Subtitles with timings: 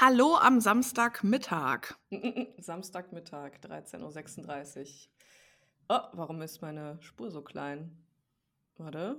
[0.00, 1.94] Hallo am Samstagmittag.
[2.58, 5.08] Samstagmittag, 13.36
[5.88, 5.96] Uhr.
[5.96, 7.96] Oh, warum ist meine Spur so klein?
[8.76, 9.16] Warte.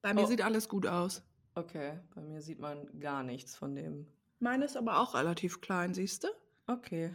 [0.00, 0.26] Bei mir Oh.
[0.26, 1.22] sieht alles gut aus.
[1.54, 4.06] Okay, bei mir sieht man gar nichts von dem.
[4.38, 6.28] Meine ist aber auch relativ klein, siehst du?
[6.68, 7.12] Okay.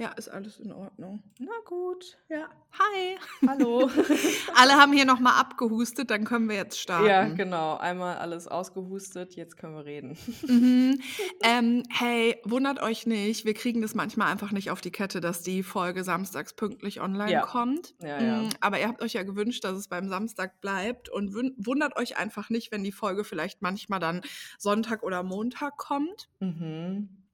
[0.00, 1.22] Ja, ist alles in Ordnung.
[1.38, 2.16] Na gut.
[2.30, 2.48] Ja.
[2.72, 3.18] Hi.
[3.46, 3.90] Hallo.
[4.54, 7.04] Alle haben hier nochmal abgehustet, dann können wir jetzt starten.
[7.06, 7.76] ja, genau.
[7.76, 10.16] Einmal alles ausgehustet, jetzt können wir reden.
[10.48, 11.02] Mhm.
[11.42, 15.42] Ähm, hey, wundert euch nicht, wir kriegen das manchmal einfach nicht auf die Kette, dass
[15.42, 17.42] die Folge samstags pünktlich online Ja.
[17.42, 17.94] kommt.
[18.00, 18.42] Ja, ja.
[18.44, 22.16] Mm, Aber ihr habt euch ja gewünscht, dass es beim Samstag bleibt und wundert euch
[22.16, 24.22] einfach nicht, wenn die Folge vielleicht manchmal dann
[24.58, 26.30] Sonntag oder Montag kommt.
[26.38, 27.26] Mhm.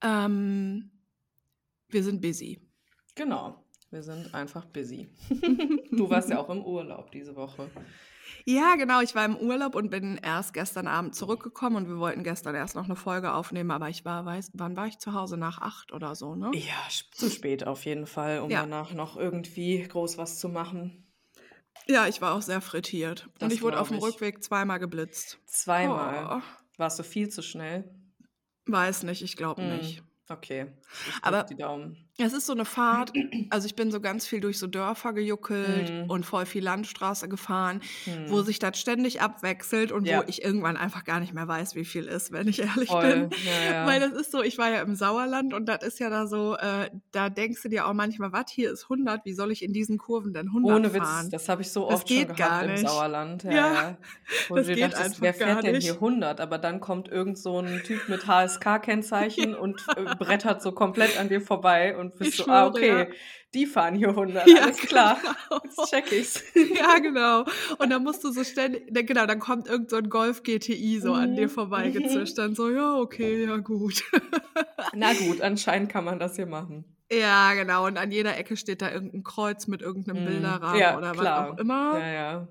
[0.00, 0.92] Ähm,
[1.88, 2.60] wir sind busy.
[3.14, 3.64] Genau.
[3.90, 5.08] Wir sind einfach busy.
[5.90, 7.70] Du warst ja auch im Urlaub diese Woche.
[8.44, 9.00] Ja, genau.
[9.00, 12.76] Ich war im Urlaub und bin erst gestern Abend zurückgekommen und wir wollten gestern erst
[12.76, 15.36] noch eine Folge aufnehmen, aber ich war, weiß, wann war ich zu Hause?
[15.38, 16.50] Nach acht oder so, ne?
[16.54, 16.76] Ja,
[17.12, 18.60] zu spät auf jeden Fall, um Ja.
[18.60, 21.06] danach noch irgendwie groß was zu machen.
[21.88, 23.26] Ja, ich war auch sehr frittiert.
[23.34, 23.98] und Das ich wurde auf dem.
[23.98, 25.38] Rückweg zweimal geblitzt.
[25.46, 26.38] Zweimal.
[26.40, 26.42] Oh,
[26.76, 27.90] Warst du viel zu schnell?
[28.66, 30.02] weiß nicht, ich glaube Hm, nicht.
[30.28, 30.66] Okay.
[31.22, 32.07] Aber- die Daumen.
[32.20, 33.12] Es ist so eine Fahrt,
[33.50, 36.10] also ich bin so ganz viel durch so Dörfer gejuckelt Mhm.
[36.10, 38.28] und voll viel Landstraße gefahren, Hm.
[38.28, 40.18] wo sich das ständig abwechselt und Ja.
[40.18, 43.28] wo ich irgendwann einfach gar nicht mehr weiß, wie viel ist, wenn ich ehrlich Voll.
[43.28, 43.30] bin.
[43.46, 43.86] Ja, ja.
[43.86, 46.56] Weil das ist so, ich war ja im Sauerland und das ist ja da so,
[46.56, 49.72] äh, da denkst du dir auch manchmal, was, hier ist 100, wie soll ich in
[49.72, 51.30] diesen Kurven denn 100 Ohne Witz, fahren?
[51.30, 52.76] das habe ich so oft schon gehabt im.
[52.78, 53.44] Sauerland.
[53.44, 53.98] Ja, Ja.
[54.48, 56.40] Wo das du geht dachtest, einfach wer fährt denn hier 100?
[56.40, 61.28] Aber dann kommt irgend so ein Typ mit HSK-Kennzeichen und äh, brettert so komplett an
[61.28, 63.06] dir vorbei und bist Ich so, schwöre, ah, okay, ja.
[63.54, 65.18] die fahren hier 100, Ja, alles klar.
[65.20, 65.60] genau.
[65.64, 66.42] Jetzt check ich's.
[66.74, 67.44] Ja, genau.
[67.78, 71.12] Und dann musst du so ständig, genau, dann kommt irgend so ein Golf GTI so
[71.14, 71.50] an dir Mhm.
[71.50, 72.36] vorbeigezischt.
[72.38, 74.02] Dann so, ja, okay, ja, gut.
[74.94, 76.84] Na gut, anscheinend kann man das hier machen.
[77.10, 77.86] Ja, genau.
[77.86, 80.28] Und an jeder Ecke steht da irgendein Kreuz mit irgendeinem Mhm.
[80.28, 81.50] Bilderrahmen Ja, oder was klar.
[81.52, 81.98] auch immer.
[81.98, 82.48] Ja, ja.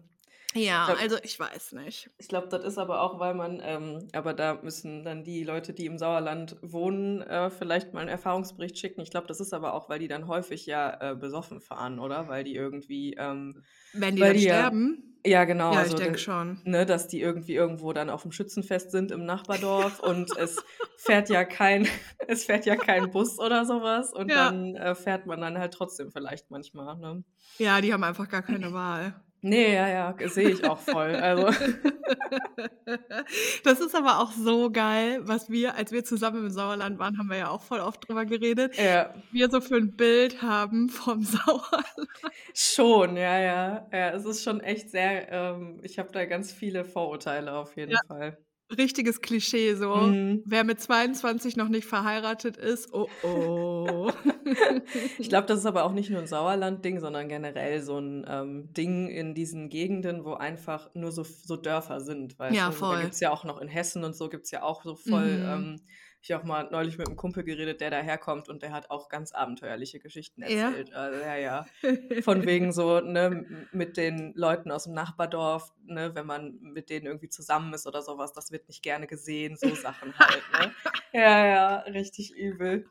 [0.58, 0.96] Ja, Ja.
[1.00, 2.10] also ich weiß nicht.
[2.18, 5.74] Ich glaube, das ist aber auch, weil man, ähm, aber da müssen dann die Leute,
[5.74, 9.02] die im Sauerland wohnen, äh, vielleicht mal einen Erfahrungsbericht schicken.
[9.02, 12.28] Ich glaube, das ist aber auch, weil die dann häufig ja äh, besoffen fahren, oder?
[12.28, 13.64] Weil die irgendwie, ähm,
[13.94, 15.04] Wenn die dann die sterben?
[15.26, 16.62] ja genau, Ja, also ich denke das- schon.
[16.64, 20.64] ne, dass die irgendwie irgendwo dann auf dem Schützenfest sind im Nachbardorf und es
[20.98, 21.86] fährt ja kein,
[22.28, 24.46] es fährt ja kein Bus oder sowas und Ja.
[24.50, 27.24] dann äh, fährt man dann halt trotzdem vielleicht manchmal, ne?
[27.58, 29.20] Ja, die haben einfach gar keine Wahl.
[29.44, 31.16] Nee, ja, ja, sehe ich auch voll.
[31.16, 31.48] Also,
[33.64, 37.30] Das ist aber auch so geil, was wir, als wir zusammen im Sauerland waren, haben
[37.30, 41.24] wir ja auch voll oft drüber geredet, ja, wir so für ein Bild haben vom
[41.24, 42.08] Sauerland.
[42.54, 43.88] schon, ja, ja.
[43.92, 47.92] Ja, es ist schon echt sehr, ähm, ich habe da ganz viele Vorurteile auf jeden
[47.92, 48.00] Ja.
[48.08, 48.38] Fall.
[48.76, 49.96] Richtiges Klischee so.
[49.96, 50.44] Mhm.
[50.46, 54.12] Wer mit 22 noch nicht verheiratet ist, oh oh.
[55.20, 58.74] Ich glaube, das ist aber auch nicht nur ein Sauerland-Ding, sondern generell so ein ähm,
[58.74, 62.38] Ding in diesen Gegenden, wo einfach nur so, so Dörfer sind.
[62.40, 62.68] Weißt Ja, du?
[62.68, 62.96] Also voll.
[62.96, 64.96] Da gibt es ja auch noch in Hessen und so, gibt es ja auch so
[64.96, 65.38] voll.
[65.38, 65.46] Mhm.
[65.46, 65.82] Ähm,
[66.30, 69.32] ich auch mal neulich mit einem Kumpel geredet, der daherkommt und der hat auch ganz
[69.32, 70.68] abenteuerliche Geschichten Ja?
[70.70, 70.94] erzählt.
[70.94, 71.66] Also, ja, ja.
[72.22, 77.06] Von wegen so, ne, mit den Leuten aus dem Nachbardorf, ne, wenn man mit denen
[77.06, 80.72] irgendwie zusammen ist oder sowas, das wird nicht gerne gesehen, so Sachen halt, ne?
[81.14, 82.88] Ja, ja, richtig übel.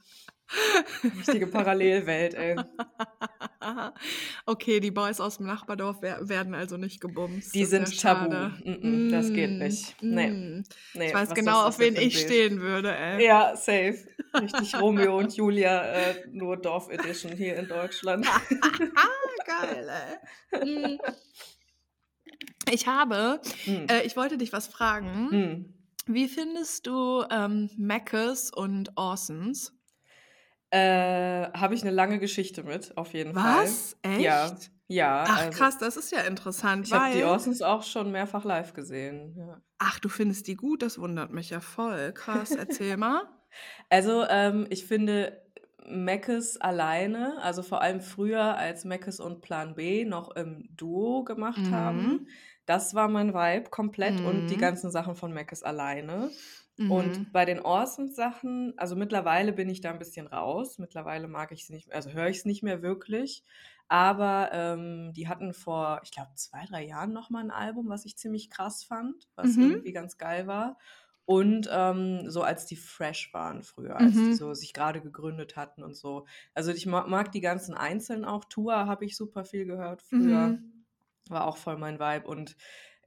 [1.18, 2.56] Richtige Parallelwelt, ey.
[4.46, 7.54] okay, die Boys aus dem Nachbardorf wer werden also nicht gebumst.
[7.54, 8.30] Die sind ja tabu.
[8.30, 8.52] schade.
[8.64, 9.96] Mm-mm, das geht Mm, nicht.
[10.02, 10.30] Nee.
[10.30, 10.64] mm.
[10.94, 12.26] Nee, Ich weiß genau, auf wen ich Bild.
[12.26, 13.24] stehen würde, ey.
[13.24, 13.98] Ja, safe.
[14.40, 18.26] Richtig Romeo und Julia, äh, nur Dorf Edition hier in Deutschland.
[19.46, 19.90] Geil,
[20.52, 20.94] ey.
[20.94, 20.98] Mm.
[22.70, 25.72] Ich habe, äh, ich wollte dich was fragen.
[26.06, 29.72] Wie findest du ähm, Maccas und Orsons?
[30.76, 33.96] Äh, Habe ich eine lange Geschichte mit, auf jeden Was?
[34.02, 34.12] Fall.
[34.12, 34.24] Echt?
[34.24, 34.56] Ja,
[34.88, 35.24] ja.
[35.28, 37.24] Ach also, krass, das ist ja interessant, Ich habe die.
[37.24, 39.34] Orsons auch schon mehrfach live gesehen.
[39.36, 39.62] Ja.
[39.78, 40.82] Ach, du findest die gut?
[40.82, 42.12] Das wundert mich ja voll.
[42.12, 43.22] Krass, erzähl mal.
[43.88, 45.42] Also, ähm, ich finde
[45.86, 51.70] Meckes alleine, also vor allem früher, als Meckes und Plan B noch im Duo gemacht
[51.70, 51.70] Mhm.
[51.70, 52.26] haben,
[52.66, 54.58] das war mein Vibe komplett und die Mhm.
[54.58, 56.36] ganzen Sachen von Meckes alleine.
[56.78, 57.26] Mhm.
[57.26, 60.78] Und bei den Orsons-Sachen, also mittlerweile bin ich da ein bisschen raus.
[60.78, 63.44] Mittlerweile mag ich es nicht, also höre ich es nicht mehr wirklich.
[63.88, 68.16] Aber ähm, die hatten vor, ich glaube, zwei, drei Jahren nochmal ein Album, was ich
[68.16, 69.72] ziemlich krass fand, was Mhm.
[69.72, 70.78] irgendwie ganz geil war.
[71.24, 74.36] Und ähm, so als die fresh waren früher, als die Mhm.
[74.36, 76.26] so sich gerade gegründet hatten und so.
[76.54, 78.44] Also ich mag, mag die ganzen Einzelnen auch.
[78.44, 80.56] Tour habe ich super viel gehört früher.
[80.56, 80.84] Mhm.
[81.28, 82.28] War auch voll mein Vibe.
[82.28, 82.56] Und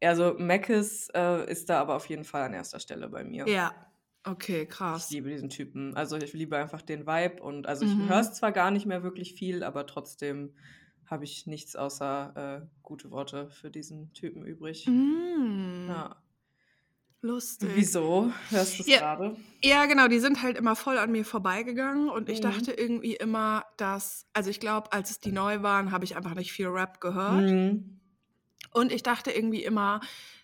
[0.04, 3.46] also Mackes äh, ist da aber auf jeden Fall an erster Stelle bei mir.
[3.46, 3.74] Ja.
[4.26, 5.10] Okay, Ich krass.
[5.10, 5.96] liebe diesen Typen.
[5.96, 8.08] Also ich liebe einfach den Vibe und also ich Mhm.
[8.08, 10.56] höre es zwar gar nicht mehr wirklich viel, aber trotzdem
[11.06, 14.86] habe ich nichts außer äh, gute Worte für diesen Typen übrig.
[14.88, 16.22] Mm, Ja.
[17.22, 17.76] lustig.
[17.76, 18.32] Wieso?
[18.50, 19.00] Hörst du es Ja.
[19.00, 19.38] gerade?
[19.64, 22.42] Ja, genau, die sind halt immer voll an mir vorbeigegangen und ich Mhm.
[22.42, 26.34] dachte irgendwie immer, dass, also ich glaube, als es die neu waren, habe ich einfach
[26.36, 27.58] nicht viel Rap gehört.
[27.58, 27.99] Mhm.
[28.72, 30.02] Und ich dachte irgendwie immer,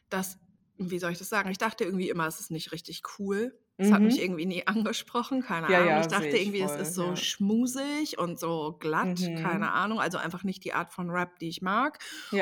[0.09, 0.37] dass,
[0.77, 1.49] wie soll ich das sagen?
[1.49, 3.57] Ich dachte irgendwie immer, es ist nicht richtig cool.
[3.77, 4.21] Es hat mich Mhm.
[4.21, 5.97] irgendwie nie angesprochen, keine Ja, Ahnung.
[5.99, 7.15] ja, Ich dachte ich irgendwie, es voll, ist so ja.
[7.15, 9.73] schmusig und so glatt, keine Mhm.
[9.73, 9.99] Ahnung.
[9.99, 11.99] Also einfach nicht die Art von Rap, die ich mag.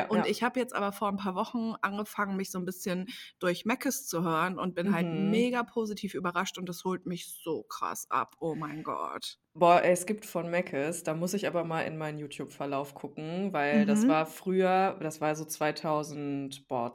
[0.07, 3.07] Und ich habe jetzt aber vor ein paar Wochen angefangen, mich so ein bisschen
[3.39, 5.11] durch Meckes zu hören und bin halt Mhm.
[5.11, 8.35] mega positiv überrascht und das holt mich so krass ab.
[8.39, 9.37] Oh mein Gott.
[9.55, 13.53] Boah, ey, es gibt von Meckes, da muss ich aber mal in meinen YouTube-Verlauf gucken,
[13.53, 14.07] weil das Mhm.
[14.07, 16.93] war früher, das war so 2000, boah,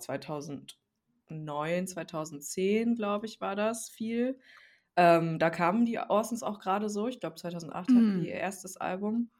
[1.28, 4.38] 2009, 2010, glaube ich, war das viel.
[4.96, 7.08] Ähm, da kamen die Orsons auch gerade so.
[7.08, 8.28] Ich glaube, 2008 hatten die Mm.
[8.28, 9.30] ihr erstes Album.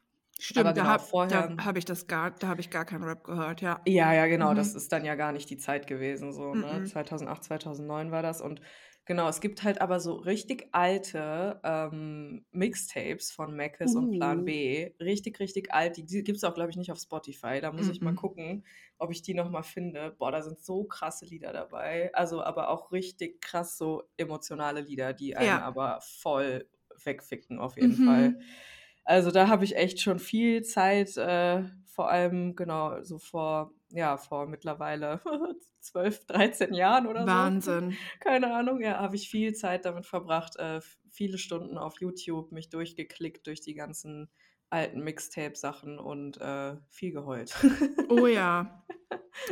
[0.55, 1.53] Aber Stimmt, da genau, habe vorher.
[1.57, 3.81] da hab ich das gar, da habe ich gar keinen Rap gehört, ja.
[3.87, 4.75] Ja, ja, genau, das Mhm.
[4.75, 6.83] ist dann ja gar nicht die Zeit gewesen, so, ne?
[6.83, 6.83] Mhm.
[6.83, 8.41] 2008, 2009 war das.
[8.41, 8.61] Und
[9.09, 14.45] genau, es gibt halt aber so richtig alte ähm, Mixtapes von Mackes und Plan Uh.
[14.45, 14.93] B.
[15.01, 15.97] Richtig, richtig alt.
[15.97, 17.59] Die, die gibt es auch, glaube ich, nicht auf Spotify.
[17.61, 18.15] Da muss ich mal Mhm.
[18.15, 18.65] gucken,
[18.97, 20.11] ob ich die nochmal finde.
[20.17, 22.11] Boah, da sind so krasse Lieder dabei.
[22.15, 25.61] Also, aber auch richtig krass so emotionale Lieder, die einen Ja.
[25.61, 26.69] aber voll
[27.03, 28.37] wegficken, auf jeden Fall.
[28.37, 28.57] Mhm.
[29.05, 34.17] Also da habe ich echt schon viel Zeit, äh, vor allem genau so vor, ja,
[34.17, 35.21] vor mittlerweile
[35.81, 37.27] 12, 13 Jahren oder so.
[37.27, 37.97] Wahnsinn.
[38.19, 42.69] Keine Ahnung, ja, habe ich viel Zeit damit verbracht, äh, viele Stunden auf YouTube, mich
[42.69, 44.29] durchgeklickt durch die ganzen
[44.69, 47.55] alten Mixtape-Sachen und äh, viel geheult.
[48.11, 48.83] Oh ja.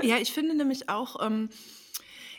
[0.02, 1.50] Ja, ich finde nämlich auch, ähm,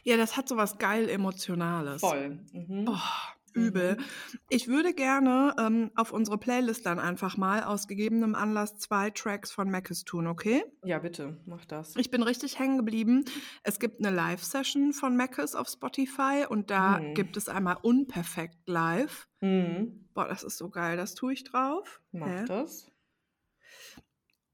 [0.03, 2.01] ja, das hat so was geil Emotionales.
[2.01, 2.41] Voll.
[2.53, 2.87] Mhm.
[2.89, 3.97] Oh, übel.
[3.97, 4.05] Mhm.
[4.49, 9.51] Ich würde gerne ähm, auf unsere Playlist dann einfach mal aus gegebenem Anlass zwei Tracks
[9.51, 10.65] von Mackes tun, okay?
[10.85, 11.97] Ja, bitte, mach das.
[11.97, 13.25] Ich bin richtig hängen geblieben.
[13.63, 17.15] Es gibt eine Live-Session von Mackes auf Spotify und da Mhm.
[17.15, 19.29] gibt es einmal Unperfekt live.
[19.41, 20.09] Mhm.
[20.15, 22.01] Boah, das ist so geil, das tue ich drauf.
[22.13, 22.45] Mach Hä?
[22.47, 22.91] das.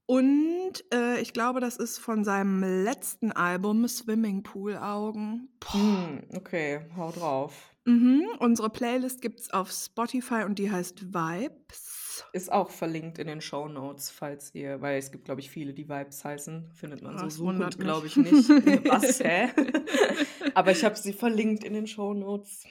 [0.07, 5.49] Und äh, ich glaube, das ist von seinem letzten Album Swimmingpool Augen.
[5.59, 5.77] Boah.
[5.79, 6.23] Mhm.
[6.35, 7.74] Okay, hau drauf.
[7.85, 8.23] Mhm.
[8.39, 12.23] Unsere Playlist gibt es auf Spotify und die heißt Vibes.
[12.33, 15.73] Ist auch verlinkt in den Show Notes, falls ihr, weil es gibt, glaube ich, viele,
[15.73, 16.71] die Vibes heißen.
[16.73, 18.49] Findet man so Das wundert suchend, glaube ich, nicht.
[18.89, 19.49] Was, hä?
[20.55, 22.65] Aber ich habe sie verlinkt in den Show Notes.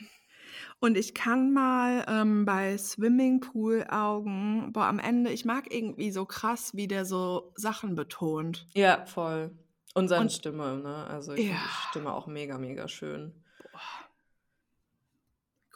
[0.80, 6.24] Und ich kann mal ähm, bei Swimmingpool Augen, boah, am Ende, ich mag irgendwie so
[6.24, 8.66] krass, wie der so Sachen betont.
[8.74, 9.52] Ja, voll.
[9.94, 11.06] Und seine Und- Stimme, ne?
[11.06, 11.60] Also ich finde Ja.
[11.62, 13.32] die Stimme auch mega, mega schön.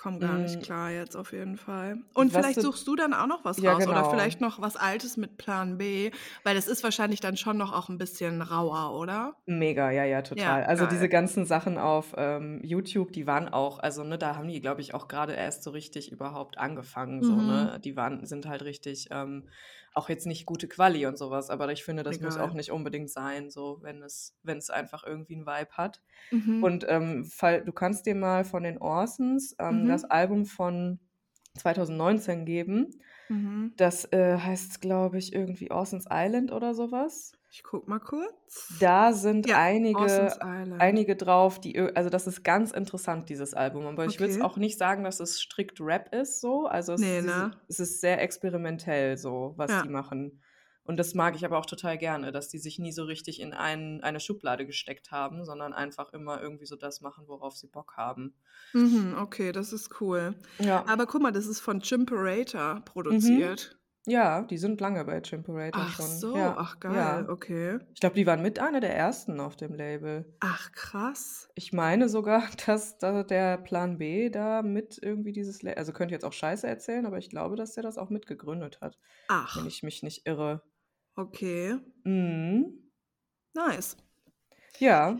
[0.00, 0.62] Komm gar nicht Mm.
[0.62, 2.04] klar jetzt auf jeden Fall.
[2.14, 4.04] Und Was vielleicht suchst du dann auch noch was Ja, raus oder genau.
[4.04, 6.12] vielleicht noch was Altes mit Plan B,
[6.44, 9.34] weil das ist wahrscheinlich dann schon noch auch ein bisschen rauer, oder?
[9.50, 10.62] Mega, ja, ja, total.
[10.62, 10.86] Ja, also geil.
[10.86, 14.82] diese ganzen Sachen auf ähm, YouTube, die waren auch, also ne, da haben die, glaube
[14.82, 17.22] ich, auch gerade erst so richtig überhaupt angefangen.
[17.22, 17.40] So, Mhm.
[17.40, 17.80] ne?
[17.82, 19.48] Die waren, sind halt richtig, ähm,
[19.94, 22.38] auch jetzt nicht gute Quali und sowas, aber ich finde, das muss Egal.
[22.38, 26.02] auch nicht unbedingt sein, so wenn es, wenn es einfach irgendwie einen Vibe hat.
[26.32, 26.60] Mhm.
[26.60, 29.88] Und ähm, fall, du kannst dir mal von den Orsons ähm, Mhm.
[29.88, 31.00] das Album von
[31.58, 32.90] 2019 geben.
[33.28, 33.68] mhm.
[33.76, 37.32] Das äh, heißt, glaube ich, irgendwie Orsons Island oder sowas.
[37.50, 38.74] Ich guck mal kurz.
[38.78, 40.38] Da sind Ja, einige,
[40.78, 43.86] einige drauf, die, also das ist ganz interessant, dieses Album.
[43.86, 44.44] Aber ich würde es Okay.
[44.44, 46.66] auch nicht sagen, dass es strikt Rap ist, so.
[46.66, 47.50] Also es, Nee, sie- ne?
[47.68, 49.82] es ist sehr experimentell, so, was Ja.
[49.82, 50.42] die machen.
[50.84, 53.52] Und das mag ich aber auch total gerne, dass die sich nie so richtig in
[53.52, 57.94] ein, eine Schublade gesteckt haben, sondern einfach immer irgendwie so das machen, worauf sie Bock
[57.96, 58.34] haben.
[58.72, 60.34] Mhm, okay, das ist cool.
[60.58, 62.84] Ja, Aber guck mal, das ist von Chimperator Mhm.
[62.84, 63.77] produziert.
[64.08, 66.06] Ja die sind lange bei Chimperator Ach schon.
[66.06, 66.54] so, ja.
[66.58, 67.28] ach geil, Ja.
[67.28, 67.78] okay.
[67.94, 70.24] Ich glaube, die waren mit einer der ersten auf dem Label.
[70.40, 71.48] Ach krass.
[71.54, 76.14] Ich meine sogar, dass da der Plan B da mit irgendwie dieses, La also könnte
[76.14, 78.98] jetzt auch Scheiße erzählen, aber ich glaube, dass der das auch mitgegründet hat,
[79.28, 80.62] Ach, wenn ich mich nicht irre.
[81.14, 81.76] okay.
[82.04, 82.90] Mhm.
[83.54, 83.96] Nice.
[84.78, 85.18] Ja,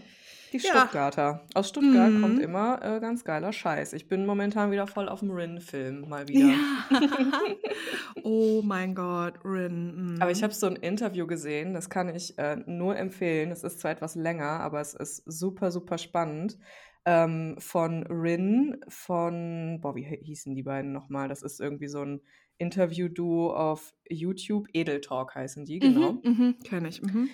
[0.52, 0.70] die Ja.
[0.80, 1.46] Stuttgarter.
[1.54, 2.40] Aus Stuttgart kommt Mhm.
[2.40, 3.92] immer äh, ganz geiler Scheiß.
[3.92, 6.48] Ich bin momentan wieder voll auf dem Rin-Film, mal wieder.
[6.48, 6.56] Ja.
[8.22, 10.16] oh mein Gott, Rin.
[10.20, 10.44] Aber ich mhm.
[10.44, 13.50] habe so ein Interview gesehen, das kann ich äh, nur empfehlen.
[13.50, 16.58] Es ist zwar etwas länger, aber es ist super, super spannend.
[17.04, 21.28] Ähm, von Rin, von, boah, wie hi- hießen die beiden nochmal?
[21.28, 22.20] Das ist irgendwie so ein
[22.58, 24.66] Interview-Duo auf YouTube.
[24.72, 26.14] Edel Talk heißen die, genau.
[26.24, 27.00] Mhm, mhm, kenne ich.
[27.00, 27.30] Mhm.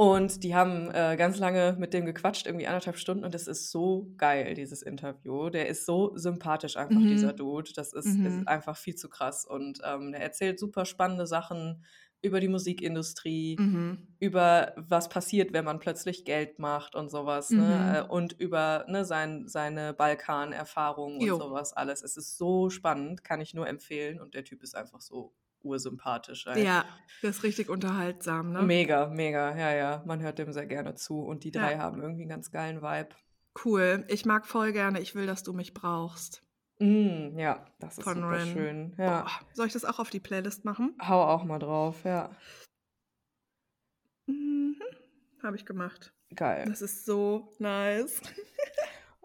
[0.00, 3.24] Und die haben äh, ganz lange mit dem gequatscht, irgendwie anderthalb Stunden.
[3.24, 5.50] Und das ist so geil, dieses Interview.
[5.50, 7.08] Der ist so sympathisch einfach, Mhm.
[7.08, 7.72] dieser Dude.
[7.74, 8.24] Das ist, Mhm.
[8.24, 9.44] ist einfach viel zu krass.
[9.44, 11.84] Und ähm, der erzählt super spannende Sachen
[12.22, 14.08] über die Musikindustrie, Mhm.
[14.20, 17.52] über was passiert, wenn man plötzlich Geld macht und sowas.
[17.52, 17.58] Mhm.
[17.58, 18.04] Ne?
[18.06, 22.02] Äh, Und über ne, sein, seine Balkan-Erfahrungen und sowas alles.
[22.04, 24.20] Es ist so spannend, kann ich nur empfehlen.
[24.20, 26.46] Und der Typ ist einfach so ursympathisch.
[26.46, 26.64] ey.
[26.64, 26.84] Ja,
[27.22, 28.62] das ist richtig unterhaltsam, ne?
[28.62, 30.02] Mega, mega, ja, ja.
[30.06, 31.20] Man hört dem sehr gerne zu.
[31.20, 31.78] Und die drei Ja.
[31.78, 33.10] haben irgendwie einen ganz geilen Vibe.
[33.64, 34.04] Cool.
[34.08, 35.00] Ich mag voll gerne.
[35.00, 36.42] Ich will, dass du mich brauchst.
[36.78, 38.94] Mm, ja, das ist Von super schön.
[38.98, 39.26] Ja.
[39.52, 40.96] Soll ich das auch auf die Playlist machen?
[41.02, 42.30] Hau auch mal drauf, ja.
[44.26, 44.76] Mhm.
[45.42, 46.12] Habe ich gemacht.
[46.34, 46.64] Geil.
[46.68, 48.20] Das ist so nice.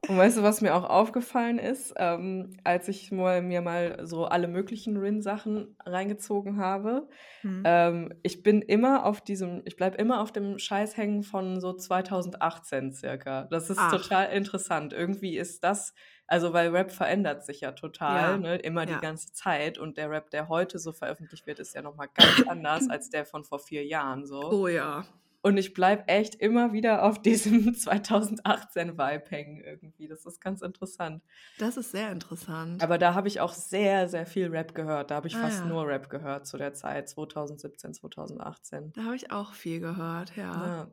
[0.10, 4.25] Und weißt du, was mir auch aufgefallen ist, ähm, als ich mal, mir mal so
[4.25, 7.07] alle möglichen Rin-Sachen reingezogen habe?
[7.41, 7.63] Hm.
[7.65, 11.72] Ähm, ich bin immer auf diesem, ich bleib immer auf dem Scheiß hängen von so
[11.72, 13.43] 2018 circa.
[13.50, 13.91] Das ist Ach.
[13.91, 14.91] total interessant.
[14.91, 15.93] Irgendwie ist das,
[16.27, 18.95] also weil Rap verändert sich ja total, Ja, ne, immer ja.
[18.95, 19.77] die ganze Zeit.
[19.77, 23.25] Und der Rap, der heute so veröffentlicht wird, ist ja nochmal ganz anders als der
[23.25, 24.51] von vor vier Jahren so.
[24.51, 25.05] Oh ja.
[25.45, 30.07] Und ich bleib echt immer wieder auf diesem 2018-Vibe hängen irgendwie.
[30.07, 31.21] Das ist ganz interessant.
[31.59, 32.81] Das ist sehr interessant.
[32.81, 35.12] Aber da habe ich auch sehr, sehr viel Rap gehört.
[35.12, 35.65] Da habe ich Ah, fast ja.
[35.65, 38.93] nur Rap gehört zu der Zeit, 2017, 2018.
[38.95, 40.43] da habe ich auch viel gehört, ja.
[40.65, 40.88] Ja.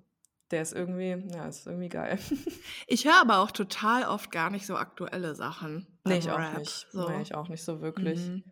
[0.50, 2.18] Der ist irgendwie, ja, ist irgendwie geil.
[2.88, 5.86] Ich höre aber auch total oft gar nicht so aktuelle Sachen.
[6.04, 6.58] nee, ich auch Rap.
[6.58, 6.88] nicht.
[6.90, 7.08] So.
[7.08, 8.18] Nee, ich auch nicht so wirklich.
[8.26, 8.42] Mhm.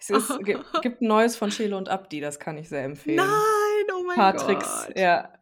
[0.00, 0.32] Es ist,
[0.80, 3.16] gibt, neues von Chelo und Abdi, das kann ich sehr empfehlen.
[3.18, 3.28] Nein,
[4.06, 4.46] mein Ein paar Gott.
[4.46, 5.32] Tricks, ja.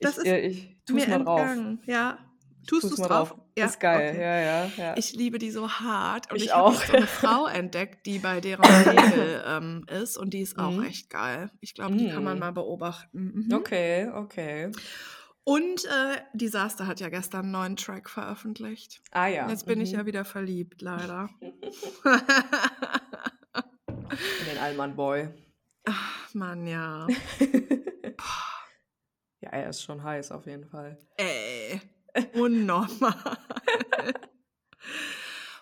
[0.00, 1.40] Das ich, ist äh, ich Mir mal drauf.
[1.40, 1.82] entgangen.
[1.86, 2.18] Ja.
[2.66, 3.34] Tust du es mal drauf?
[3.56, 4.20] Ja, ist geil, okay.
[4.22, 4.96] ja, ja, ja.
[4.96, 6.30] Ich liebe die so hart.
[6.30, 6.74] Und Ich ich, habe auch.
[6.82, 10.16] so eine Frau entdeckt, die bei deren Label ähm, ist.
[10.16, 10.84] Und die ist auch Mhm.
[10.84, 11.50] echt geil.
[11.60, 12.40] Ich glaube, die kann man Mhm.
[12.40, 13.46] mal beobachten.
[13.48, 13.54] Mhm.
[13.54, 14.70] Okay, okay.
[15.44, 19.00] Und äh, Disaster hat ja gestern einen neuen Track veröffentlicht.
[19.10, 19.48] Ah ja.
[19.48, 19.98] Jetzt bin ich mhm.
[19.98, 21.28] ja wieder verliebt, leider.
[24.10, 25.28] In den Allmann Boy.
[25.86, 27.06] Ach, Mann, ja.
[29.40, 30.98] Ja, er ist schon heiß auf jeden Fall.
[31.16, 31.80] Ey,
[32.34, 33.14] unnormal.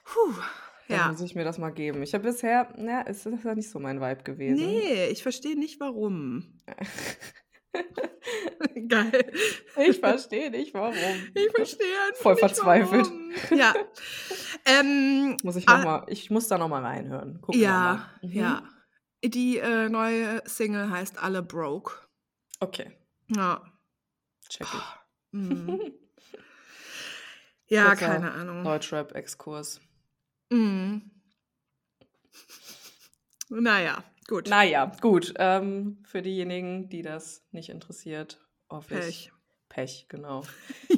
[0.05, 0.35] Puh,
[0.89, 1.13] Dann ja.
[1.13, 2.03] muss ich mir das mal geben.
[2.03, 4.57] Ich habe bisher, na, ist ja nicht so mein Vibe gewesen.
[4.57, 6.59] Nee, ich verstehe nicht warum.
[8.89, 9.33] Geil.
[9.77, 10.95] Ich verstehe nicht, warum.
[11.35, 13.07] Ich verstehe einfach Voll nicht verzweifelt.
[13.07, 13.59] Warum.
[13.59, 13.75] Ja.
[14.65, 17.41] Ähm, Muss ich ah, noch mal, ich muss da noch mal reinhören.
[17.41, 18.09] Gucken ja.
[18.23, 18.33] Mhm.
[18.33, 18.63] ja.
[19.23, 22.08] Die äh, neue Single heißt Alle Broke.
[22.61, 22.91] Okay,
[23.29, 23.63] Ja.
[24.49, 24.81] check ich.
[25.33, 25.81] Mhm.
[27.71, 28.65] Ja, Kurzer keine Ahnung.
[28.65, 29.83] Deutschrap-Exkurs.
[30.49, 31.11] Mhm.
[33.51, 34.49] Naja, gut.
[34.49, 35.35] Naja, gut.
[35.37, 39.31] Ähm, für diejenigen, die das nicht interessiert, hoffe ich.
[39.31, 39.33] Pech.
[39.69, 40.45] Pech, genau.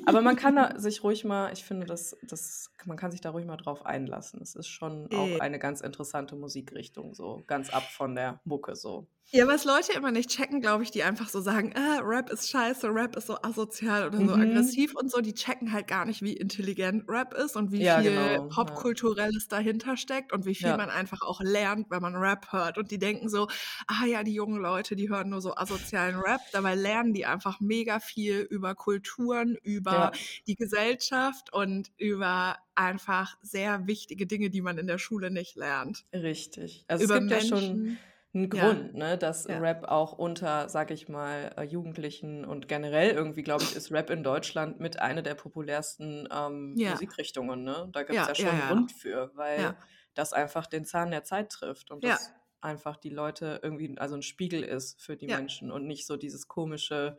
[0.06, 3.46] Aber man kann sich ruhig mal, ich finde, das, das, man kann sich da ruhig
[3.46, 4.40] mal drauf einlassen.
[4.42, 5.40] Es ist schon auch Eh.
[5.40, 9.08] eine ganz interessante Musikrichtung, so ganz ab von der Mucke so.
[9.32, 12.50] Ja, was Leute immer nicht checken, glaube ich, die einfach so sagen, äh, Rap ist
[12.50, 14.34] scheiße, Rap ist so asozial oder so Mhm.
[14.34, 18.00] aggressiv und so, die checken halt gar nicht, wie intelligent Rap ist und wie Ja,
[18.00, 18.90] viel genau, ja.
[18.92, 20.74] Popkulturelles dahinter steckt und wie viel Ja.
[20.74, 22.76] man einfach auch lernt, wenn man Rap hört.
[22.76, 23.46] Und die denken so,
[23.86, 26.40] ah ja, die jungen Leute, die hören nur so asozialen Rap.
[26.50, 30.20] Dabei lernen die einfach mega viel über Kulturen, über Ja.
[30.48, 36.04] die Gesellschaft und über einfach sehr wichtige Dinge, die man in der Schule nicht lernt.
[36.12, 36.84] Richtig.
[36.88, 38.04] Also über es gibt ja schon Menschen.
[38.32, 38.78] einen Ja.
[38.78, 39.60] Grund, ne, dass Ja.
[39.60, 44.10] Rap auch unter, sag ich mal, äh, Jugendlichen und generell irgendwie, glaube ich, ist Rap
[44.10, 46.80] in Deutschland mit einer der populärsten ähm, Ja.
[46.84, 47.88] Musikrichtungen, ne?
[47.92, 48.66] Da gibt es Ja, ja schon ja, einen ja.
[48.66, 49.90] Grund für, weil Ja.
[50.14, 52.18] das einfach den Zahn der Zeit trifft und Ja.
[52.18, 55.40] das einfach die Leute irgendwie, also ein Spiegel ist für die Ja.
[55.40, 57.18] Menschen und nicht so dieses komische,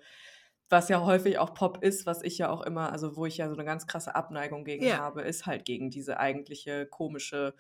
[0.72, 3.48] was ja häufig auch Pop ist, was ich ja auch immer, also wo ich ja
[3.50, 4.98] so eine ganz krasse Abneigung gegen Ja.
[4.98, 7.56] habe, ist halt gegen diese eigentliche komische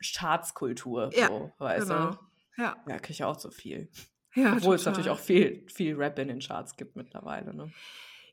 [0.00, 1.90] Staatskultur, Ja, so, weißt Genau.
[1.90, 2.18] du?
[2.56, 2.76] Ja.
[2.86, 3.90] Ja, kriege ich auch zu viel.
[4.34, 5.10] Ja, Obwohl es natürlich total.
[5.10, 7.74] auch viel, viel Rap in den Charts gibt mittlerweile, ne?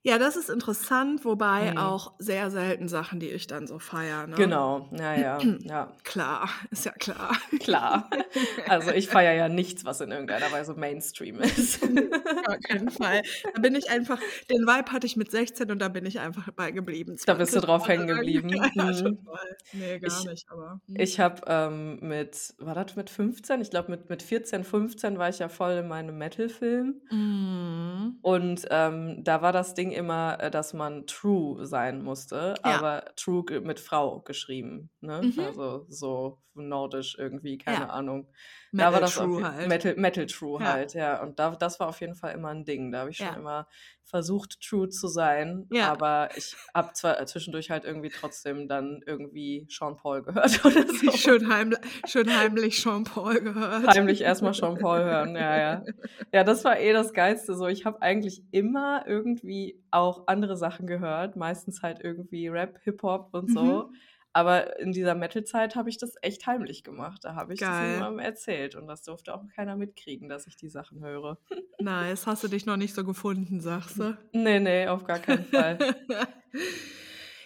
[0.08, 1.78] Ja, das ist interessant, wobei Mhm.
[1.80, 4.26] auch sehr selten Sachen, die ich dann so feiere.
[4.28, 4.36] Ne?
[4.38, 7.32] Genau, naja, ja, Klar, ist ja klar.
[7.60, 8.10] klar.
[8.70, 11.82] Also ich feiere ja nichts, was in irgendeiner Weise Mainstream ist.
[12.46, 13.22] Gar keinen Fall.
[13.54, 16.50] Da bin ich einfach, den Vibe hatte ich mit 16 und da bin ich einfach
[16.54, 17.18] bei geblieben.
[17.26, 18.50] Da bist du 20 drauf hängen geblieben.
[18.78, 18.94] Ja, Mhm.
[19.26, 19.58] total.
[19.74, 20.80] Nee, gar Ich- nicht, aber.
[20.88, 20.96] hm.
[21.00, 23.60] Ich habe ähm, mit, war das mit 15?
[23.60, 27.02] Ich glaube, mit, mit 14, 15 war ich ja voll in meinem Metal-Film.
[27.12, 28.20] Mhm.
[28.22, 32.78] Und ähm, da war das Ding immer, äh, dass man true sein musste, Ja.
[32.78, 35.30] aber true mit Frau geschrieben, ne?
[35.30, 35.40] Mhm.
[35.40, 37.92] Also, so nordisch irgendwie, keine Ja.
[37.92, 38.32] Ahnung.
[38.76, 39.72] Da war Metal das True halt.
[39.72, 40.64] Metal Metal True Ja.
[40.64, 41.22] halt, ja.
[41.22, 42.92] Und da das war auf jeden Fall immer 'n Ding.
[42.92, 43.38] Da habe ich schon Ja.
[43.38, 43.68] immer
[44.04, 45.98] versucht, true zu sein, Ja.
[45.98, 51.20] aber ich habe zwar zwischendurch halt irgendwie trotzdem dann irgendwie Sean Paul gehört oder so.
[51.20, 53.96] Schön heiml schön heimlich Sean Paul gehört.
[53.96, 55.88] Heimlich erst mal Sean Paul hören, ja, ja.
[56.34, 57.68] Ja, das war eh das Geilste so.
[57.68, 63.50] Ich habe eigentlich immer irgendwie auch andere Sachen gehört, meistens halt irgendwie Rap, Hip-Hop und
[63.50, 63.90] so.
[63.90, 63.98] Mhm.
[64.38, 67.24] Aber in dieser Metal-Zeit habe ich das echt heimlich gemacht.
[67.24, 67.94] Da habe ich das Geil.
[67.94, 71.40] niemandem erzählt und das durfte auch keiner mitkriegen, dass ich die Sachen höre.
[71.80, 72.28] Nice.
[72.28, 74.16] Hast du dich noch nicht so gefunden, sagst du?
[74.34, 75.78] Ne, ne, auf gar keinen Fall.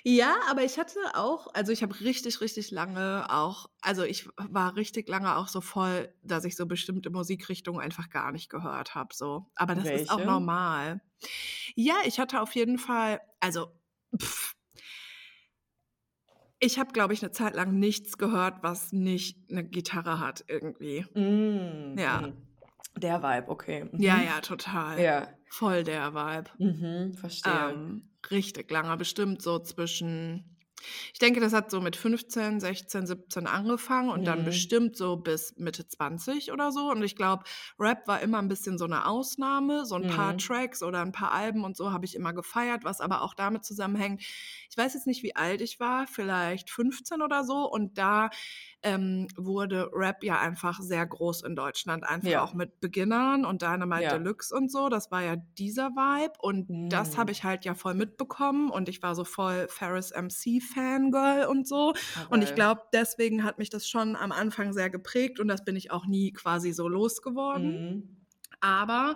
[0.03, 4.75] Ja, aber ich hatte auch also, ich habe richtig, richtig lange auch also, ich war
[4.75, 9.13] richtig lange auch so voll, dass ich so bestimmte Musikrichtungen einfach gar nicht gehört habe
[9.13, 9.45] so.
[9.55, 10.31] Aber das ist auch Welche?
[10.31, 11.01] normal.
[11.75, 13.67] Ja, ich hatte auf jeden Fall also,
[14.19, 14.55] pff
[16.62, 21.06] ich habe, glaube ich, 'ne Zeit lang nichts gehört, was nicht 'ne Gitarre hat irgendwie.
[21.15, 22.32] Hm, Ja.
[22.36, 22.48] mhm.
[22.98, 23.84] Der Vibe, okay.
[23.98, 24.22] Ja, Mhm.
[24.22, 25.06] ja, total.
[25.06, 25.38] Ja.
[25.50, 26.50] Voll der Vibe.
[26.60, 27.74] Mhm, verstehe.
[27.74, 30.61] Ähm, richtig lange, bestimmt so zwischen
[31.13, 34.43] ich denke, das hat so mit 15, 16, 17 angefangen und dann Mhm.
[34.43, 36.89] bestimmt so bis Mitte 20 oder so.
[36.91, 37.43] Und ich glaube,
[37.79, 39.85] Rap war immer 'n bisschen so 'ne Ausnahme.
[39.85, 40.38] So 'n paar Mhm.
[40.38, 43.65] Tracks oder 'n paar Alben und so habe ich immer gefeiert, was aber auch damit
[43.65, 44.21] zusammenhängt
[44.69, 47.69] ich weiß jetzt nicht, wie alt ich war, vielleicht 15 oder so.
[47.69, 48.29] Und da,
[48.83, 52.43] ähm, wurde Rap ja einfach sehr groß in Deutschland, einfach Ja.
[52.43, 54.17] auch mit Beginnern und Dynamite Ja.
[54.17, 54.89] Deluxe und so.
[54.89, 57.31] Das war ja dieser Vibe und das habe Mhm.
[57.31, 61.93] ich halt ja voll mitbekommen und ich war so voll Ferris MC Fangirl und so.
[62.15, 65.63] Ah, Und ich glaube, deswegen hat mich das schon am Anfang sehr geprägt und das
[65.63, 67.73] bin ich auch nie quasi so losgeworden.
[67.73, 68.17] Mhm.
[68.61, 69.15] Aber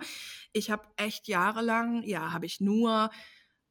[0.52, 3.10] ich habe echt jahrelang ja, habe ich nur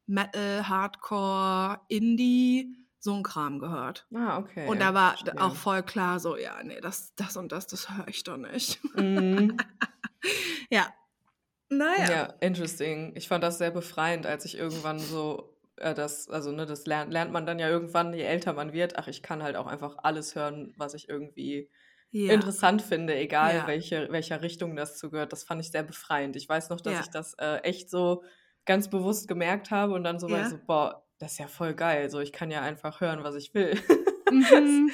[0.06, 4.08] Metal, Hardcore, Indie, so 'n Kram gehört.
[4.14, 4.72] Ah, okay.
[4.72, 5.38] Und da war d Verstehe.
[5.38, 8.80] auch voll klar so: „Ja, ne, das das und das, das höre ich doch nicht.“
[8.94, 9.66] Mhm.
[10.70, 10.94] Ja.
[11.70, 12.24] Na ja.
[12.40, 13.12] Interesting.
[13.16, 17.12] Ich fand das sehr befreiend, als ich irgendwann so, äh, das also, ne, das lernt
[17.12, 18.96] lernt man dann ja irgendwann, je älter man wird.
[18.98, 21.70] Ach, ich kann halt auch einfach alles hören, was ich irgendwie
[22.12, 22.40] Ja.
[22.42, 23.66] interessant finde, egal Ja.
[23.66, 25.32] welche welcher Richtung das zugehört.
[25.32, 26.36] Das fand ich sehr befreiend.
[26.36, 27.02] Ich weiß noch, dass Ja.
[27.02, 28.24] ich das, äh, echt so
[28.66, 31.74] ganz bewusst gemerkt habe und dann so war ich so: „Boah, das ist ja voll
[31.74, 32.10] geil.
[32.10, 33.74] So, ich kann ja einfach hören, was ich will.“
[34.50, 34.92] Das Mhm.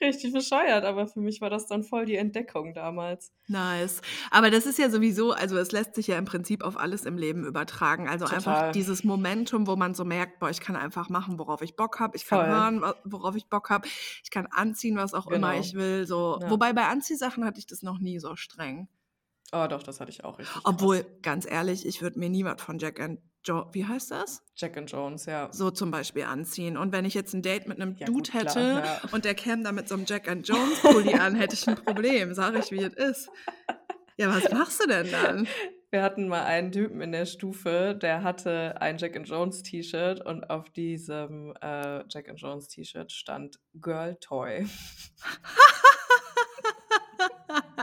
[0.00, 3.32] richtig bescheuert, aber für mich war das dann voll die Entdeckung damals.
[3.48, 4.00] Nice.
[4.30, 7.18] Aber das ist ja sowieso also, es lässt sich ja im Prinzip auf alles im
[7.18, 8.08] Leben übertragen.
[8.08, 8.72] Also, einfach Total.
[8.72, 12.16] dieses Momentum, wo man so merkt: „Boah, ich kann einfach machen, worauf ich Bock habe.
[12.16, 12.46] Ich kann Voll.
[12.46, 13.88] hören, worauf ich Bock habe.
[14.22, 15.58] Ich kann anziehen, was auch immer Genau.
[15.58, 16.40] ich will“, so.
[16.40, 16.46] Ja.
[16.46, 18.88] Wobei bei Anziehsachen hatte ich das noch nie so streng.
[19.52, 20.82] Oh doch, das hatte ich auch richtig krass.
[20.82, 24.42] Obwohl, ganz ehrlich, ich würde mir nie was von Jack and Jo wie heißt das?
[24.56, 25.48] Jack and Jones, ja.
[25.52, 26.76] So zum Beispiel anziehen.
[26.76, 29.00] Und wenn ich jetzt 'n Date mit 'nem Ja Dude gut, klar, hätte ja.
[29.12, 31.74] und der käme da mit so 'nem Jack and Jones Pulli an, hätte ich 'n
[31.74, 33.30] Problem, sage ich, wie es ist.
[34.16, 35.48] Ja, was machst du denn dann?
[35.90, 40.24] Wir hatten mal einen Typen in der Stufe, der hatte ein Jack and Jones T-Shirt
[40.24, 44.66] und auf diesem, äh, Jack and Jones T-Shirt stand Girl Toy.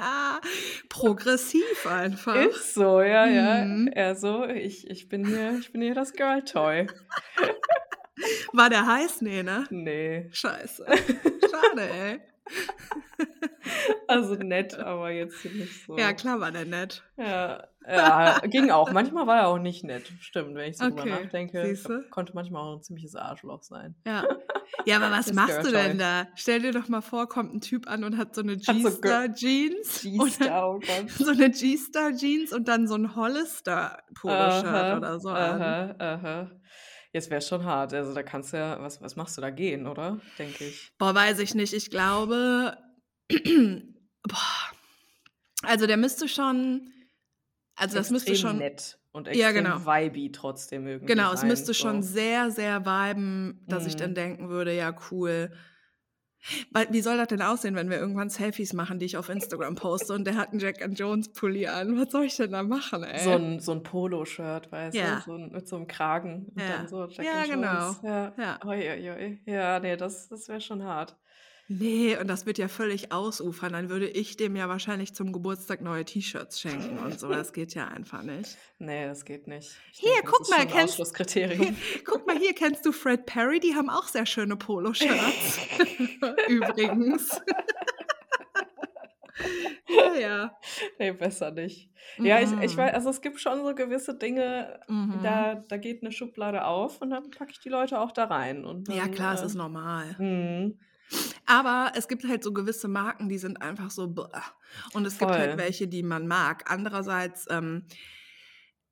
[0.89, 2.35] Progressiv einfach.
[2.35, 3.65] Ist so, ja, ja.
[3.65, 3.87] Mhm.
[3.87, 6.87] Er so: „Ich ich bin hier ich bin hier das Girl Toy.“
[8.53, 9.21] War der heiß?
[9.21, 9.65] Ne, ne?
[9.69, 10.29] Ne.
[10.31, 10.85] Scheiße.
[11.51, 12.19] Schade, ey.
[14.07, 15.97] Also nett, aber jetzt nicht so.
[15.97, 17.03] Ja, klar war der nett.
[17.17, 18.91] Ja, ja, ging auch.
[18.91, 20.13] Manchmal war er auch nicht nett.
[20.19, 22.05] Stimmt, wenn ich so drüber Okay, nachdenke, siehste?
[22.09, 23.95] konnte manchmal auch 'n ziemliches Arschloch sein.
[24.05, 24.27] Ja.
[24.85, 26.27] Ja, aber was machst du denn da?
[26.35, 29.19] Stell dir doch mal vor, kommt 'n Typ an und hat so 'ne so Girl
[29.19, 31.11] G-Star-Jeans und G-Star, oh Gott.
[31.19, 35.77] so 'ne G-Star-Jeans und dann so 'n Hollister-Poloshirt oder so an.
[35.77, 36.51] aha, aha.
[37.13, 37.93] Jetzt wäre schon hart.
[37.93, 40.21] Also, da kannst du ja was was machst du da gehen, oder?
[40.37, 40.91] Denke ich.
[40.97, 41.73] Boah, weiß ich nicht.
[41.73, 42.77] Ich glaube
[43.29, 44.71] boah,
[45.63, 46.91] also, der müsste schon
[47.79, 49.81] also, das müsste schon nett und ja, extrem genau.
[49.85, 52.03] vibey trotzdem irgendwie Genau, es sein, müsste schon so.
[52.03, 54.15] sehr, sehr viben, dass ich dann Mhm.
[54.15, 55.51] denken würde: „Ja, cool.“
[56.71, 59.75] Weil wie soll das denn aussehen, wenn wir irgendwann Selfies machen, die ich auf Instagram
[59.75, 61.97] poste und der hat 'n Jack and Jones Pulli an?
[61.99, 63.25] Was soll ich denn da machen, ey?
[63.25, 65.25] So 'n so 'n Poloshirt, weißt du, Ja.
[65.25, 66.69] so 'n mit so 'nem Kragen und Ja.
[66.69, 67.47] dann so Jack Ja, and genau.
[67.47, 68.01] Jones.
[68.03, 68.35] Ja.
[68.37, 68.59] Ja.
[68.63, 68.75] Ui,
[69.09, 69.41] ui.
[69.45, 71.17] Ja, ne, das das wäre schon hart.
[71.71, 73.73] Ne, und das wird ja völlig ausufern.
[73.73, 77.29] Dann würde ich dem ja wahrscheinlich zum Geburtstag neue T-Shirts schenken und so.
[77.29, 78.57] Das geht ja einfach nicht.
[78.81, 79.75] Ne, das geht nicht.
[79.91, 81.75] Ich Hier, denke, guck mal, kennst Ausschlusskriterium.
[82.05, 83.59] guck mal hier, kennst du Fred Perry?
[83.59, 85.59] Die haben auch sehr schöne Poloshirts.
[86.47, 87.41] Übrigens.
[89.89, 90.57] ja, ja.
[90.97, 91.89] Nee, besser nicht.
[92.17, 92.77] Ja, ich, ich Mhm.
[92.77, 95.19] weiß, also es gibt schon so gewisse Dinge, Mhm.
[95.23, 98.65] da, da geht eine Schublade auf und dann packe ich die Leute auch da rein.
[98.65, 100.15] Und Ja, dann, klar, es äh, ist normal.
[100.19, 100.79] mhm.
[101.45, 104.07] Aber es gibt halt so gewisse Marken, die sind einfach so.
[104.07, 104.23] bäh.
[104.93, 105.57] Und es gibt halt Voll.
[105.59, 106.69] welche, die man mag.
[106.71, 107.85] Andererseits, ähm,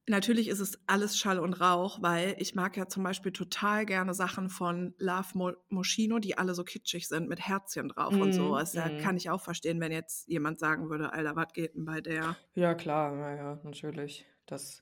[0.08, 4.14] natürlich ist es alles Schall und Rauch, weil ich mag ja zum Beispiel total gerne
[4.14, 8.54] Sachen von Love Mo Moschino, die alle so kitschig sind, mit Herzchen drauf und so.
[8.54, 9.00] Mhm, Das ja, mhm.
[9.00, 12.38] kann ich auch verstehen, wenn jetzt jemand sagen würde, Alter, was geht denn bei der?
[12.56, 14.26] Ja, klar, ja, ja, natürlich.
[14.46, 14.82] Das,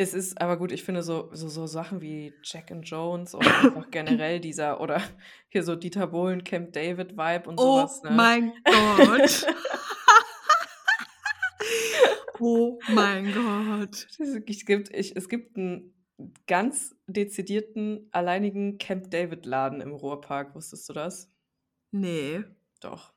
[0.00, 3.58] es ist, aber gut, ich finde so, so, so Sachen wie Jack and Jones oder
[3.58, 5.02] einfach generell dieser, oder
[5.50, 8.10] hier so Dieter Bohlen, Camp David Vibe und Oh sowas, ne?
[8.12, 9.46] mein Gott.
[12.40, 14.06] oh mein Gott.
[14.18, 15.92] Es gibt, ich, es gibt einen
[16.46, 20.54] ganz dezidierten, alleinigen Camp David Laden im Ruhrpark.
[20.54, 21.28] Wusstest du das?
[21.90, 22.42] Nee,
[22.80, 23.12] Doch.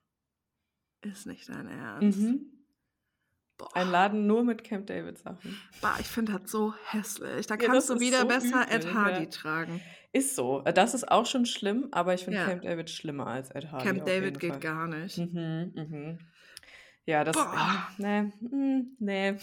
[1.02, 2.20] ist nicht dein Ernst.
[2.20, 2.53] Mhm.
[3.58, 3.70] Boah.
[3.76, 5.58] Ein Laden nur mit Camp David Sachen.
[5.82, 7.46] Bah, ich finde das so hässlich.
[7.48, 9.30] Da Ja, kannst du wieder so besser übel, Ed Hardy ja.
[9.30, 9.82] tragen.
[10.12, 10.64] Ist so.
[10.66, 12.46] Äh, Das ist auch schon schlimm, aber ich finde Ja.
[12.46, 13.86] Camp David schlimmer als Ed Hardy.
[13.86, 14.60] Camp David geht Fall.
[14.60, 15.18] gar nicht.
[15.18, 16.20] Mhm, mhm.
[17.06, 17.36] Ja, das.
[17.36, 17.54] Boah.
[17.54, 19.34] Ja, nee, mm, nee.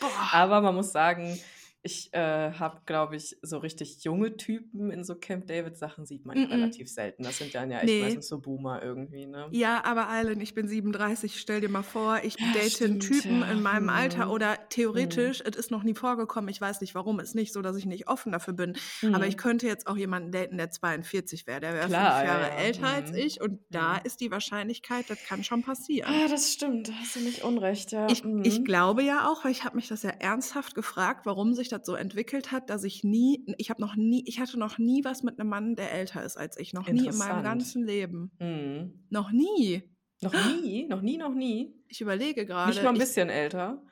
[0.00, 0.28] Boah.
[0.32, 1.38] Aber man muss sagen,
[1.84, 2.18] ich äh,
[2.52, 6.46] habe, glaube ich, so richtig junge Typen in so Camp David Sachen sieht man ja
[6.46, 6.52] Mhm.
[6.52, 7.22] relativ selten.
[7.22, 8.00] Das sind dann ja echt Nee.
[8.00, 9.48] meistens so Boomer irgendwie, ne?
[9.52, 11.38] Ja, aber Eileen, ich bin 37.
[11.38, 13.50] Stell dir mal vor, ich Ja, date einen stimmt, Typen ja.
[13.52, 13.84] in meinem.
[13.90, 17.60] Alter oder theoretisch, es ist noch nie vorgekommen, ich weiß nicht warum, ist nicht so,
[17.60, 18.76] dass ich nicht offen dafür bin,
[19.12, 19.40] aber ich Mhm.
[19.40, 22.54] könnte jetzt auch jemanden daten, der 42 wäre, der wäre fünf ja, Jahre ja.
[22.56, 26.08] älter als ich und da ist die Wahrscheinlichkeit, das kann schon passieren.
[26.12, 26.88] Ah, das stimmt.
[26.88, 28.06] Da hast du nicht unrecht, ja.
[28.08, 31.68] Ich, ich glaube ja auch, weil ich habe mich das ja ernsthaft gefragt, warum sich
[31.68, 35.04] das so entwickelt hat, dass ich nie, ich habe noch nie, ich hatte noch nie
[35.04, 38.30] was mit einem Mann, der älter ist als ich, noch nie in meinem ganzen Leben,
[38.38, 39.06] Mhm.
[39.10, 39.82] noch nie.
[40.20, 41.74] Noch nie, noch nie, noch nie.
[41.88, 42.70] Ich überlege gerade.
[42.70, 43.82] Nicht mal ein ich, bisschen älter.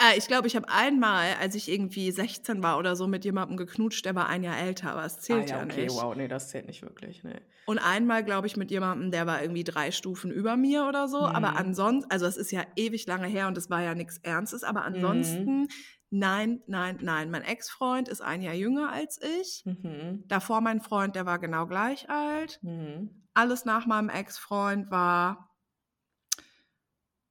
[0.00, 3.56] Ah, ich glaube, ich habe einmal, als ich irgendwie 16 war oder so, mit jemandem
[3.56, 5.92] geknutscht, der war ein Jahr älter, aber es Ah zählt ja, ja okay, nicht.
[5.92, 7.40] wow, nee, das zählt nicht wirklich, nee.
[7.64, 11.28] Und einmal, glaube ich, mit jemandem, der war irgendwie drei Stufen über mir oder so.
[11.28, 11.56] Aber Mhm.
[11.56, 14.88] ansonsten, also es ist ja ewig lange her und es war ja nichts Ernstes, aber
[14.88, 15.68] Mhm.
[16.10, 17.30] Nein, nein, nein.
[17.30, 19.62] Mein Ex-Freund ist ein Jahr jünger als ich.
[19.64, 20.24] Mhm.
[20.26, 22.58] Davor mein Freund, der war genau gleich alt.
[22.62, 23.24] Mhm.
[23.34, 25.54] Alles nach meinem Ex-Freund war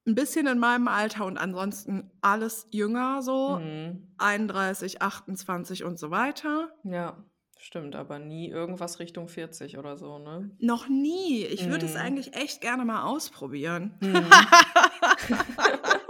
[0.06, 3.58] ein bisschen in meinem Alter und ansonsten alles jünger so.
[3.58, 4.14] Mhm.
[4.18, 6.70] 31, 28 und so weiter.
[6.82, 7.22] Ja,
[7.58, 10.50] stimmt, aber nie irgendwas Richtung 40 oder so, ne?
[10.60, 11.44] Noch nie.
[11.44, 12.00] Ich würde es Mhm.
[12.00, 13.98] eigentlich echt gerne mal ausprobieren.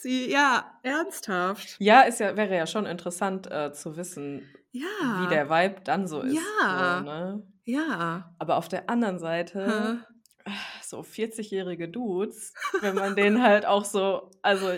[0.00, 1.76] Upsi, ja, ernsthaft.
[1.78, 6.06] Ja, ist ja, wäre ja schon interessant äh, zu wissen, wie Ja, der Vibe dann
[6.06, 6.34] so ist.
[6.34, 6.98] Ja.
[6.98, 7.42] So, ne?
[7.64, 8.34] ja.
[8.38, 10.02] Aber auf der anderen Seite,
[10.46, 10.52] Hä?
[10.82, 14.70] so 40-jährige Dudes, wenn man denen halt auch so, also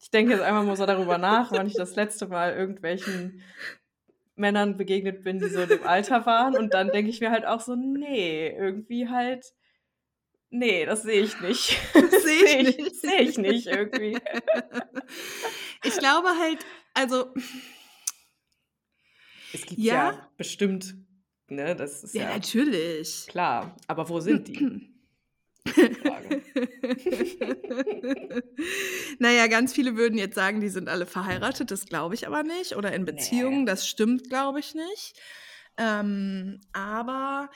[0.00, 3.42] ich denke jetzt einfach mal so darüber nach, wann ich das letzte Mal irgendwelchen
[4.34, 6.56] Männern begegnet bin, die so in dem Alter waren.
[6.56, 9.54] Und dann denke ich mir halt auch so, nee, irgendwie halt,
[10.58, 11.78] nee, das sehe ich nicht.
[11.94, 12.96] Das sehe ich Sehe nicht.
[13.00, 14.18] Sehe ich nicht irgendwie.
[15.84, 16.58] Ich glaube halt,
[16.94, 17.32] also,
[19.52, 19.94] Es gibt Ja?
[20.12, 20.96] ja, bestimmt,
[21.48, 23.26] ne, das ist ja, ja, natürlich.
[23.28, 23.76] klar.
[23.86, 24.92] Aber wo sind die?
[26.02, 26.42] Frage.
[29.18, 32.76] naja, ganz viele würden jetzt sagen, die sind alle verheiratet, das glaube ich aber nicht.
[32.76, 33.66] Oder in Beziehungen, Nee.
[33.66, 35.14] das stimmt, glaube ich nicht.
[35.76, 37.50] Ähm, aber,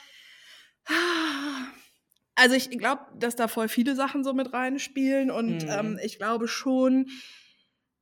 [2.41, 5.69] also ich glaube, dass da voll viele Sachen so mit reinspielen und Mhm.
[5.69, 7.07] ähm, ich glaube schon,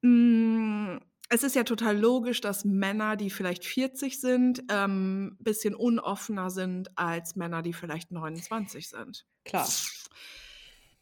[0.02, 1.00] mh,
[1.30, 6.50] es ist ja total logisch, dass Männer, die vielleicht 40 sind, ein ähm, bisschen unoffener
[6.50, 9.26] sind als Männer, die vielleicht 29 sind.
[9.44, 9.68] Klar.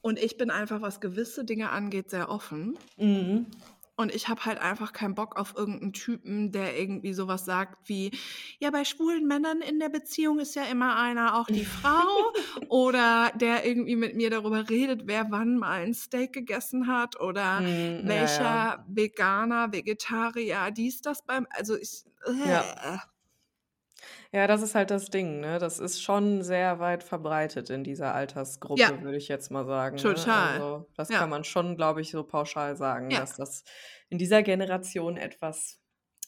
[0.01, 2.77] Und ich bin einfach, was gewisse Dinge angeht, sehr offen.
[2.97, 3.47] Mhm.
[3.97, 8.11] Und ich habe halt einfach keinen Bock auf irgendeinen Typen, der irgendwie sowas sagt wie,
[8.59, 12.31] ja, bei schwulen Männern in der Beziehung ist ja immer einer auch die Frau.
[12.69, 17.19] oder der irgendwie mit mir darüber redet, wer wann mal ein Steak gegessen hat.
[17.19, 18.85] Oder ja, welcher ja.
[18.87, 23.01] Veganer, Vegetarier, dies, das beim, also ich, äh, Ja.
[24.31, 25.57] Ja, das ist halt das Ding, ne?
[25.59, 29.01] Das ist schon sehr weit verbreitet in dieser Altersgruppe, Ja.
[29.01, 29.95] würde ich jetzt mal sagen.
[29.95, 30.01] Ne?
[30.01, 30.53] Total.
[30.53, 31.19] Also, das Ja.
[31.19, 33.21] kann man schon, glaube ich, so pauschal sagen, Ja.
[33.21, 33.63] dass das
[34.09, 35.79] in dieser Generation etwas,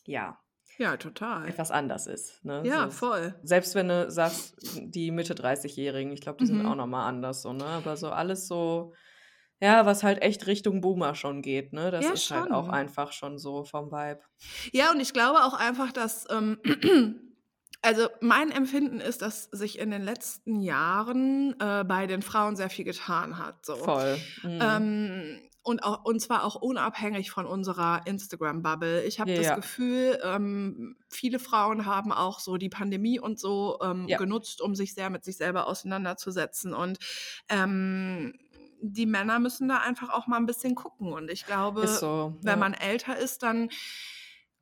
[0.05, 0.39] ja,
[0.77, 1.47] ja, total.
[1.49, 2.43] etwas anders ist.
[2.45, 2.61] Ne?
[2.65, 3.35] Ja, so, voll.
[3.43, 6.65] Selbst wenn du sagst, die Mitte 30-Jährigen, ich glaube, die sind Mhm.
[6.67, 7.65] auch nochmal anders, so, ne?
[7.65, 8.93] Aber so alles so,
[9.59, 11.91] ja, was halt echt Richtung Boomer schon geht, ne?
[11.91, 12.73] Das Ja, ist halt auch schon.
[12.73, 14.21] einfach schon so vom Vibe.
[14.71, 16.59] Ja, und ich glaube auch einfach, dass ähm,
[17.81, 22.69] Also mein Empfinden ist, dass sich in den letzten Jahren äh, bei den Frauen sehr
[22.69, 23.65] viel getan hat.
[23.65, 23.75] So.
[23.75, 24.17] Voll.
[24.43, 24.59] Mhm.
[24.61, 29.03] Ähm, und, auch, und zwar auch unabhängig von unserer Instagram-Bubble.
[29.03, 29.55] Ich habe Ja, das ja.
[29.55, 34.17] Gefühl, ähm, viele Frauen haben auch so die Pandemie und so ähm, Ja.
[34.17, 36.73] genutzt, um sich sehr mit sich selber auseinanderzusetzen.
[36.73, 36.97] Und
[37.49, 38.33] ähm,
[38.81, 41.13] die Männer müssen da einfach auch mal ein bisschen gucken.
[41.13, 42.35] Und ich glaube, so.
[42.41, 43.69] wenn man älter ist, dann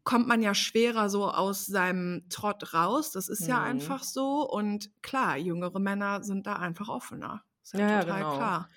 [0.08, 3.12] kommt man ja schwerer so aus seinem Trott raus.
[3.12, 3.63] Das ist ja Mhm.
[3.63, 4.50] einfach so.
[4.50, 7.43] Und klar, jüngere Männer sind da einfach offener.
[7.62, 8.38] Ist ja, Ja, ja, total genau.
[8.38, 8.70] klar.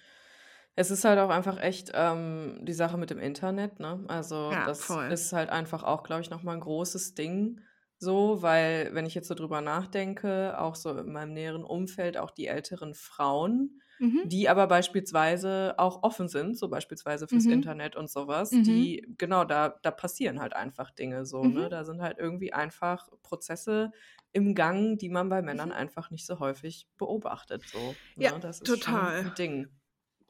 [0.74, 4.04] Es ist halt auch einfach echt ähm, die Sache mit dem Internet, ne?
[4.08, 5.08] Also Ja, das voll.
[5.10, 7.60] ist halt einfach auch, glaube ich, nochmal ein großes Ding.
[7.98, 12.30] So, weil, wenn ich jetzt so drüber nachdenke, auch so in meinem näheren Umfeld, auch
[12.30, 14.24] die älteren Frauen, Mhm.
[14.24, 17.46] die aber beispielsweise auch offen sind, so beispielsweise fürs Mhm.
[17.46, 18.60] Internet und sowas, Mhm.
[18.60, 21.68] die, genau, da, da passieren halt einfach Dinge so, ne?
[21.68, 21.70] Mhm.
[21.70, 23.92] Da sind halt irgendwie einfach Prozesse
[24.32, 25.72] im Gang, die man bei Männern Mhm.
[25.72, 27.68] einfach nicht so häufig beobachtet.
[27.68, 28.38] So, Ja, ne?
[28.40, 29.22] Das ist schon total.
[29.22, 29.79] ein Ding.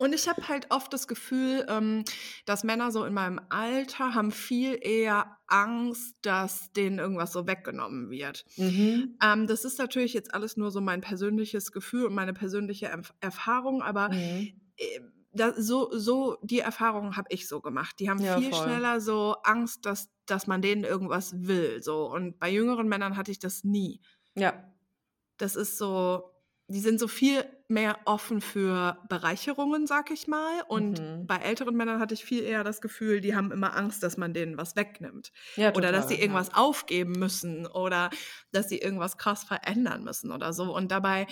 [0.01, 2.05] Und ich habe halt oft das Gefühl, ähm,
[2.47, 8.09] dass Männer so in meinem Alter haben viel eher Angst, dass denen irgendwas so weggenommen
[8.09, 8.47] wird.
[8.57, 9.19] Mhm.
[9.23, 13.13] Ähm, das ist natürlich jetzt alles nur so mein persönliches Gefühl und meine persönliche Erf
[13.21, 14.53] Erfahrung, aber Mhm.
[14.79, 15.01] äh,
[15.33, 17.97] da, so, so die Erfahrungen habe ich so gemacht.
[18.01, 18.65] Die haben Ja, viel voll.
[18.65, 21.83] schneller so Angst, dass, dass man denen irgendwas will.
[21.83, 22.11] So.
[22.11, 24.01] Und bei jüngeren Männern hatte ich das nie.
[24.35, 24.65] Ja.
[25.37, 26.33] Das ist so,
[26.69, 30.63] die sind so viel mehr offen für Bereicherungen, sag ich mal.
[30.69, 31.29] Und Mhm.
[31.29, 34.35] bei älteren Männern hatte ich viel eher das Gefühl, die haben immer Angst, dass man
[34.35, 35.33] denen was wegnimmt.
[35.57, 36.21] Ja, Oder dass total, sie ja.
[36.21, 38.11] irgendwas aufgeben müssen oder
[38.53, 40.75] dass sie irgendwas krass verändern müssen oder so.
[40.75, 41.27] Und dabei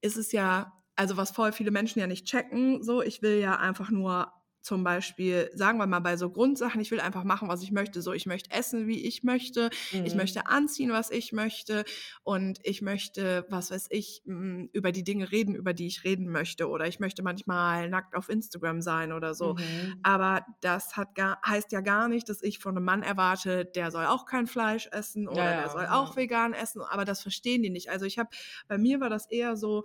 [0.00, 3.58] ist es ja, also was voll viele Menschen ja nicht checken, so, ich will ja
[3.58, 7.62] einfach nur zum Beispiel, sagen wir mal bei so Grundsachen, ich will einfach machen, was
[7.62, 8.00] ich möchte.
[8.02, 9.70] So, ich möchte essen, wie ich möchte.
[10.02, 10.16] Ich Mhm.
[10.16, 11.84] möchte anziehen, was ich möchte.
[12.22, 16.28] Und ich möchte, was weiß ich, m, über die Dinge reden, über die ich reden
[16.30, 16.68] möchte.
[16.68, 19.54] Oder ich möchte manchmal nackt auf Instagram sein oder so.
[19.54, 20.02] Mhm.
[20.02, 23.90] Aber das hat gar, heißt ja gar nicht, dass ich von einem Mann erwarte, der
[23.90, 25.90] soll auch kein Fleisch essen oder Ja, der soll ja.
[25.90, 26.82] auch vegan essen.
[26.82, 27.90] Aber das verstehen die nicht.
[27.90, 28.30] Also ich habe,
[28.68, 29.84] bei mir war das eher so,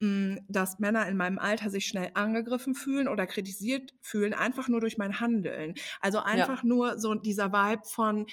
[0.00, 4.96] dass Männer in meinem Alter sich schnell angegriffen fühlen oder kritisiert fühlen, einfach nur durch
[4.96, 5.74] mein Handeln.
[6.00, 8.26] Also einfach nur so dieser Vibe von,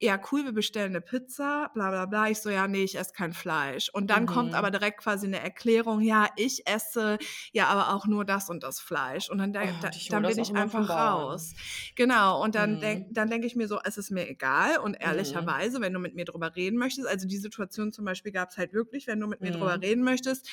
[0.00, 2.28] ja, cool, wir bestellen eine Pizza, bla bla bla.
[2.30, 3.90] Ich so, ja, nee, ich esse kein Fleisch.
[3.92, 4.56] Und dann kommt Mhm.
[4.56, 7.18] aber direkt quasi eine Erklärung, ja, ich esse
[7.52, 9.28] ja aber auch nur das und das Fleisch.
[9.30, 11.52] Und dann, Oh, da, dann bin ich einfach raus.
[11.96, 12.80] Genau, und dann Mhm.
[12.80, 14.78] denk, denke ich mir so, es ist mir egal.
[14.78, 15.60] Und Mhm.
[15.74, 18.56] ehrlicherweise, wenn du mit mir drüber reden möchtest, also die Situation zum Beispiel gab es
[18.58, 19.82] halt wirklich, wenn du mit mir drüber Mhm.
[19.82, 20.48] reden möchtest,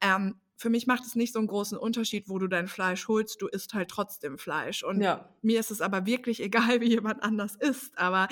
[0.00, 3.40] ähm, für mich macht es nicht so einen großen Unterschied, wo du dein Fleisch holst,
[3.42, 4.82] du isst halt trotzdem Fleisch.
[4.82, 5.28] Und Ja.
[5.42, 8.28] mir ist es aber wirklich egal, wie jemand anders isst, aber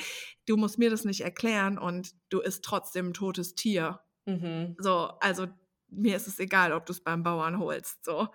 [0.47, 4.01] du musst mir das nicht erklären und du isst trotzdem ein totes Tier.
[4.27, 4.77] Mhm.
[4.79, 5.47] So, also
[5.89, 8.05] mir ist es egal, ob du es beim Bauern holst.
[8.05, 8.29] So.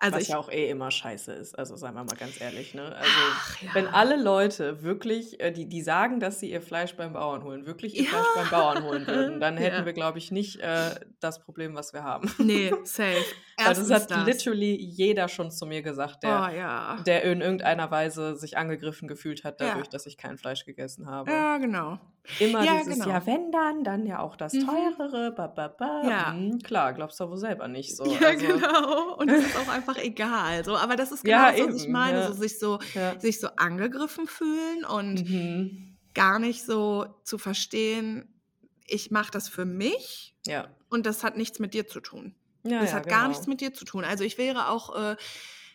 [0.00, 2.72] Also Was ich, ja auch eh immer scheiße ist, also seien wir mal ganz ehrlich,
[2.72, 2.94] ne?
[2.94, 3.70] Also, Ach, ja.
[3.74, 7.66] wenn alle Leute wirklich, äh, die, die sagen, dass sie ihr Fleisch beim Bauern holen,
[7.66, 9.84] wirklich ihr Fleisch beim Bauern holen würden, dann hätten Ja.
[9.86, 12.32] wir, glaube ich, nicht äh, das Problem, was wir haben.
[12.38, 13.16] Nee, safe.
[13.58, 17.02] Weil das hat literally jeder schon zu mir gesagt, der, Oh ja.
[17.04, 19.70] der in irgendeiner Weise sich angegriffen gefühlt hat, Ja.
[19.70, 21.32] dadurch, dass ich kein Fleisch gegessen habe.
[21.32, 21.98] Ja, genau.
[22.38, 23.08] Immer Ja, dieses, genau.
[23.08, 24.66] ja, wenn dann, dann ja auch das Mhm.
[24.66, 26.02] teurere, ba, ba, ba.
[26.08, 26.32] Ja.
[26.32, 28.04] Hm, klar, glaubst du wohl selber nicht so.
[28.20, 29.16] ja, also, genau.
[29.16, 30.64] Und es ist auch einfach egal.
[30.64, 32.18] So, aber das ist genau Ja, das, was ich eben, meine.
[32.18, 32.26] ja.
[32.28, 33.18] So, sich so Ja.
[33.18, 35.96] sich so angegriffen fühlen und Mhm.
[36.14, 38.40] gar nicht so zu verstehen,
[38.86, 40.68] ich mache das für mich Ja.
[40.90, 42.34] und das hat nichts mit dir zu tun.
[42.64, 43.28] Ja, das hat gar genau.
[43.28, 44.04] nichts mit dir zu tun.
[44.04, 45.16] Also ich wäre auch äh,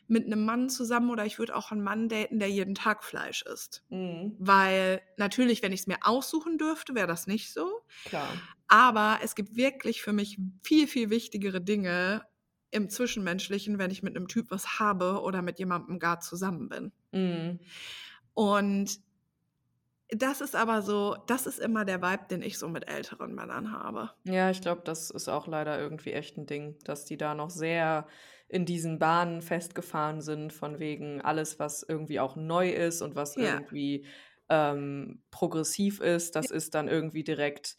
[0.07, 3.43] mit einem Mann zusammen oder ich würde auch einen Mann daten, der jeden Tag Fleisch
[3.43, 3.83] isst.
[3.89, 4.35] Mhm.
[4.37, 7.83] Weil natürlich, wenn ich es mir aussuchen dürfte, wäre das nicht so.
[8.05, 8.29] Klar.
[8.67, 12.25] Aber es gibt wirklich für mich viel, viel wichtigere Dinge
[12.71, 16.91] im Zwischenmenschlichen, wenn ich mit einem Typ was habe oder mit jemandem gar zusammen bin.
[17.11, 17.59] Mhm.
[18.33, 18.99] Und
[20.09, 23.71] das ist aber so, das ist immer der Vibe, den ich so mit älteren Männern
[23.71, 24.11] habe.
[24.25, 27.49] Ja, ich glaube, das ist auch leider irgendwie echt ein Ding, dass die da noch
[27.49, 28.07] sehr
[28.53, 33.35] in diesen Bahnen festgefahren sind, von wegen alles, was irgendwie auch neu ist und was
[33.35, 33.59] Ja.
[33.59, 34.05] irgendwie
[34.49, 37.77] ähm, progressiv ist, das ist dann irgendwie direkt,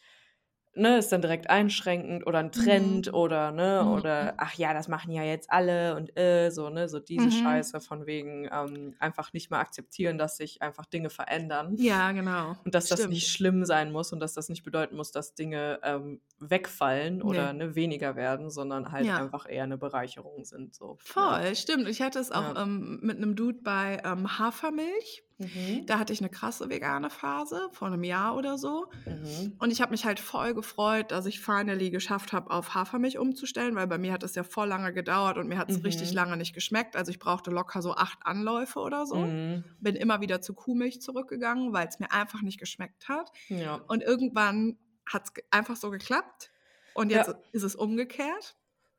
[0.76, 3.14] ne, ist dann direkt einschränkend oder ein Trend Mhm.
[3.14, 3.92] oder, ne, Mhm.
[3.92, 7.30] oder ach ja, das machen ja jetzt alle und äh, so, ne, so diese Mhm.
[7.30, 11.74] Scheiße von wegen ähm, einfach nicht mehr akzeptieren, dass sich einfach Dinge verändern.
[11.76, 12.56] Ja, genau.
[12.64, 13.14] Und dass das Stimmt.
[13.14, 17.52] nicht schlimm sein muss und dass das nicht bedeuten muss, dass Dinge ähm, wegfallen oder
[17.52, 17.64] Nee.
[17.66, 19.16] ne, weniger werden, sondern halt Ja.
[19.18, 20.74] einfach eher eine Bereicherung sind.
[20.74, 20.96] So.
[21.00, 21.88] Voll, stimmt.
[21.88, 22.62] Ich hatte es auch Ja.
[22.62, 25.22] ähm, mit einem Dude bei ähm, Hafermilch.
[25.38, 25.85] Mhm.
[25.87, 28.87] Da hatte ich eine krasse vegane Phase vor einem Jahr oder so.
[29.05, 29.55] Mhm.
[29.59, 33.75] Und ich habe mich halt voll gefreut, dass ich finally geschafft habe, auf Hafermilch umzustellen,
[33.75, 36.16] weil bei mir hat es ja voll lange gedauert und mir hat es richtig Mhm.
[36.16, 36.94] lange nicht geschmeckt.
[36.94, 39.16] Also ich brauchte locker so acht Anläufe oder so.
[39.16, 39.64] Mhm.
[39.81, 43.33] Bin immer wieder zu Kuhmilch zurückgegangen, weil es mir einfach nicht geschmeckt hat.
[43.49, 43.81] Ja.
[43.88, 46.51] Und irgendwann hat es einfach so geklappt.
[46.94, 47.35] Und jetzt Ja.
[47.51, 48.57] ist es umgekehrt.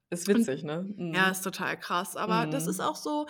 [0.09, 0.85] Ist witzig, ne?
[0.97, 1.13] Mhm.
[1.15, 2.15] Ja, ist total krass.
[2.15, 3.25] Aber das ist auch so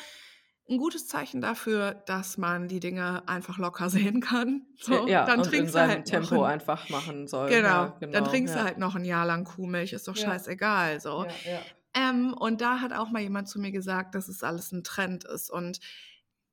[0.68, 4.66] ein gutes Zeichen dafür, dass man die Dinge einfach locker sehen kann.
[4.80, 7.50] So, ja, dann und in trinkst du seinem halt Tempo ein, einfach machen soll.
[7.50, 8.28] genau, Ja, dann genau.
[8.30, 8.62] trinkst ja.
[8.62, 10.26] du halt noch ein Jahr lang Kuhmilch, ist doch Ja.
[10.26, 11.00] scheißegal.
[11.02, 11.26] So.
[11.94, 15.24] Ähm, und da hat auch mal jemand zu mir gesagt, dass es alles ein Trend
[15.24, 15.50] ist.
[15.50, 15.80] Und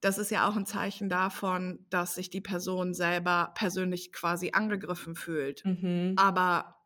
[0.01, 5.15] das ist ja auch ein Zeichen davon, dass sich die Person selber persönlich quasi angegriffen
[5.17, 5.65] fühlt.
[5.65, 6.15] Mhm.
[6.17, 6.77] Aber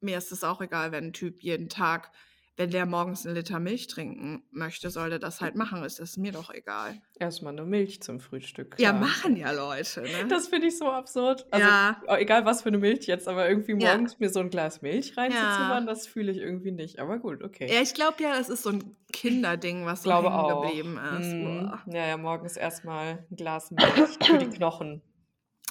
[0.00, 2.10] mir ist es auch egal, wenn ein Typ jeden Tag,
[2.56, 5.82] wenn der morgens einen Liter Milch trinken möchte, soll der das halt machen.
[5.82, 7.00] Ist das mir doch egal.
[7.18, 8.76] Erstmal eine Milch zum Frühstück.
[8.78, 9.00] Ja, klar.
[9.00, 10.02] machen ja Leute.
[10.02, 10.26] Ne?
[10.28, 11.46] Das finde ich so absurd.
[11.50, 12.02] Also, Ja.
[12.06, 13.92] oh, egal was für eine Milch jetzt, aber irgendwie Ja.
[13.94, 15.86] morgens mir so ein Glas Milch reinzuzimmern, Ja.
[15.86, 16.98] das fühle ich irgendwie nicht.
[16.98, 17.72] Aber gut, okay.
[17.72, 20.62] ja, ich glaube ja, das ist so ein Kinderding, was so hängen auch.
[20.62, 21.32] geblieben ist.
[21.32, 21.72] Mhm.
[21.94, 25.00] Ja, ja, morgens erstmal ein Glas Milch für die Knochen.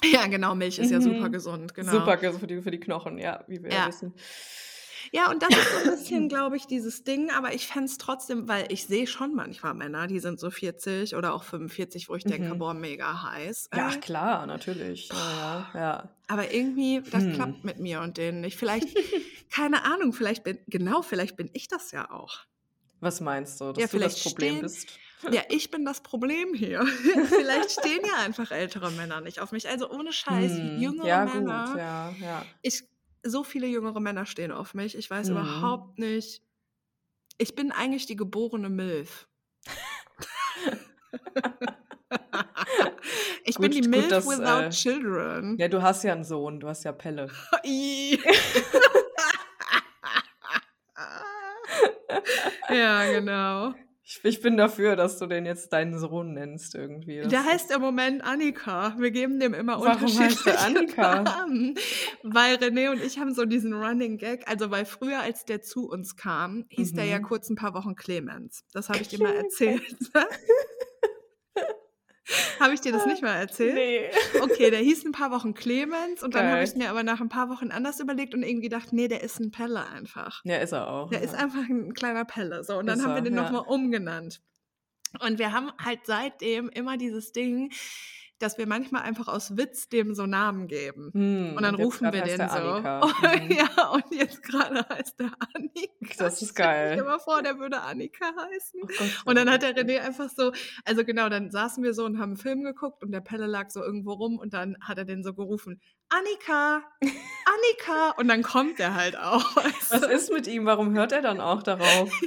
[0.02, 1.02] Ja, genau, Milch ist ja Mhm.
[1.02, 1.74] super gesund.
[1.74, 1.92] Genau.
[1.92, 3.88] Super ge- für die, für die Knochen, ja, wie wir ja Ja.
[3.88, 4.14] wissen.
[5.12, 7.98] Ja, und das ist so ein bisschen, glaube ich, dieses Ding, aber ich fände es
[7.98, 12.14] trotzdem, weil ich sehe schon manchmal Männer, die sind so 40 oder auch 45, wo
[12.14, 12.58] ich denke, Mhm.
[12.58, 13.68] boah, mega heiß.
[13.72, 15.10] Ja, Äh, klar, natürlich.
[15.12, 16.16] Ja, ja, ja.
[16.28, 17.32] aber irgendwie, das Hm.
[17.34, 18.56] klappt mit mir und denen nicht.
[18.56, 18.88] Vielleicht,
[19.50, 22.40] keine Ahnung, vielleicht bin, genau, vielleicht bin ich das ja auch.
[23.00, 25.00] Was meinst du, dass Ja, du das Problem stehen- bist?
[25.32, 26.86] Ja, ich bin das Problem hier.
[27.26, 29.68] vielleicht stehen ja einfach ältere Männer nicht auf mich.
[29.68, 31.64] Also ohne Scheiß, Hm, jüngere ja, Männer.
[31.64, 32.60] gut, ja, ja.
[32.62, 32.84] Ich,
[33.22, 34.96] so viele jüngere Männer stehen auf mich.
[34.96, 35.36] Ich weiß Mhm.
[35.36, 36.42] überhaupt nicht.
[37.38, 39.28] Ich bin eigentlich die geborene Milf.
[43.44, 45.56] ich bin Gut- die gut, Milf dass, without äh, children.
[45.58, 47.30] Ja, du hast ja einen Sohn, du hast ja Pelle.
[52.68, 53.74] Ja, genau.
[54.12, 57.20] Ich, ich bin dafür, dass du den jetzt deinen Sohn nennst irgendwie.
[57.20, 58.96] Das Der heißt im Moment Annika.
[58.98, 61.22] Wir geben dem immer Warum heißt unterschiedliche der Annika?
[61.22, 61.78] Namen.
[62.24, 64.48] Weil René und ich haben so diesen Running Gag.
[64.48, 67.22] Also weil früher, als der zu uns kam, hieß der ja Mhm.
[67.22, 68.64] kurz ein paar Wochen Clemens.
[68.72, 69.80] Das habe ich dir mal erzählt.
[72.60, 73.74] habe ich dir das nicht mal erzählt?
[73.74, 74.10] Nee.
[74.40, 76.64] Okay, der hieß ein paar Wochen Clemens und dann habe Geil.
[76.68, 79.40] ich mir aber nach ein paar Wochen anders überlegt und irgendwie gedacht, nee, der ist
[79.40, 80.42] ein Pelle einfach.
[80.44, 81.10] Ja, ist er auch.
[81.10, 81.24] Der ja.
[81.24, 82.62] ist einfach ein kleiner Pelle.
[82.64, 83.42] So, und dann Ist haben wir den ja.
[83.42, 84.40] nochmal umgenannt.
[85.18, 87.72] Und wir haben halt seitdem immer dieses Ding,
[88.40, 91.10] dass wir manchmal einfach aus Witz dem so Namen geben.
[91.12, 92.56] Hm, Und dann jetzt rufen wir den so.
[92.80, 93.50] Und, Mhm.
[93.56, 96.14] ja, und jetzt gerade heißt der Annika.
[96.18, 96.96] Das ist geil.
[96.96, 98.80] dir mal vor, der würde Annika heißen.
[98.82, 99.76] Oh Gott, Und dann hat der.
[99.76, 100.52] René einfach so,
[100.84, 103.70] also genau, dann saßen wir so und haben einen Film geguckt und der Pelle lag
[103.70, 105.80] so irgendwo rum und dann hat er den so gerufen,
[106.12, 108.10] Annika, Annika.
[108.18, 109.54] Und dann kommt er halt auch.
[109.56, 110.66] weißt Was ist mit ihm?
[110.66, 112.10] Warum hört er dann auch darauf?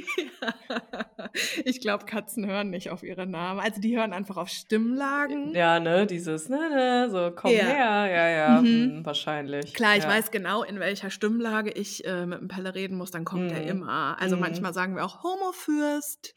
[1.66, 3.60] Ich glaube, Katzen hören nicht auf ihre Namen.
[3.60, 5.56] Also die hören einfach auf Stimmlagen.
[5.56, 7.64] Ja, ne, dieses, ne, ne, so, komm Ja.
[7.64, 8.06] her.
[8.12, 8.66] Ja, ja, Mhm.
[8.98, 9.74] hm, wahrscheinlich.
[9.74, 10.10] Klar, ich ja.
[10.10, 13.62] weiß genau, in welcher Stimmlage ich äh, mit dem Pelle reden muss, dann kommt er
[13.62, 13.68] Mhm.
[13.68, 14.18] immer.
[14.20, 14.42] Also Mhm.
[14.42, 16.34] manchmal sagen wir auch Homofürst.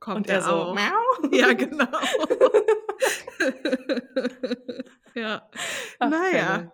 [0.00, 0.74] Kommt Und er er so, auch.
[0.74, 1.30] miau.
[1.32, 1.86] Ja, genau.
[5.18, 5.48] Ja.
[5.98, 6.72] Ach, naja, Pelle.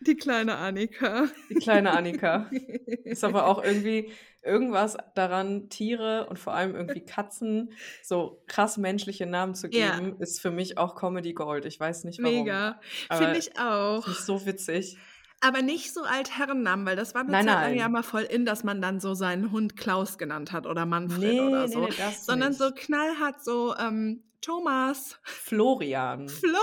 [0.00, 1.26] die kleine Annika.
[1.50, 2.48] Die kleine Annika.
[3.04, 4.10] Ist aber auch irgendwie
[4.44, 7.72] irgendwas daran, Tiere und vor allem irgendwie Katzen
[8.02, 9.98] so krass menschliche Namen zu Ja.
[9.98, 11.64] geben, ist für mich auch Comedy Gold.
[11.66, 12.34] Ich weiß nicht warum.
[12.44, 12.80] Mega.
[13.12, 14.06] Finde ich auch.
[14.06, 14.96] Ich so witzig.
[15.40, 18.44] Aber nicht so Altherrennamen, weil das war eine Nein, Zeit lang ja mal voll in,
[18.44, 21.80] dass man dann so seinen Hund Klaus genannt hat oder Manfred Nee, oder so.
[21.86, 22.58] nee, das sondern nicht.
[22.58, 26.28] so knallhart so ähm, Thomas, Florian.
[26.28, 26.58] Florian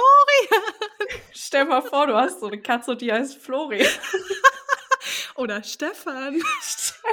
[1.33, 3.85] Stell mal vor, du hast so eine Katze, die heißt Florian.
[5.35, 6.41] oder Stefan.
[6.61, 7.01] Stefan.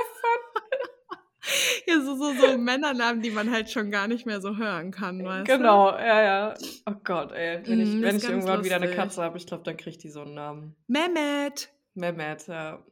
[1.86, 5.22] Ja, so, so, so Männernamen, die man halt schon gar nicht mehr so hören kann,
[5.24, 5.56] weißt du?
[5.58, 6.54] Genau, ja, ja.
[6.86, 7.60] Oh Gott, ey.
[7.66, 9.02] Wenn ich, Mm, wenn ich irgendwann wieder eine lustig.
[9.02, 10.76] Katze habe, ich glaube, dann kriegt die so einen Namen.
[10.86, 12.82] Mehmet, Mehmet, ja.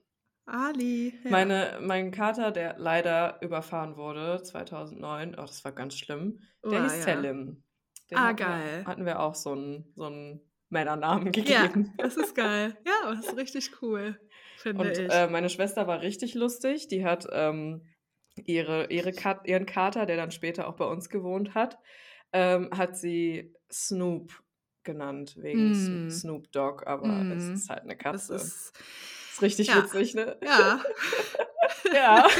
[0.50, 1.14] Ali.
[1.24, 1.30] Ja.
[1.30, 6.82] Meine, mein Kater, der leider überfahren wurde 2009, oh, das war ganz schlimm, der Oh,
[6.84, 7.02] hieß ja.
[7.02, 7.62] Selim.
[8.10, 8.84] Den Ah, hatten wir- geil.
[8.86, 11.94] Hatten wir auch so einen, so einen Männernamen Ja, gegeben.
[11.98, 12.76] das ist geil.
[12.86, 14.18] Ja, das ist richtig cool,
[14.58, 15.10] finde Und ich.
[15.12, 16.88] äh, meine Schwester war richtig lustig.
[16.88, 17.86] Die hat ähm,
[18.44, 21.78] ihre, ihre Kat ihren Kater, der dann später auch bei uns gewohnt hat,
[22.32, 24.42] ähm, hat sie Snoop
[24.82, 25.74] genannt, wegen Mm.
[25.74, 27.52] Sno- Snoop Dogg, aber es Mm.
[27.54, 28.32] ist halt eine Katze.
[28.32, 28.72] Das ist,
[29.40, 29.76] ist richtig ja.
[29.82, 30.36] witzig, ne?
[30.42, 30.80] ja.
[31.92, 32.26] Ja.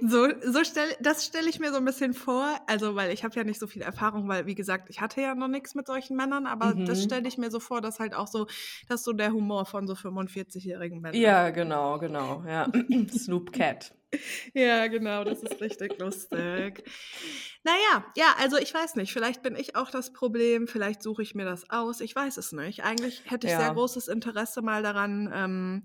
[0.00, 3.34] So, so stell, das stelle ich mir so ein bisschen vor, also weil ich habe
[3.36, 6.16] ja nicht so viel Erfahrung, weil wie gesagt, ich hatte ja noch nichts mit solchen
[6.16, 7.04] Männern, aber das Mhm.
[7.04, 8.46] stelle ich mir so vor, dass halt auch so,
[8.88, 11.20] dass so der Humor von so 45-jährigen Männern.
[11.20, 12.44] Ja, genau, genau.
[12.46, 12.70] Ja.
[13.10, 13.94] Snoop Cat.
[14.52, 16.84] Ja, genau, das ist richtig lustig.
[17.64, 21.34] Naja, ja, also ich weiß nicht, vielleicht bin ich auch das Problem, vielleicht suche ich
[21.34, 22.84] mir das aus, ich weiß es nicht.
[22.84, 23.72] Eigentlich hätte ich sehr Ja.
[23.72, 25.82] großes Interesse mal daran, ähm,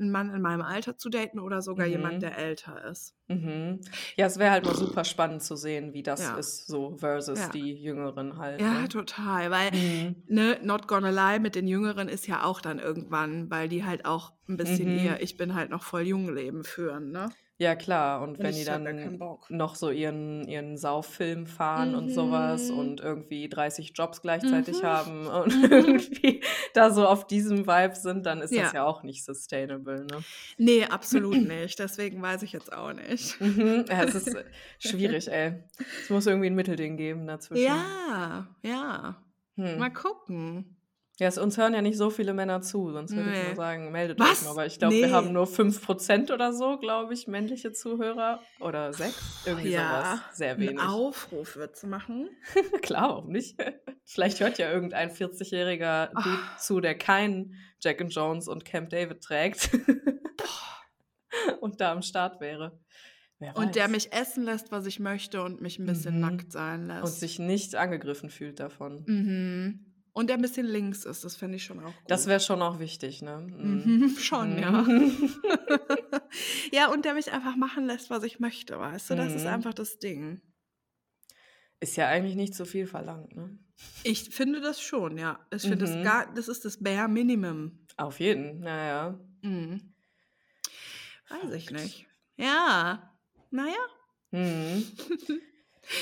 [0.00, 2.20] einen Mann in meinem Alter zu daten oder sogar jemand, Mhm.
[2.20, 3.14] der älter ist.
[3.28, 3.80] Mhm.
[4.16, 6.36] Ja, es wäre halt mal super spannend zu sehen, wie das Ja.
[6.36, 7.48] ist, so versus Ja.
[7.50, 8.60] die Jüngeren halt.
[8.60, 8.88] Ja, ne?
[8.88, 10.16] total, weil Mhm.
[10.26, 14.04] ne, Not Gonna Lie mit den Jüngeren ist ja auch dann irgendwann, weil die halt
[14.04, 14.98] auch ein bisschen Mhm.
[14.98, 17.28] eher, ich bin halt noch voll jung Leben führen, ne?
[17.60, 18.22] Ja, klar.
[18.22, 19.18] Und Und wenn die dann
[19.50, 22.78] noch so ihren, ihren Sauffilm fahren und sowas Mhm.
[22.78, 24.86] und irgendwie 30 Jobs gleichzeitig Mhm.
[24.86, 25.64] haben und Mhm.
[25.70, 26.42] irgendwie
[26.72, 28.80] da so auf diesem Vibe sind, dann ist das Ja.
[28.80, 30.24] ja auch nicht sustainable, ne?
[30.56, 31.78] Nee, absolut nicht.
[31.78, 33.38] Deswegen weiß ich jetzt auch nicht.
[33.42, 33.84] Mhm.
[33.90, 34.44] Ja, es ist äh,
[34.78, 35.62] schwierig, ey.
[36.02, 37.62] Es muss irgendwie ein Mittelding geben dazwischen.
[37.64, 39.22] Ja, ja.
[39.56, 39.78] Hm.
[39.78, 40.76] Mal gucken.
[41.20, 43.48] Ja, es, uns hören ja nicht so viele Männer zu, sonst würde ich Nee.
[43.50, 44.40] mal sagen, meldet Was?
[44.42, 45.02] euch mal, weil ich glaube, Nee.
[45.02, 48.40] wir haben nur 5% oder so, glaube ich, männliche Zuhörer.
[48.58, 50.18] Oder 6, irgendwie sowas.
[50.32, 50.80] Sehr einen wenig.
[50.82, 52.28] Aufruf wird zu machen.
[52.82, 53.56] Klar, warum nicht?
[54.04, 56.56] Vielleicht hört ja irgendein 40-jähriger Dude Ah.
[56.58, 59.70] zu, der keinen Jack and Jones und Camp David trägt
[61.60, 62.78] und da am Start wäre.
[63.54, 66.20] Und der mich essen lässt, was ich möchte und mich ein bisschen Mhm.
[66.20, 67.04] nackt sein lässt.
[67.04, 69.04] und sich nicht angegriffen fühlt davon.
[69.06, 69.86] mhm.
[70.20, 72.10] Und der ein bisschen links ist, das fände ich schon auch gut.
[72.10, 73.38] Das wäre schon auch wichtig, ne?
[73.40, 74.70] Mhm, schon, ja.
[74.70, 75.34] Mhm.
[76.72, 79.14] ja, und der mich einfach machen lässt, was ich möchte, weißt du?
[79.16, 79.48] Das ist Mhm.
[79.48, 80.42] einfach das Ding.
[81.80, 83.58] Ist ja eigentlich nicht so viel verlangt, ne?
[84.04, 85.38] Ich finde das schon, ja.
[85.54, 86.02] Ich finde das Mhm.
[86.02, 87.86] gar, das ist das Bare Minimum.
[87.96, 89.18] Auf jeden, naja.
[89.40, 89.94] Mhm.
[91.30, 91.70] Weiß ich Verrückt.
[91.72, 92.06] nicht.
[92.36, 93.16] Ja.
[93.50, 93.78] Naja.
[94.32, 94.84] Mhm.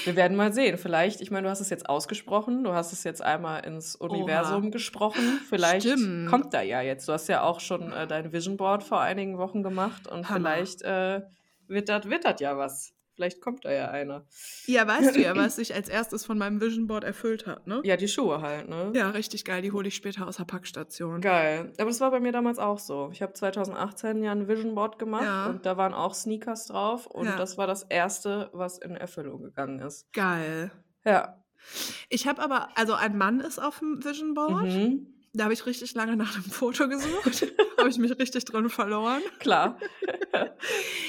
[0.04, 0.76] Wir werden mal sehen.
[0.76, 4.64] Vielleicht, ich meine, du hast es jetzt ausgesprochen, du hast es jetzt einmal ins Universum
[4.64, 4.70] Oha.
[4.70, 5.40] gesprochen.
[5.48, 6.28] Vielleicht Stimmt.
[6.28, 7.08] kommt da ja jetzt.
[7.08, 10.38] Du hast ja auch schon äh, dein Vision Board vor einigen Wochen gemacht und Hammer.
[10.38, 11.22] vielleicht äh,
[11.68, 12.92] wird das wird das ja was.
[13.18, 14.24] Vielleicht kommt da ja einer.
[14.66, 17.80] Ja, weißt du ja, was sich als erstes von meinem Vision Board erfüllt hat, ne?
[17.82, 18.92] Ja, die Schuhe halt, ne?
[18.94, 19.60] Ja, richtig geil.
[19.60, 21.20] Die hole ich später aus der Packstation.
[21.20, 21.72] Geil.
[21.78, 23.10] Aber das war bei mir damals auch so.
[23.12, 25.48] Ich habe 2018 ja ein Vision Board gemacht Ja.
[25.48, 27.36] und da waren auch Sneakers drauf und Ja.
[27.36, 30.12] das war das erste, was in Erfüllung gegangen ist.
[30.12, 30.70] Geil.
[31.04, 31.42] Ja.
[32.08, 34.62] Ich habe aber, also ein Mann ist auf dem Vision Board.
[34.66, 35.08] Mhm.
[35.34, 37.46] Da habe ich richtig lange nach dem Foto gesucht.
[37.78, 39.22] habe ich mich richtig drin verloren.
[39.38, 39.78] Klar.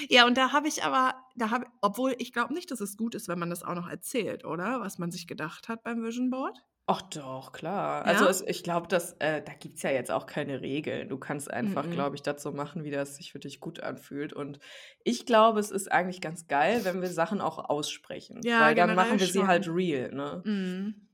[0.10, 3.14] Ja, und da habe ich aber, da habe, obwohl ich glaube nicht, dass es gut
[3.14, 4.80] ist, wenn man das auch noch erzählt, oder?
[4.82, 6.58] Was man sich gedacht hat beim Vision Board.
[6.88, 8.06] Ach doch, klar.
[8.06, 8.32] Also Ja?
[8.32, 11.10] es, ich glaube, dass äh, da gibt es ja jetzt auch keine Regeln.
[11.10, 11.92] Du kannst einfach, Mhm.
[11.92, 14.34] glaube ich, so machen, wie das sich für dich gut anfühlt.
[14.34, 14.60] Und
[15.04, 18.42] ich glaube, es ist eigentlich ganz geil, wenn wir Sachen auch aussprechen.
[18.44, 19.48] Ja, Weil dann machen wir sie schon.
[19.48, 20.42] halt real, ne?
[20.46, 21.08] Mhm.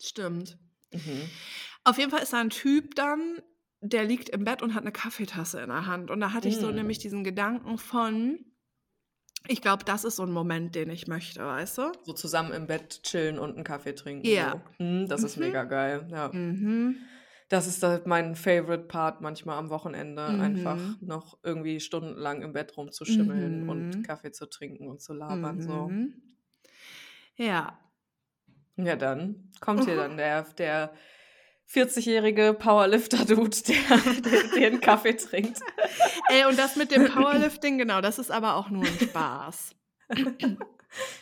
[0.00, 0.58] Stimmt.
[0.92, 1.28] Mhm.
[1.88, 3.40] Auf jeden Fall ist da ein Typ dann,
[3.80, 6.10] der liegt im Bett und hat eine Kaffeetasse in der Hand.
[6.10, 6.74] Und da hatte ich so Mm.
[6.74, 8.44] nämlich diesen Gedanken von,
[9.46, 11.92] ich glaube, das ist so ein Moment, den ich möchte, weißt du?
[12.02, 14.26] So zusammen im Bett chillen und einen Kaffee trinken.
[14.26, 14.62] Ja.
[14.78, 14.84] So.
[14.84, 15.44] Mhm, das ist Mhm.
[15.44, 16.06] mega geil.
[16.10, 16.28] Ja.
[16.30, 16.96] Mhm.
[17.48, 20.26] Das ist halt mein Favorite Part manchmal am Wochenende.
[20.26, 20.98] Einfach Mhm.
[21.00, 23.68] noch irgendwie stundenlang im Bett rumzuschimmeln Mhm.
[23.70, 25.62] und Kaffee zu trinken und zu labern.
[25.62, 25.88] So.
[25.88, 26.12] Mhm.
[27.36, 27.78] Ja.
[28.76, 29.98] Ja, dann kommt hier Mhm.
[29.98, 30.92] dann der, der
[31.72, 35.60] 40-jährige Powerlifter-Dude, der, der, der einen Kaffee trinkt.
[36.28, 39.74] Ey, und das mit dem Powerlifting, genau, das ist aber auch nur ein Spaß.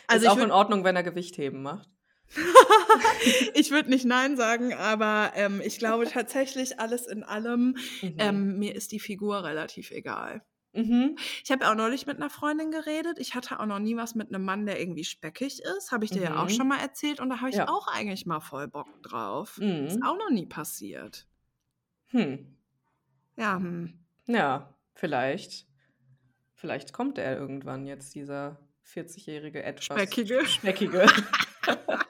[0.07, 1.89] Also ist auch in Ordnung, wenn er Gewichtheben macht.
[3.53, 8.15] ich würde nicht Nein sagen, aber ähm, ich glaube tatsächlich alles in allem, Mhm.
[8.17, 10.41] ähm, mir ist die Figur relativ egal.
[10.73, 11.17] Mhm.
[11.43, 13.17] Ich habe ja auch neulich mit einer Freundin geredet.
[13.19, 15.91] Ich hatte auch noch nie was mit einem Mann, der irgendwie speckig ist.
[15.91, 16.49] Habe ich dir ja auch Mhm.
[16.53, 17.19] schon mal erzählt.
[17.19, 17.67] Und da habe ich Ja.
[17.69, 19.57] auch eigentlich mal voll Bock drauf.
[19.57, 20.03] Ist Mhm.
[20.03, 21.27] auch noch nie passiert.
[22.07, 22.55] Hm.
[23.35, 23.99] Ja, hm.
[24.27, 25.65] Ja, vielleicht.
[26.55, 30.45] Vielleicht kommt er irgendwann jetzt, dieser 40-jährige etwas Speckige.
[30.45, 31.05] speckige.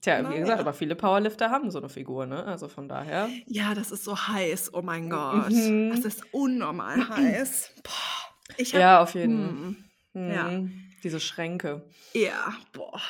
[0.00, 0.40] Tja, wie Naja.
[0.40, 2.44] gesagt, aber viele Powerlifter haben so eine Figur, ne?
[2.44, 3.28] Also von daher.
[3.46, 4.72] Ja, das ist so heiß.
[4.72, 5.50] Oh mein Gott.
[5.50, 5.90] Mhm.
[5.90, 7.74] Das ist unnormal heiß.
[7.82, 8.54] Boah.
[8.56, 9.76] Ich hab, Ja, auf jeden
[10.14, 10.30] Hm.
[10.32, 10.44] Ja.
[10.44, 10.72] Mhm.
[11.02, 11.86] Diese Schränke.
[12.14, 13.00] Ja, boah.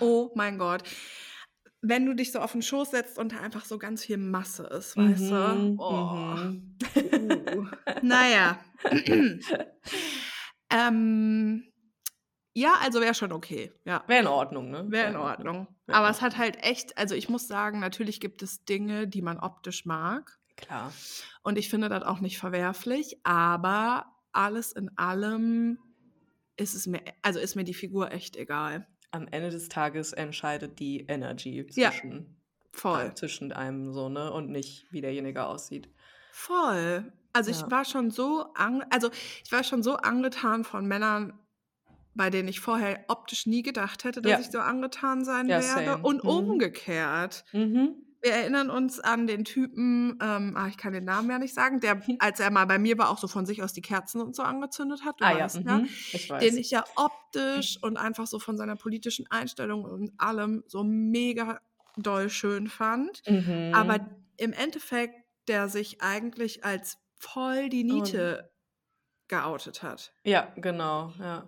[0.00, 0.82] Oh mein Gott.
[1.82, 4.64] Wenn du dich so auf den Schoß setzt und da einfach so ganz viel Masse
[4.64, 5.82] ist, weißt mhm, du?
[5.82, 6.36] Oh.
[6.36, 6.76] mhm.
[7.56, 7.66] Uh.
[8.02, 8.58] naja.
[10.70, 11.64] ähm,
[12.54, 13.72] ja, also wäre schon okay.
[13.84, 14.02] Ja.
[14.06, 14.84] Wäre in Ordnung, ne?
[14.88, 15.68] Wäre in Ordnung.
[15.88, 19.38] Aber es hat halt echt, also ich muss sagen, natürlich gibt es Dinge, die man
[19.38, 20.38] optisch mag.
[20.56, 20.92] Klar.
[21.42, 25.78] Und ich finde das auch nicht verwerflich, aber alles in allem
[26.56, 28.86] ist es mir, also ist mir die Figur echt egal.
[29.10, 32.40] Am Ende des Tages entscheidet die Energy Ja, zwischen,
[32.72, 33.00] Voll.
[33.06, 34.32] äh, zwischen einem so, ne?
[34.32, 35.88] Und nicht, wie derjenige aussieht.
[36.32, 37.12] Voll.
[37.32, 37.70] Also ich Ja.
[37.70, 39.10] war schon so an, also
[39.44, 41.38] ich war schon so angetan von Männern,
[42.14, 44.40] bei denen ich vorher optisch nie gedacht hätte, dass Ja.
[44.40, 45.84] ich so angetan sein Ja, werde.
[45.92, 45.98] same.
[45.98, 46.30] Und Mhm.
[46.30, 47.44] umgekehrt.
[47.52, 47.94] Mhm.
[48.22, 51.80] Wir erinnern uns an den Typen, ähm, ah, ich kann den Namen ja nicht sagen,
[51.80, 54.34] der, als er mal bei mir war, auch so von sich aus die Kerzen und
[54.34, 55.20] so angezündet hat.
[55.20, 55.78] Du Ah ja, weißt, ne?
[55.80, 55.84] mhm.
[56.12, 56.42] ich weiß.
[56.42, 61.60] Den ich ja optisch und einfach so von seiner politischen Einstellung und allem so mega
[61.98, 63.22] doll schön fand.
[63.28, 63.72] mhm.
[63.74, 63.98] Aber
[64.38, 65.14] im Endeffekt,
[65.48, 68.50] der sich eigentlich als voll die Und- Niete
[69.28, 70.12] geoutet hat.
[70.22, 71.46] ja, genau, ja.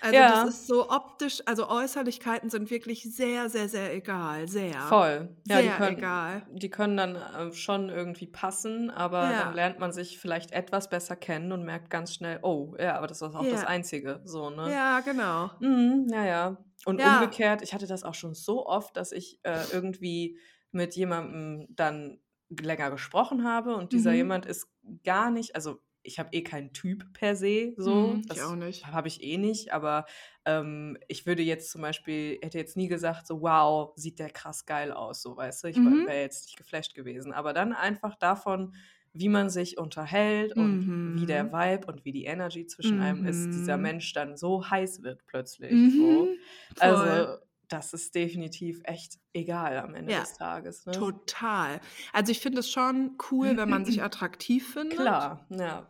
[0.00, 0.44] Also Ja.
[0.44, 4.48] das ist so optisch, also Äußerlichkeiten sind wirklich sehr, sehr, sehr egal.
[4.48, 4.80] Sehr.
[4.88, 5.36] Voll.
[5.46, 6.46] Ja, die sehr können, egal.
[6.48, 9.36] die können dann äh, schon irgendwie passen, aber Ja.
[9.36, 13.06] dann lernt man sich vielleicht etwas besser kennen und merkt ganz schnell, oh, ja, aber
[13.06, 13.66] das ist auch das Ja.
[13.66, 14.70] Einzige, so, ne?
[14.72, 15.50] Ja, genau.
[15.60, 16.64] Mhm, ja, ja.
[16.86, 20.38] Und umgekehrt, ich hatte das auch schon so oft, dass ich äh, irgendwie
[20.72, 24.14] mit jemandem dann länger gesprochen habe und dieser Mhm.
[24.14, 24.68] jemand ist
[25.04, 28.18] gar nicht, also ich habe eh keinen Typ per se, so.
[28.18, 28.88] Mhm, ich das auch nicht.
[28.92, 30.06] habe ich eh nicht, aber
[30.46, 34.64] ähm, ich würde jetzt zum Beispiel, hätte jetzt nie gesagt, so, wow, sieht der krass
[34.66, 36.06] geil aus, so, weißt du, ich Mhm.
[36.06, 37.32] wäre jetzt nicht geflasht gewesen.
[37.32, 38.74] Aber dann einfach davon,
[39.12, 41.52] wie man sich unterhält und wie der Mhm.
[41.52, 43.78] Vibe und wie die Energy zwischen einem ist, dieser Mhm.
[43.78, 45.90] Mensch dann so heiß wird plötzlich.
[45.90, 46.30] So.
[46.30, 46.76] Mhm.
[46.78, 47.38] Also,
[47.70, 50.20] das ist definitiv echt egal am Ende Ja.
[50.20, 50.84] des Tages.
[50.86, 50.92] Ne?
[50.92, 51.80] Total.
[52.12, 54.98] Also ich finde es schon cool, wenn man sich attraktiv findet.
[54.98, 55.88] Klar, ja.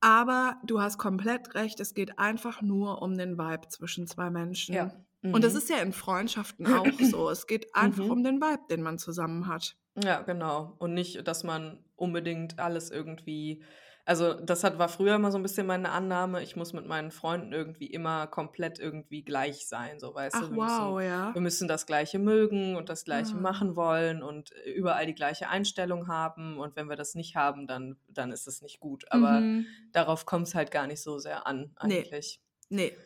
[0.00, 4.74] Aber du hast komplett recht, es geht einfach nur um den Vibe zwischen zwei Menschen.
[4.74, 4.90] ja.
[5.22, 5.58] Und das Mhm.
[5.58, 7.30] ist ja in Freundschaften auch so.
[7.30, 8.10] Es geht einfach Mhm.
[8.10, 9.76] um den Vibe, den man zusammen hat.
[9.96, 10.74] Ja, genau.
[10.78, 13.62] Und nicht, dass man unbedingt alles irgendwie.
[14.08, 17.10] Also, das hat, war früher immer so ein bisschen meine Annahme, ich muss mit meinen
[17.10, 20.50] Freunden irgendwie immer komplett irgendwie gleich sein, so weißt Ach du.
[20.52, 21.34] Wir wow, müssen, ja.
[21.34, 23.40] wir müssen das Gleiche mögen und das Gleiche Ah.
[23.40, 26.56] machen wollen und überall die gleiche Einstellung haben.
[26.56, 29.04] Und wenn wir das nicht haben, dann, dann ist es nicht gut.
[29.10, 29.66] Aber Mhm.
[29.90, 31.98] darauf kommt es halt gar nicht so sehr an, Nee.
[32.04, 32.40] eigentlich.
[32.68, 32.96] Nee.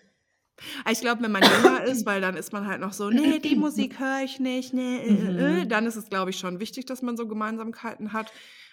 [0.85, 3.39] Ah, Ich glaube, wenn man jünger ist, weil dann ist man halt noch so, nee,
[3.39, 5.69] die Musik höre ich nicht, nee, äh, äh, Mhm.
[5.71, 8.31] dann ist es, glaube ich, schon wichtig, dass man so Gemeinsamkeiten hat.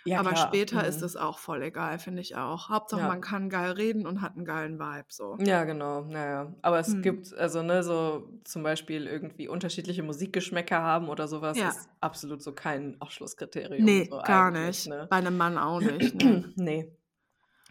[0.07, 0.47] Ja, Aber klar.
[0.47, 1.05] später ist Mhm.
[1.05, 2.69] es auch voll egal, finde ich auch.
[2.69, 3.07] Hauptsache, Ja.
[3.07, 5.05] man kann geil reden und hat einen geilen Vibe.
[5.09, 5.37] So.
[5.39, 6.53] Ja, genau, naja.
[6.61, 7.01] Aber es Hm.
[7.01, 11.69] gibt, also, ne, so zum Beispiel irgendwie unterschiedliche Musikgeschmäcker haben oder sowas, Ja.
[11.69, 13.85] ist absolut so kein Ausschlusskriterium.
[13.85, 14.87] Nee, so gar nicht.
[14.87, 15.07] Ne?
[15.09, 16.15] Bei einem Mann auch nicht.
[16.15, 16.53] Ne?
[16.55, 16.91] nee.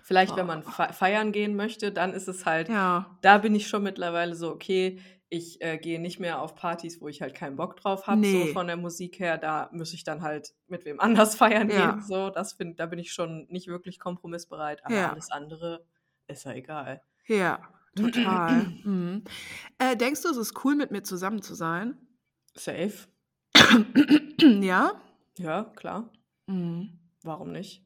[0.02, 3.18] Vielleicht, wenn man fe feiern gehen möchte, dann ist es halt, Ja.
[3.22, 7.08] da bin ich schon mittlerweile so, okay, ich äh, gehe nicht mehr auf Partys, wo
[7.08, 8.52] ich halt keinen Bock drauf habe, so Nee.
[8.52, 9.38] von der Musik her.
[9.38, 11.92] Da muss ich dann halt mit wem anders feiern Ja.
[11.92, 12.02] gehen.
[12.02, 15.10] So, das find, da bin ich schon nicht wirklich kompromissbereit, aber Ja.
[15.12, 15.84] alles andere
[16.28, 17.02] ist ja egal.
[17.26, 17.60] Ja,
[17.96, 18.64] total.
[18.84, 19.24] mhm.
[19.78, 21.96] äh, denkst du, es ist cool, mit mir zusammen zu sein?
[22.54, 23.08] Safe.
[24.60, 24.92] ja?
[25.38, 26.10] Ja, klar.
[26.46, 26.98] Mhm.
[27.22, 27.84] Warum nicht?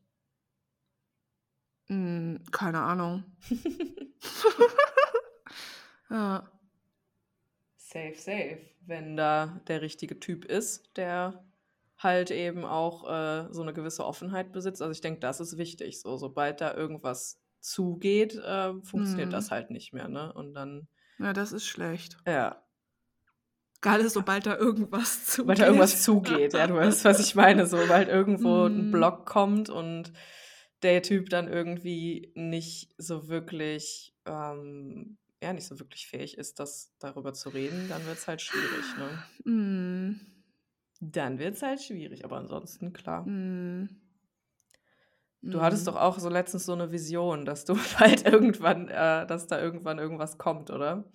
[1.88, 3.24] Mhm, keine Ahnung.
[6.10, 6.48] ja.
[7.92, 8.58] Safe, safe.
[8.86, 11.44] Wenn da der richtige Typ ist, der
[11.98, 14.80] halt eben auch äh, so eine gewisse Offenheit besitzt.
[14.80, 16.00] Also ich denke, das ist wichtig.
[16.00, 19.32] So, sobald da irgendwas zugeht, äh, funktioniert Mhm.
[19.32, 20.32] das halt nicht mehr, ne?
[20.32, 20.88] Und dann,
[21.18, 22.16] ja, das ist schlecht.
[22.26, 22.62] ja,
[23.98, 25.36] ist, sobald da irgendwas zugeht.
[25.36, 27.66] sobald da irgendwas zugeht, ja, du weißt, was ich meine.
[27.66, 28.90] Sobald irgendwo ein Mhm.
[28.92, 30.12] Block kommt und
[30.82, 36.92] der Typ dann irgendwie nicht so wirklich, ähm, ja, nicht so wirklich fähig ist, das
[36.98, 39.22] darüber zu reden, dann wird es halt schwierig, ne?
[39.44, 40.20] Mhm.
[41.00, 43.26] Dann wird es halt schwierig, aber ansonsten klar.
[43.26, 43.88] Mhm.
[45.42, 45.92] Du hattest Mhm.
[45.92, 49.98] doch auch so letztens so eine Vision, dass du bald irgendwann, äh, dass da irgendwann
[49.98, 51.10] irgendwas kommt, oder?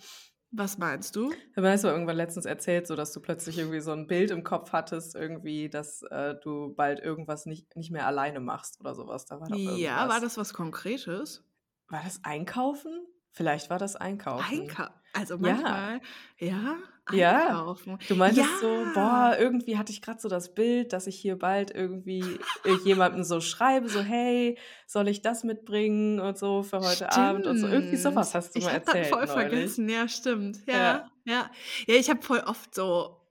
[0.52, 1.32] Was meinst du?
[1.56, 4.44] Du hast du irgendwann letztens erzählt, so dass du plötzlich irgendwie so ein Bild im
[4.44, 9.26] Kopf hattest, irgendwie, dass äh, du bald irgendwas nicht, nicht mehr alleine machst oder sowas.
[9.26, 9.54] Da war.
[9.58, 11.44] Ja, war das was Konkretes?
[11.90, 13.06] War das Einkaufen?
[13.36, 14.46] Vielleicht war das Einkaufen.
[14.62, 14.94] Einkaufen.
[15.14, 15.40] Also Ja.
[15.40, 16.02] manchmal,
[16.40, 16.76] ja,
[17.12, 17.48] Ja.
[17.50, 18.00] einkaufen.
[18.08, 18.58] Du meintest Ja.
[18.60, 22.22] so, boah, irgendwie hatte ich gerade so das Bild, dass ich hier bald irgendwie
[22.66, 24.58] äh, jemandem so schreibe, so, hey,
[24.88, 27.68] soll ich das mitbringen und so für heute Abend und so.
[27.68, 28.44] Irgendwie sowas Stimmt.
[28.46, 29.08] hast du ich mal erzählt.
[29.08, 29.32] voll neulich.
[29.32, 30.60] vergessen, ja, stimmt.
[30.68, 31.10] Ja, Ja.
[31.26, 31.52] ja.
[31.88, 33.22] Ja, ich habe voll oft so,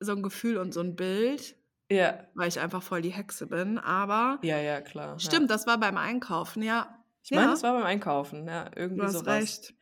[0.00, 1.56] so ein Gefühl und so ein Bild,
[1.90, 3.78] Ja, weil ich einfach voll die Hexe bin.
[3.78, 5.18] Aber ja, ja, klar.
[5.18, 5.56] stimmt, Ja.
[5.56, 6.94] das war beim Einkaufen, ja.
[7.22, 7.52] Ich meine, ja.
[7.52, 9.26] das war beim Einkaufen, ja, irgendwie Du hast sowas.
[9.26, 9.74] recht.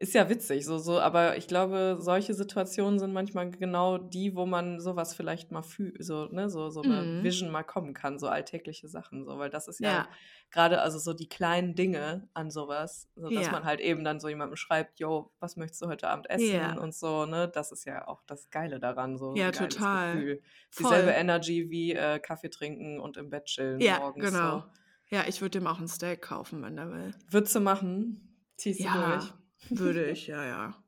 [0.00, 4.46] ist ja witzig, so, so, aber ich glaube, solche Situationen sind manchmal genau die, wo
[4.46, 7.18] man sowas vielleicht mal fühlt, so, ne, so, so eine Mhm.
[7.18, 10.18] Vision mal kommen kann, so alltägliche Sachen, so, weil das ist ja Ja.
[10.52, 13.52] gerade, also so die kleinen Dinge an sowas, so dass Ja.
[13.52, 16.78] man halt eben dann so jemandem schreibt, yo, was möchtest du heute Abend essen Ja.
[16.78, 20.28] und so, ne, das ist ja auch das Geile daran, so Ja, total.
[20.28, 20.42] Gefühl.
[20.78, 21.12] Dieselbe Voll.
[21.12, 24.38] Energy wie äh, Kaffee trinken und im Bett chillen Ja, morgens, genau.
[24.38, 24.70] so.
[25.10, 27.14] Ja, ich würde dem auch ein Steak kaufen, wenn der will.
[27.30, 28.36] Würdest du machen?
[28.56, 29.32] Ziehst du Ja, durch?
[29.80, 30.84] würde ich, ja, ja.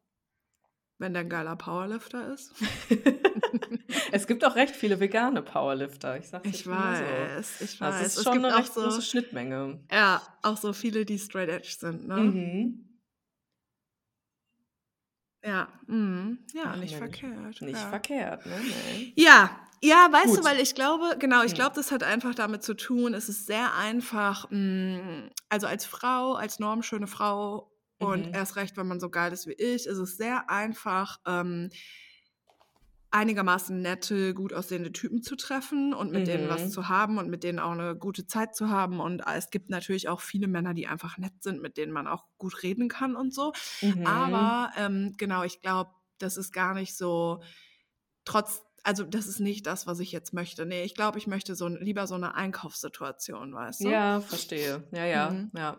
[0.99, 2.53] Wenn der ein geiler Powerlifter ist.
[4.13, 6.19] es gibt auch recht viele vegane Powerlifter.
[6.19, 7.03] Ich sag's Ich mal so.
[7.03, 8.07] weiß, ich Also weiß.
[8.07, 9.83] es ist Es schon gibt eine recht große so, Schnittmenge.
[9.91, 12.17] ja, auch so viele, die straight edge sind, ne?
[12.19, 12.87] Mhm.
[15.43, 16.39] Ja, mhm.
[16.53, 17.17] ja, Ach, nicht Mensch.
[17.19, 17.63] verkehrt.
[17.63, 17.89] Nicht ja.
[17.89, 18.61] verkehrt, ne?
[18.93, 19.13] Nee.
[19.17, 20.41] Ja, ja, weißt Gut.
[20.41, 21.55] du, weil ich glaube, genau, ich Hm.
[21.55, 26.35] glaube, das hat einfach damit zu tun, es ist sehr einfach, mh, also als Frau,
[26.35, 28.35] als normschöne Frau und Mhm.
[28.35, 31.71] erst recht, wenn man so geil ist wie ich, ist es sehr einfach, ähm,
[33.13, 36.71] einigermaßen nette, gut aussehende Typen zu treffen und mit denen was Mhm.
[36.71, 39.01] zu haben und mit denen auch eine gute Zeit zu haben.
[39.01, 42.27] Und es gibt natürlich auch viele Männer, die einfach nett sind, mit denen man auch
[42.39, 43.53] gut reden kann und so.
[43.83, 44.01] Mhm.
[44.05, 47.43] Aber ähm, genau, ich glaube, das ist gar nicht so,
[48.25, 50.67] trotz, also das ist nicht das, was ich jetzt möchte.
[50.67, 53.91] Nee, ich glaube, ich möchte so lieber so eine Einkaufssituation, weißt du?
[53.91, 54.85] Ja, verstehe.
[54.93, 55.51] Ja, ja, Mhm.
[55.57, 55.77] ja.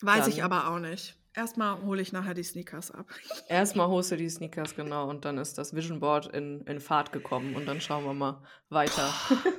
[0.00, 1.16] Weiß ich Dann- aber auch nicht.
[1.34, 3.06] Erstmal hole ich nachher die Sneakers ab.
[3.48, 7.10] Erstmal holst du die Sneakers, genau, und dann ist das Vision Board in, in Fahrt
[7.12, 9.12] gekommen und dann schauen wir mal weiter.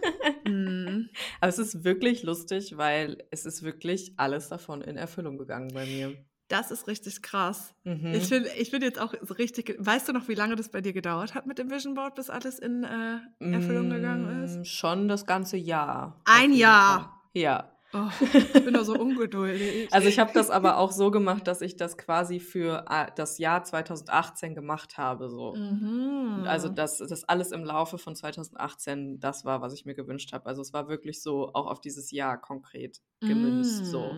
[0.45, 1.09] Mhm.
[1.39, 5.86] Aber es ist wirklich lustig, weil es ist wirklich alles davon in Erfüllung gegangen bei
[5.86, 6.17] mir.
[6.50, 7.74] Das ist richtig krass.
[7.84, 8.14] Mhm.
[8.14, 9.76] Ich bin, ich bin jetzt auch so richtig.
[9.80, 12.30] Weißt du noch, wie lange das bei dir gedauert hat mit dem Vision Board, bis
[12.30, 14.60] alles in äh, Erfüllung gegangen ist?
[14.60, 16.22] Mm, Schon das ganze Jahr.
[16.26, 17.00] Ein Jahr.
[17.00, 17.41] Fall.
[17.41, 17.70] Ja.
[17.96, 19.88] Oh, ich bin doch so ungeduldig.
[19.94, 23.38] Also ich habe das aber auch so gemacht, dass ich das quasi für äh, das
[23.38, 25.30] Jahr 2018 gemacht habe.
[25.30, 25.54] So.
[25.56, 26.44] Mhm.
[26.46, 30.48] Also das, das alles im Laufe von 2018, das war, was ich mir gewünscht habe.
[30.48, 33.86] Also es war wirklich so auch auf dieses Jahr konkret gemünzt.
[33.86, 34.12] So.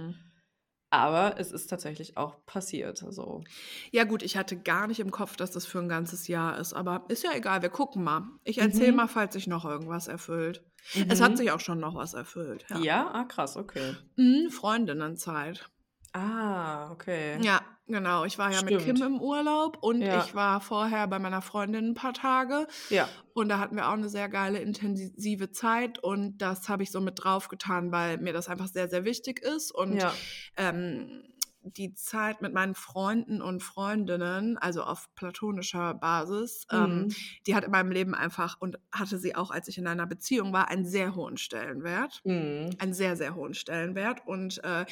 [0.91, 2.97] Aber es ist tatsächlich auch passiert.
[3.09, 3.43] So.
[3.91, 6.73] Ja, gut, ich hatte gar nicht im Kopf, dass das für ein ganzes Jahr ist,
[6.73, 8.23] aber ist ja egal, wir gucken mal.
[8.43, 8.97] Ich erzähle Mhm.
[8.97, 10.63] mal, falls sich noch irgendwas erfüllt.
[11.09, 12.65] Es hat sich auch schon noch was erfüllt.
[12.69, 13.11] Ja, Ja.
[13.11, 13.95] ah, krass, okay.
[14.15, 15.69] Mhm, Freundinnenzeit.
[16.17, 17.37] Ah, okay.
[17.41, 18.23] Ja, genau.
[18.23, 19.01] Ich war ja mit Kim Stimmt.
[19.01, 20.23] im Urlaub und Ja.
[20.23, 22.67] ich war vorher bei meiner Freundin ein paar Tage.
[22.89, 23.09] Ja.
[23.33, 25.99] Und da hatten wir auch eine sehr geile, intensive Zeit.
[25.99, 29.71] Und das habe ich so mit draufgetan, weil mir das einfach sehr, sehr wichtig ist.
[29.75, 30.13] Und Ja.
[30.55, 31.23] ähm,
[31.65, 37.15] die Zeit mit meinen Freunden und Freundinnen, also auf platonischer Basis, ähm, Mhm.
[37.47, 40.53] die hat in meinem Leben einfach und hatte sie auch, als ich in einer Beziehung
[40.53, 42.21] war, einen sehr hohen Stellenwert.
[42.23, 42.69] Mhm.
[42.79, 44.21] Einen sehr, sehr hohen Stellenwert.
[44.25, 44.85] Und äh,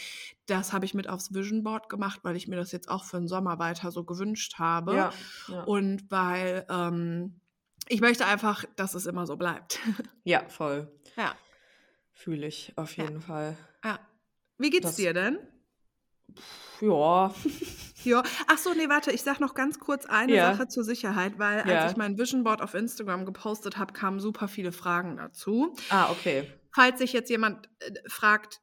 [0.48, 3.18] das habe ich mit aufs Vision Board gemacht, weil ich mir das jetzt auch für
[3.18, 4.96] den Sommer weiter so gewünscht habe.
[4.96, 5.14] Ja.
[5.48, 5.64] ja.
[5.64, 7.40] Und weil ähm,
[7.90, 9.80] ich möchte einfach, dass es immer so bleibt.
[10.24, 10.92] ja, voll.
[11.18, 11.36] ja.
[12.14, 13.04] Fühle ich auf Ja.
[13.06, 13.58] jeden Fall.
[13.84, 14.00] ja.
[14.58, 15.40] Wie geht's Das- dir denn?
[16.82, 17.34] Ja.
[18.06, 20.52] Ja, ach so, nee, warte, ich sag noch ganz kurz eine Ja.
[20.54, 21.84] Sache zur Sicherheit, weil Ja.
[21.84, 25.74] als ich mein Vision Board auf Instagram gepostet habe, kamen super viele Fragen dazu.
[25.90, 26.52] Ah, okay.
[26.76, 28.60] Falls sich jetzt jemand äh, fragt,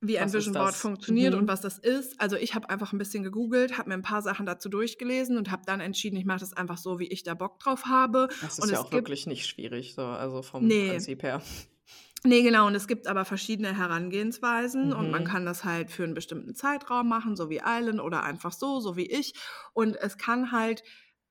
[0.00, 1.40] wie ein Was Vision Board funktioniert Mhm.
[1.42, 4.22] und was das ist, also ich habe einfach ein bisschen gegoogelt, habe mir ein paar
[4.22, 7.34] Sachen dazu durchgelesen und habe dann entschieden, ich mache das einfach so, wie ich da
[7.34, 8.26] Bock drauf habe.
[8.40, 10.88] Das ist Und ja auch wirklich nicht schwierig, so, also vom Nee.
[10.88, 11.42] Prinzip her.
[12.24, 12.66] Nee, genau.
[12.66, 15.24] Und es gibt aber verschiedene Herangehensweisen und man Mhm.
[15.24, 18.96] kann das halt für einen bestimmten Zeitraum machen, so wie Island oder einfach so, so
[18.96, 19.34] wie ich.
[19.72, 20.82] Und es kann halt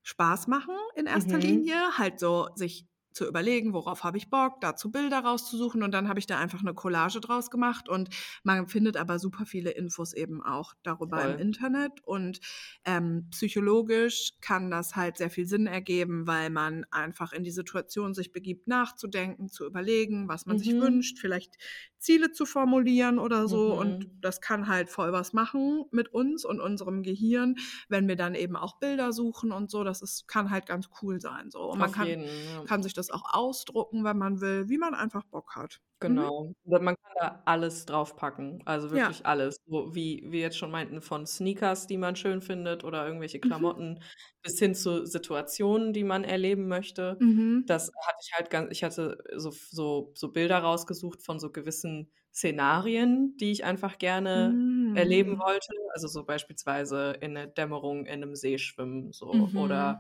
[0.04, 1.40] Spaß machen in erster Mhm.
[1.40, 6.08] Linie, halt so sich zu überlegen, worauf habe ich Bock, dazu Bilder rauszusuchen und dann
[6.08, 8.10] habe ich da einfach eine Collage draus gemacht und
[8.44, 11.26] man findet aber super viele Infos eben auch darüber Voll.
[11.26, 12.40] im Internet und
[12.86, 18.14] ähm, psychologisch kann das halt sehr viel Sinn ergeben, weil man einfach in die Situation
[18.14, 20.80] sich begibt, nachzudenken, zu überlegen, was man sich Mhm.
[20.80, 21.56] wünscht, vielleicht
[22.00, 23.74] Ziele zu formulieren oder so.
[23.74, 23.80] Mhm.
[23.80, 27.56] Und das kann halt voll was machen mit uns und unserem Gehirn,
[27.88, 29.84] wenn wir dann eben auch Bilder suchen und so.
[29.84, 31.52] Das ist, kann halt ganz cool sein.
[31.52, 31.60] So.
[31.72, 32.64] Und man Auf kann, jeden, ja.
[32.66, 35.82] kann sich das auch ausdrucken, wenn man will, wie man einfach Bock hat.
[36.02, 36.54] Genau.
[36.64, 38.62] Und Man kann da alles draufpacken.
[38.66, 39.14] Also Ja.
[39.14, 39.58] wirklich alles.
[39.66, 43.80] So wie wir jetzt schon meinten, von Sneakers, die man schön findet, oder irgendwelche Mhm.
[43.80, 44.00] Klamotten,
[44.42, 47.20] bis hin zu Situationen, die man erleben möchte.
[47.20, 47.64] Mhm.
[47.66, 52.12] Das hatte ich halt ganz, ich hatte so, so, so Bilder rausgesucht von so gewissen
[52.34, 54.62] Szenarien, die ich einfach gerne
[54.94, 55.44] erleben Mhm.
[55.46, 55.74] wollte.
[55.94, 59.54] Also so beispielsweise in der Dämmerung in einem See schwimmen, so Mhm.
[59.54, 60.00] oder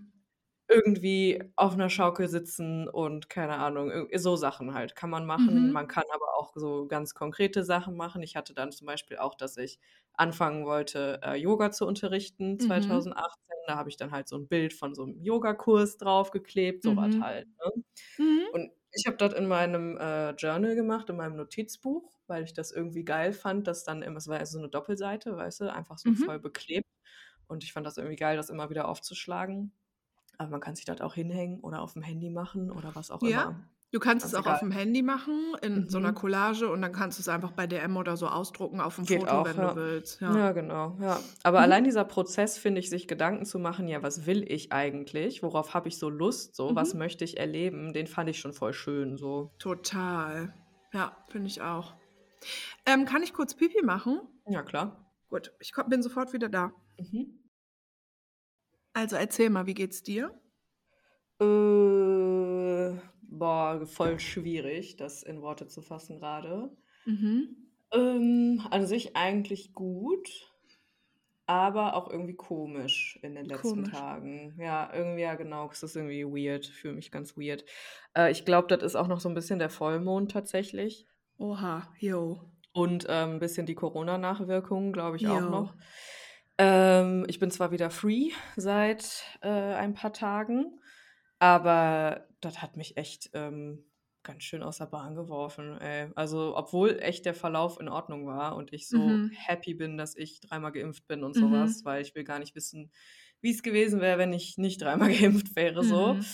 [0.69, 5.69] irgendwie auf einer Schaukel sitzen und keine Ahnung, so Sachen halt kann man machen.
[5.69, 5.73] Mhm.
[5.73, 8.21] Man kann aber auch so ganz konkrete Sachen machen.
[8.23, 9.79] Ich hatte dann zum Beispiel auch, dass ich
[10.13, 13.09] anfangen wollte, äh, Yoga zu unterrichten Mhm.
[13.13, 13.55] 2018.
[13.67, 17.09] Da habe ich dann halt so 'n Bild von so 'nem Yogakurs draufgeklebt, so was
[17.09, 17.21] Mhm.
[17.21, 17.71] halt, ne?
[18.19, 18.49] Mhm.
[18.51, 22.71] Und ich habe das in meinem, äh, Journal gemacht, in meinem Notizbuch, weil ich das
[22.71, 26.13] irgendwie geil fand, dass dann immer es war so 'ne Doppelseite, weißt du, einfach so
[26.13, 26.39] voll Mhm.
[26.39, 26.87] beklebt.
[27.47, 29.73] Und ich fand das irgendwie geil, das immer wieder aufzuschlagen.
[30.39, 33.25] Aber man kann sich das auch hinhängen oder aufm Handy machen oder was auch Ja,
[33.25, 33.59] immer.
[33.91, 34.61] du kannst es Ganz auch egal.
[34.61, 36.13] aufm Handy machen in so 'ner Mhm.
[36.13, 39.45] Collage und dann kannst du's einfach bei DM oder so ausdrucken auf'm Geht Foto, auch,
[39.45, 39.75] wenn ja.
[39.75, 40.41] du willst, ja.
[40.41, 41.33] Ja, genau, ja.
[41.43, 41.61] Aber Mhm.
[41.61, 45.41] allein dieser Prozess, finde ich, sich Gedanken zu machen: „Ja, was will ich eigentlich?
[45.41, 46.75] Worauf habe ich so Lust so?
[46.75, 46.93] Was Mhm.
[46.93, 49.53] möchte ich erleben?“ Den fand ich schon voll schön so.
[49.59, 50.53] Total.
[50.93, 51.95] Ja, finde ich auch.
[52.85, 54.21] Ähm, kann ich kurz Pipi machen?
[54.45, 55.09] Ja, klar.
[55.29, 56.73] Gut, ich bin sofort wieder da.
[56.99, 57.38] Mhm.
[58.99, 60.37] Also, erzähl mal, wie geht's dir?
[61.41, 61.45] Äh,
[63.21, 66.75] boah, voll schwierig, das in Worte zu fassen grade.
[67.05, 67.69] Mhm.
[67.91, 70.53] Ähm, an sich eigentlich gut,
[71.47, 73.83] aber auch irgendwie komisch in den letzten Komisch.
[73.83, 74.55] Tagen.
[74.59, 75.69] Ja, irgendwie ja, genau.
[75.71, 77.65] Es ist irgendwie weird, fühle mich ganz weird.
[78.15, 81.07] Äh, ich glaube, das ist auch noch so 'n bisschen der Vollmond tatsächlich.
[81.39, 82.51] Oha, jo.
[82.75, 85.47] Und, ähm, 'n bisschen die Corona-Nachwirkungen, glaube ich auch Jo.
[85.47, 85.75] noch.
[86.59, 90.79] Ähm, ich bin zwar wieder free seit, äh, ein paar Tagen,
[91.39, 93.85] aber das hat mich echt, ähm,
[94.23, 96.11] ganz schön aus der Bahn geworfen, ey.
[96.15, 99.37] Also, obwohl echt der Verlauf in Ordnung war und ich so Mhm.
[99.47, 101.85] happy bin, dass ich dreimal geimpft bin und so was, Mhm.
[101.85, 102.91] weil ich will gar nicht wissen,
[103.41, 106.19] wie's gewesen wäre, wenn ich nicht dreimal geimpft wäre so.
[106.19, 106.25] Mhm.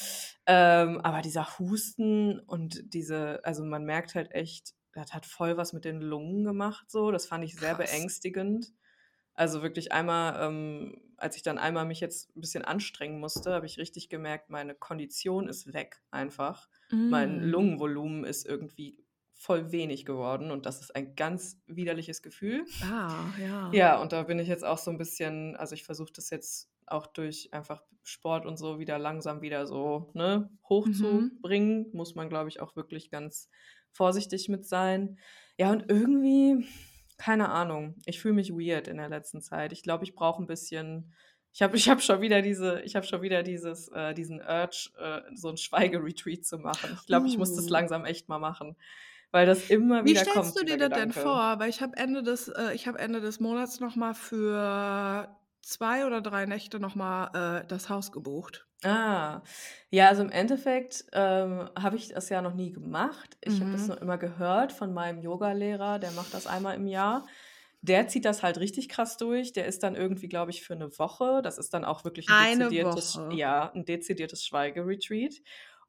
[0.48, 5.74] Ähm, aber dieser Husten und diese also, man merkt halt echt, das hat voll was
[5.74, 7.12] mit den Lungen gemacht so.
[7.12, 7.76] Das fand ich sehr Krass.
[7.76, 8.74] beängstigend.
[9.38, 13.66] Also, wirklich einmal, ähm als ich dann einmal mich jetzt 'n bisschen anstrengen musste, habe
[13.66, 16.68] ich richtig gemerkt, meine Kondition ist weg einfach.
[17.08, 17.42] Mein Mm.
[17.42, 22.66] Lungenvolumen ist irgendwie voll wenig geworden und das ist ein ganz widerliches Gefühl.
[22.82, 23.56] Ah, ja.
[23.72, 26.72] Ja, und da bin ich jetzt auch so 'n bisschen also, ich versuche das jetzt
[26.88, 30.50] auch durch einfach Sport und so wieder langsam wieder so, ne,
[30.86, 31.46] Mhm.
[31.50, 31.90] hochzubringen.
[31.94, 33.50] Muss man, glaube ich, auch wirklich ganz
[33.92, 35.20] vorsichtig mit sein.
[35.58, 36.66] Ja, und irgendwie
[37.18, 39.72] keine Ahnung, ich fühle mich weird in der letzten Zeit.
[39.74, 41.14] Ich glaube, ich brauche 'n bisschen
[41.54, 44.92] ich habe ich habe schon wieder diese ich habe schon wieder dieses äh, diesen Urge,
[44.98, 46.94] äh, so 'n Schweigeretreat zu machen.
[46.94, 47.70] Ich glaube, ich muss das Uh.
[47.70, 48.76] langsam echt mal machen,
[49.32, 51.58] weil das immer Wie wieder kommt, stellst du dir das denn vor?
[51.60, 55.36] Weil ich habe Ende des äh, ich habe Ende des Monats noch mal für
[55.66, 58.66] 2 oder 3 Nächte noch mal, äh, das Haus gebucht.
[58.84, 59.42] Ah.
[59.90, 63.38] Ja, also, im Endeffekt, ähm, habe ich das ja noch nie gemacht.
[63.42, 63.88] Ich habe das Mhm.
[63.88, 67.26] nur immer gehört von meinem Yogalehrer, der macht das einmal im Jahr.
[67.82, 69.54] Der zieht das halt richtig krass durch.
[69.54, 71.42] Der ist dann irgendwie, glaube ich, für 'ne Woche.
[71.44, 73.26] Das ist dann auch wirklich 'n Eine dezidiertes Woche.
[73.30, 75.36] ja, 'n dezidiertes Schweigeretreat.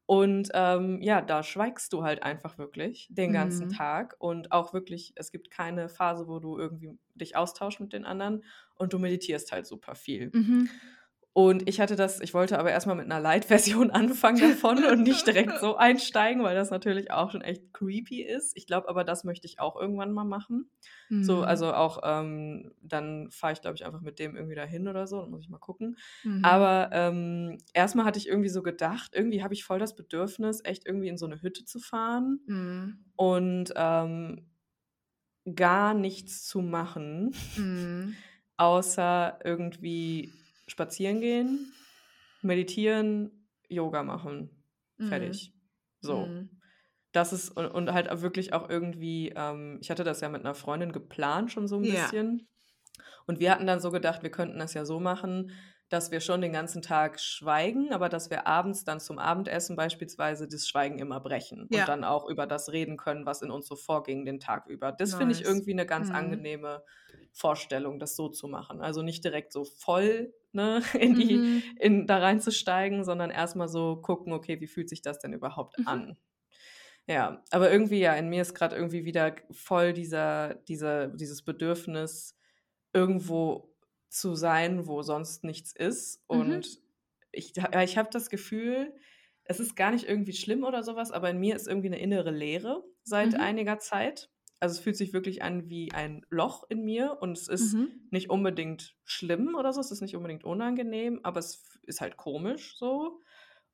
[0.07, 3.69] Und, ähm, ja, da schweigst du halt einfach wirklich den ganzen Mhm.
[3.69, 8.05] Tag und auch wirklich es gibt keine Phase, wo du irgendwie dich austauschst mit den
[8.05, 8.43] anderen
[8.75, 10.33] und du meditierst halt super viel.
[10.33, 10.79] Mhm.
[11.37, 15.03] Und ich hatte das ich wollte aber erst mal mit 'ner Light-Version anfangen davon und
[15.03, 18.57] nicht direkt so einsteigen, weil das natürlich auch schon echt creepy ist.
[18.57, 20.71] Ich glaube aber, das möchte ich auch irgendwann mal machen.
[21.19, 21.43] So, Mhm.
[21.43, 25.21] also, auch, ähm dann fahre ich, glaube ich, einfach mit dem irgendwie dahin oder so,
[25.21, 25.97] dann muss ich mal gucken.
[26.23, 26.57] Mhm.
[26.57, 30.61] Aber, ähm, erst mal hatte ich irgendwie so gedacht, irgendwie habe ich voll das Bedürfnis,
[30.65, 33.07] echt irgendwie in so 'ne Hütte zu fahren Mhm.
[33.15, 34.47] und, ähm,
[35.55, 38.17] gar nichts zu machen, Mhm.
[38.57, 41.87] außer irgendwie spazieren gehen,
[42.41, 44.63] meditieren, Yoga machen.
[44.99, 45.49] Mhm.
[45.49, 45.53] Fertig.
[46.01, 46.39] So.
[46.39, 46.61] Mhm.
[47.13, 50.55] Das ist und und halt wirklich auch irgendwie ähm, ich hatte das ja mit 'ner
[50.55, 52.17] Freundin geplant schon so 'n Ja.
[52.27, 52.49] bisschen.
[53.27, 55.51] Und wir hatten dann so gedacht, wir könnten das ja so machen,
[55.89, 60.47] dass wir schon den ganzen Tag schweigen, aber dass wir abends dann zum Abendessen beispielsweise
[60.49, 61.89] das Schweigen immer brechen und Ja.
[61.89, 64.91] dann auch über das reden können, was in uns so vorging den Tag über.
[64.93, 65.45] Das finde ich Nice.
[65.45, 66.11] irgendwie 'ne ganz Mhm.
[66.11, 66.83] angenehme
[67.37, 68.81] Vorstellung, das so zu machen.
[68.81, 71.77] Also, nicht direkt so voll, ne, in die Mhm.
[71.77, 75.77] in da reinzusteigen, sondern erst mal so gucken: „Okay, wie fühlt sich das denn überhaupt
[75.77, 75.87] Mhm.
[75.87, 76.17] an?“
[77.07, 82.37] Ja, aber irgendwie ja, in mir ist grad irgendwie wieder voll dieser dieser dieses Bedürfnis,
[82.93, 83.75] irgendwo
[84.09, 86.23] zu sein, wo sonst nichts ist.
[86.31, 86.67] Mhm.
[86.67, 86.81] Und
[87.31, 88.95] ich ha ich habe das Gefühl,
[89.45, 91.99] es ist gar nicht irgendwie schlimm oder so was, aber in mir ist irgendwie 'ne
[91.99, 93.41] innere Leere seit Mhm.
[93.41, 94.29] einiger Zeit.
[94.59, 98.07] Also, es fühlt sich wirklich an wie ein Loch in mir und es ist Mhm.
[98.09, 99.81] nicht unbedingt schlimm oder so.
[99.81, 103.21] Es ist nicht unbedingt unangenehm, aber es ist halt komisch so.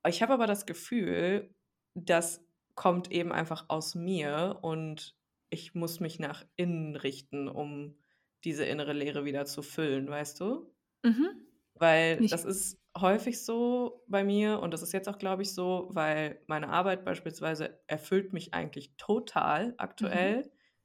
[0.08, 1.56] Ich habe aber das Gefühl,
[1.96, 5.18] das kommt eben einfach aus mir und
[5.50, 8.00] ich muss mich nach innen richten, um
[8.44, 10.74] diese innere Leere wieder zu füllen, weißt du?
[11.04, 11.48] Mhm.
[11.76, 15.54] Weil Ich das ist häufig so bei mir und das ist jetzt auch, glaube ich,
[15.54, 20.44] so, weil meine Arbeit beispielsweise erfüllt mich eigentlich total Mhm.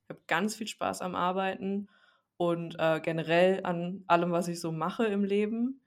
[0.09, 1.89] Ich habe ganz viel Spaß am Arbeiten
[2.39, 5.83] und äh, generell an allem, was ich so mache im Leben.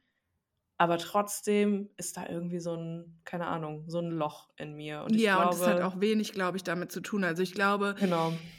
[0.77, 5.03] Aber trotzdem ist da irgendwie so ein, keine Ahnung, so ein Loch in mir.
[5.03, 7.23] Und ich Ja, und das hat glaube, auch wenig, glaube ich, damit zu tun.
[7.23, 8.51] Also, ich glaube genau,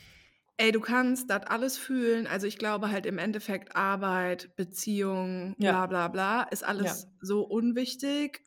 [0.58, 2.26] ey, du kannst das alles fühlen.
[2.26, 7.12] Also, ich glaube halt im Endeffekt Arbeit, Beziehung, bla ja, bla bla, ist ja, alles
[7.20, 8.42] so unwichtig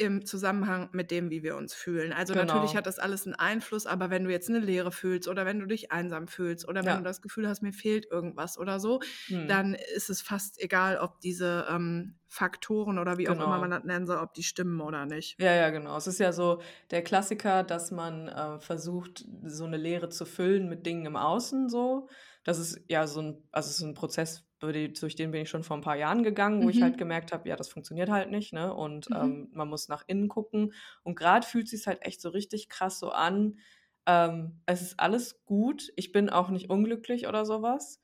[0.00, 2.12] im Zusammenhang mit dem, wie wir uns fühlen.
[2.12, 5.28] Also, natürlich genau, hat das alles einen Einfluss, aber wenn du jetzt eine Leere fühlst
[5.28, 8.06] oder wenn du dich einsam fühlst oder wenn du ja, das Gefühl hast, mir fehlt
[8.10, 13.28] irgendwas oder so, hm, dann ist es fast egal, ob diese, ähm, Faktoren oder wie
[13.28, 13.76] auch immer man genau.
[13.76, 15.36] das nennen soll, ob die stimmen oder nicht.
[15.40, 15.96] Ja, ja, genau.
[15.96, 20.68] Es ist ja so der Klassiker, dass man äh, versucht, so eine Leere zu füllen
[20.68, 22.08] mit Dingen im Außen so.
[22.44, 25.64] Das ist ja so ein, also es ist ein Prozess, durch den bin ich schon
[25.64, 28.30] vor ein paar Jahren gegangen, wo ich halt Mhm, gemerkt habe, ja, das funktioniert halt
[28.30, 28.74] nicht, ne?
[28.74, 30.72] Und mhm, ähm, man muss nach innen gucken.
[31.02, 33.58] Und gerade fühlt sich halt echt so richtig krass so an.
[34.06, 35.90] Ähm, es ist alles gut.
[35.96, 38.00] Ich bin auch nicht unglücklich oder sowas.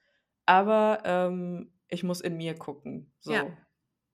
[0.47, 3.13] Aber ähm, ich muss in mir gucken.
[3.25, 3.57] ja, So.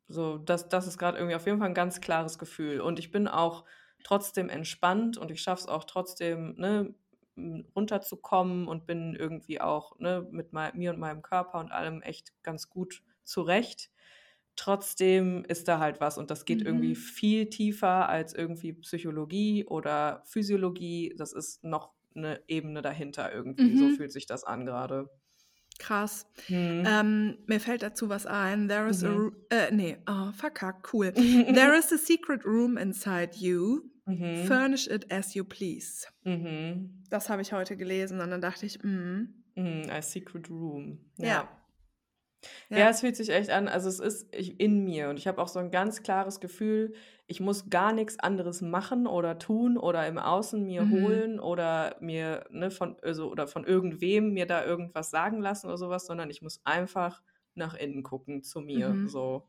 [0.08, 2.80] So, das, das ist gerade irgendwie auf jeden Fall ein ganz klares Gefühl.
[2.80, 3.64] Und ich bin auch
[4.04, 6.94] trotzdem entspannt und ich schaffe es auch trotzdem, ne,
[7.36, 12.32] runterzukommen und bin irgendwie auch ne, mit mei- mir und meinem Körper und allem echt
[12.42, 13.90] ganz gut zurecht.
[14.54, 16.96] Trotzdem ist da halt was und das geht irgendwie mhm.
[16.96, 21.14] viel tiefer als irgendwie Psychologie oder Physiologie.
[21.16, 23.76] Das ist noch eine Ebene dahinter irgendwie.
[23.78, 23.92] So Mhm.
[23.92, 25.08] fühlt sich das an gerade.
[25.78, 26.26] Krass.
[26.48, 26.84] Hm.
[26.86, 28.68] Ähm, mir fällt dazu was ein.
[28.68, 29.16] There is a Mhm.
[29.28, 31.12] ru- äh, nee, oh, verkackt, cool.
[31.72, 33.80] There is a secret room inside you.
[34.06, 34.34] Mhm.
[34.46, 36.06] Furnish it as you please.
[36.24, 37.04] Mhm.
[37.10, 39.82] Das habe ich heute gelesen und dann dachte ich, mm, Mhm.
[39.90, 40.98] A Secret Room.
[41.18, 41.26] Ja.
[41.26, 41.48] ja,
[42.70, 42.88] Ja, ja.
[42.88, 45.58] es fühlt sich echt an, also es ist in mir und ich habe auch so
[45.60, 46.94] ein ganz klares Gefühl,
[47.26, 50.90] ich muss gar nichts anderes machen oder tun oder im Außen mir Mhm.
[50.90, 55.78] holen oder mir ne, von also oder von irgendwem mir da irgendwas sagen lassen oder
[55.78, 57.22] sowas, sondern ich muss einfach
[57.54, 58.88] nach innen gucken zu mir.
[58.88, 59.08] Mhm.
[59.08, 59.48] So,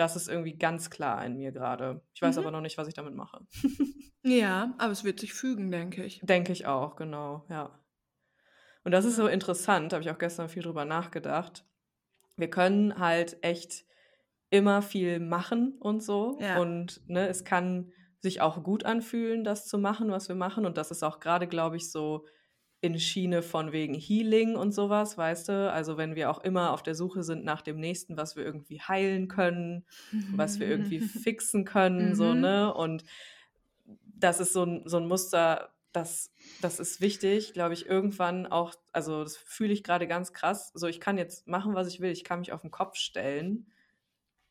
[0.00, 2.02] das ist irgendwie ganz klar in mir gerade.
[2.14, 2.42] Ich weiß Mhm.
[2.42, 3.46] aber noch nicht, was ich damit mache.
[4.22, 6.20] Ja, aber es wird sich fügen, denke ich.
[6.22, 7.80] Denke ich auch, genau, ja.
[8.84, 11.64] Und das ist so interessant, habe ich auch gestern viel drüber nachgedacht.
[12.36, 13.84] Wir können halt echt
[14.50, 16.36] immer viel machen und so.
[16.38, 16.58] Ja.
[16.58, 20.66] Und ne, es kann sich auch gut anfühlen, das zu machen, was wir machen.
[20.66, 22.26] Und das ist auch gerade, glaube ich, so
[22.82, 25.70] in Schiene von wegen Healing und sowas, weißt du?
[25.72, 28.80] Also wenn wir auch immer auf der Suche sind nach dem Nächsten, was wir irgendwie
[28.80, 29.84] heilen können,
[30.32, 32.40] was wir irgendwie fixen können, so, Mhm.
[32.40, 32.72] ne?
[32.74, 33.04] Und
[34.04, 38.74] das ist so ein, so ein Muster, das, das ist wichtig, glaube ich, irgendwann auch,
[38.92, 40.70] also das fühle ich gerade ganz krass.
[40.74, 43.72] So, ich kann jetzt machen, was ich will, ich kann mich auf den Kopf stellen.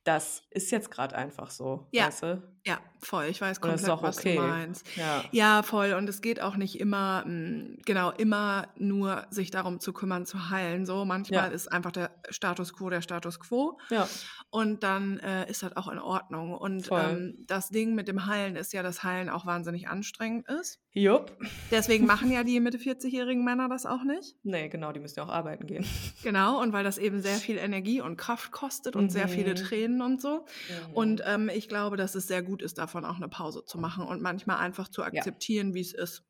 [0.04, 2.44] Das ist jetzt gerade einfach so, Ja, weißt du?
[2.70, 3.26] Ja, voll.
[3.26, 4.36] Ich weiß Und das ist komplett, auch was du okay.
[4.38, 4.86] meinst.
[4.96, 5.24] Ja.
[5.32, 5.94] Ja, voll.
[5.94, 10.50] Und es geht auch nicht immer, mm, genau, immer nur sich darum zu kümmern, zu
[10.50, 10.86] heilen.
[10.86, 11.56] So, manchmal Ja.
[11.56, 13.80] ist einfach der Status quo der Status quo.
[13.90, 14.08] Ja,
[14.52, 16.54] Und dann äh, ist das auch in Ordnung.
[16.54, 20.80] Und ähm, das Ding mit dem Heilen ist ja, dass Heilen auch wahnsinnig anstrengend ist.
[20.92, 21.38] Jupp.
[21.72, 24.36] Deswegen machen ja die Mitte 40-jährigen Männer das auch nicht.
[24.44, 25.86] Nee, genau, die müssen ja auch arbeiten gehen.
[26.24, 29.56] Genau, und weil das eben sehr viel Energie und Kraft kostet und sehr viele Mhm.
[29.56, 30.46] Tränen und so.
[30.94, 31.26] Und Mhm.
[31.26, 34.22] ähm, ich glaube, dass es sehr gut ist, davon auch eine Pause zu machen und
[34.22, 35.08] manchmal einfach zu Ja.
[35.08, 36.24] akzeptieren, wie es ist.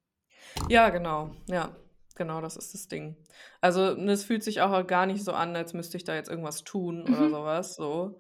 [0.70, 1.32] Ja, genau.
[1.48, 1.76] Ja,
[2.16, 3.16] genau, das ist das Ding.
[3.62, 6.30] Also, ne, es fühlt sich auch gar nicht so an, als müsste ich da jetzt
[6.30, 7.32] irgendwas tun oder Mhm.
[7.32, 8.20] sowas, so.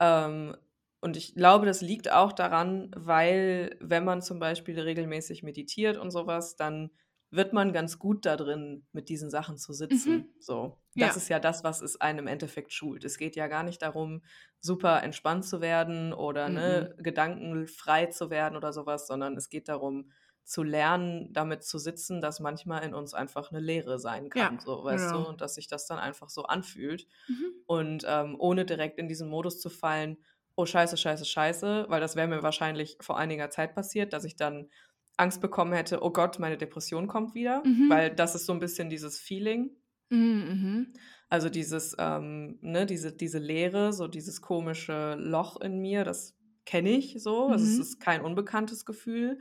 [0.00, 0.56] Ähm,
[1.00, 6.10] und ich glaube, das liegt auch daran, weil wenn man zum Beispiel regelmäßig meditiert und
[6.10, 6.90] sowas, dann
[7.36, 10.24] wird man ganz gut da drin, mit diesen Sachen zu Mhm.
[10.24, 10.34] sitzen.
[10.40, 10.80] So.
[10.98, 11.16] Das Ja.
[11.16, 13.04] ist ja das, was es einem im Endeffekt schult.
[13.04, 14.22] Es geht ja gar nicht darum,
[14.60, 16.50] super entspannt zu werden oder Mhm.
[16.50, 20.10] ne, gedankenfrei zu werden oder sowas, sondern es geht darum,
[20.44, 24.58] zu lernen, damit zu sitzen, dass manchmal in uns einfach eine Leere sein Ja, kann,
[24.60, 25.26] so, weißt du, genau.
[25.26, 27.06] und dass sich das dann einfach so anfühlt.
[27.28, 27.66] Mhm.
[27.66, 30.18] Und ähm, ohne direkt in diesen Modus zu fallen,
[30.54, 34.36] oh scheiße, scheiße, scheiße, weil das wäre mir wahrscheinlich vor einiger Zeit passiert, dass ich
[34.36, 34.70] dann
[35.16, 37.90] Angst bekommen hätte, oh Gott, meine Depression kommt wieder, Mhm.
[37.90, 39.76] weil das ist so ein bisschen dieses Feeling.
[40.10, 40.18] Mhm.
[40.18, 40.92] Mhm.
[41.28, 46.90] Also dieses, ähm, ne, diese, diese Leere, so dieses komische Loch in mir, das kenne
[46.90, 47.48] ich so.
[47.48, 47.80] Also es Mhm.
[47.80, 49.38] ist kein unbekanntes Gefühl.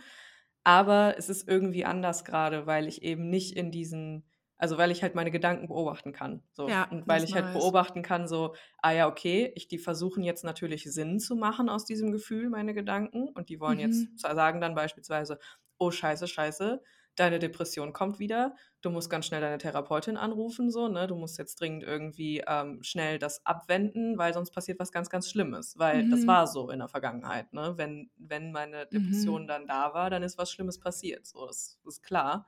[0.63, 4.25] Aber es ist irgendwie anders gerade, weil ich eben nicht in diesen,
[4.57, 6.41] also weil ich halt meine Gedanken beobachten kann.
[6.53, 6.65] So.
[6.69, 7.53] Ja, Und weil ich halt nice.
[7.53, 11.85] beobachten kann, so, ah ja, okay, ich, die versuchen jetzt natürlich Sinn zu machen aus
[11.85, 13.29] diesem Gefühl, meine Gedanken.
[13.29, 14.17] Und die wollen jetzt Mhm.
[14.17, 15.37] sagen dann beispielsweise,
[15.77, 16.81] oh scheiße, scheiße,
[17.15, 21.07] deine Depression kommt wieder, du musst ganz schnell deine Therapeutin anrufen, so, ne?
[21.07, 25.29] Du musst jetzt dringend irgendwie ähm, schnell das abwenden, weil sonst passiert was ganz, ganz
[25.29, 25.77] Schlimmes.
[25.77, 26.27] Weil das Mhm.
[26.27, 27.73] war so in der Vergangenheit, ne?
[27.77, 29.47] Wenn, wenn meine Depression Mhm.
[29.47, 31.25] dann da war, dann ist was Schlimmes passiert.
[31.25, 32.45] So, das ist klar.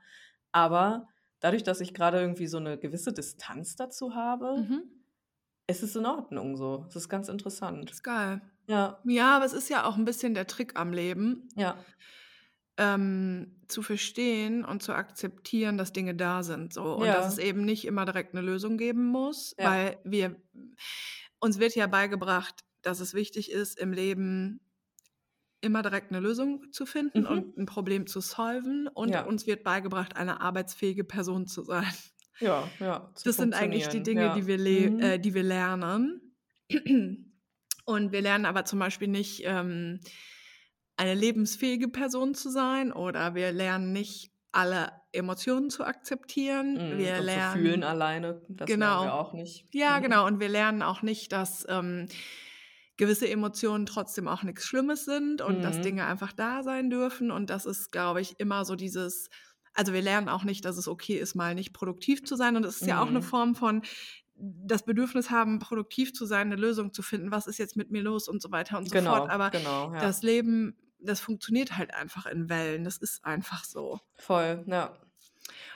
[0.52, 1.08] Aber
[1.40, 4.82] dadurch, dass ich gerade irgendwie so eine gewisse Distanz dazu habe, Mhm.
[5.66, 6.84] ist es in Ordnung so.
[6.88, 7.90] Es ist ganz interessant.
[7.90, 8.40] Ist geil.
[8.66, 11.84] Ja, Ja, aber es ist ja auch ein bisschen der Trick am Leben, ja,
[12.78, 17.38] ähm, zu verstehen und zu akzeptieren, dass Dinge da sind so und dass ja, es
[17.38, 19.64] eben nicht immer direkt eine Lösung geben muss, ja.
[19.64, 20.36] weil wir
[21.40, 24.60] uns wird ja beigebracht, dass es wichtig ist, im Leben
[25.60, 27.26] immer direkt eine Lösung zu finden Mhm.
[27.26, 31.92] und ein Problem zu solven und Ja, uns wird beigebracht, eine arbeitsfähige Person zu sein.
[32.40, 34.02] ja, ja, Das sind eigentlich die.
[34.02, 34.46] Dinge, die Ja.
[34.46, 34.98] wir, le Mhm.
[34.98, 36.36] äh, die wir lernen.
[37.84, 40.00] Und wir lernen aber zum Beispiel nicht, ähm,
[40.98, 46.74] eine lebensfähige Person zu sein oder wir lernen nicht, alle Emotionen zu akzeptieren.
[46.74, 46.98] Mhm.
[46.98, 49.66] Wir Und zu fühlen lernen, alleine, das lernen wir genau, auch nicht.
[49.72, 50.02] ja, Mhm.
[50.02, 50.26] genau.
[50.26, 52.06] Und wir lernen auch nicht, dass ähm,
[52.96, 55.82] gewisse Emotionen trotzdem auch nichts Schlimmes sind und dass Mhm.
[55.82, 57.30] Dinge einfach da sein dürfen.
[57.30, 59.28] Und das ist, glaube ich, immer so dieses,
[59.74, 62.56] also wir lernen auch nicht, dass es okay ist, mal nicht produktiv zu sein.
[62.56, 63.24] Und es ist ja auch eine Mhm.
[63.24, 63.82] Form von
[64.36, 68.02] das Bedürfnis haben, produktiv zu sein, eine Lösung zu finden, was ist jetzt mit mir
[68.02, 69.24] los und so weiter und so fort.
[69.24, 69.98] Genau, Aber genau, ja.
[70.00, 72.84] das Leben, das funktioniert halt einfach in Wellen.
[72.84, 74.00] Das ist einfach so.
[74.16, 74.98] Voll, ja.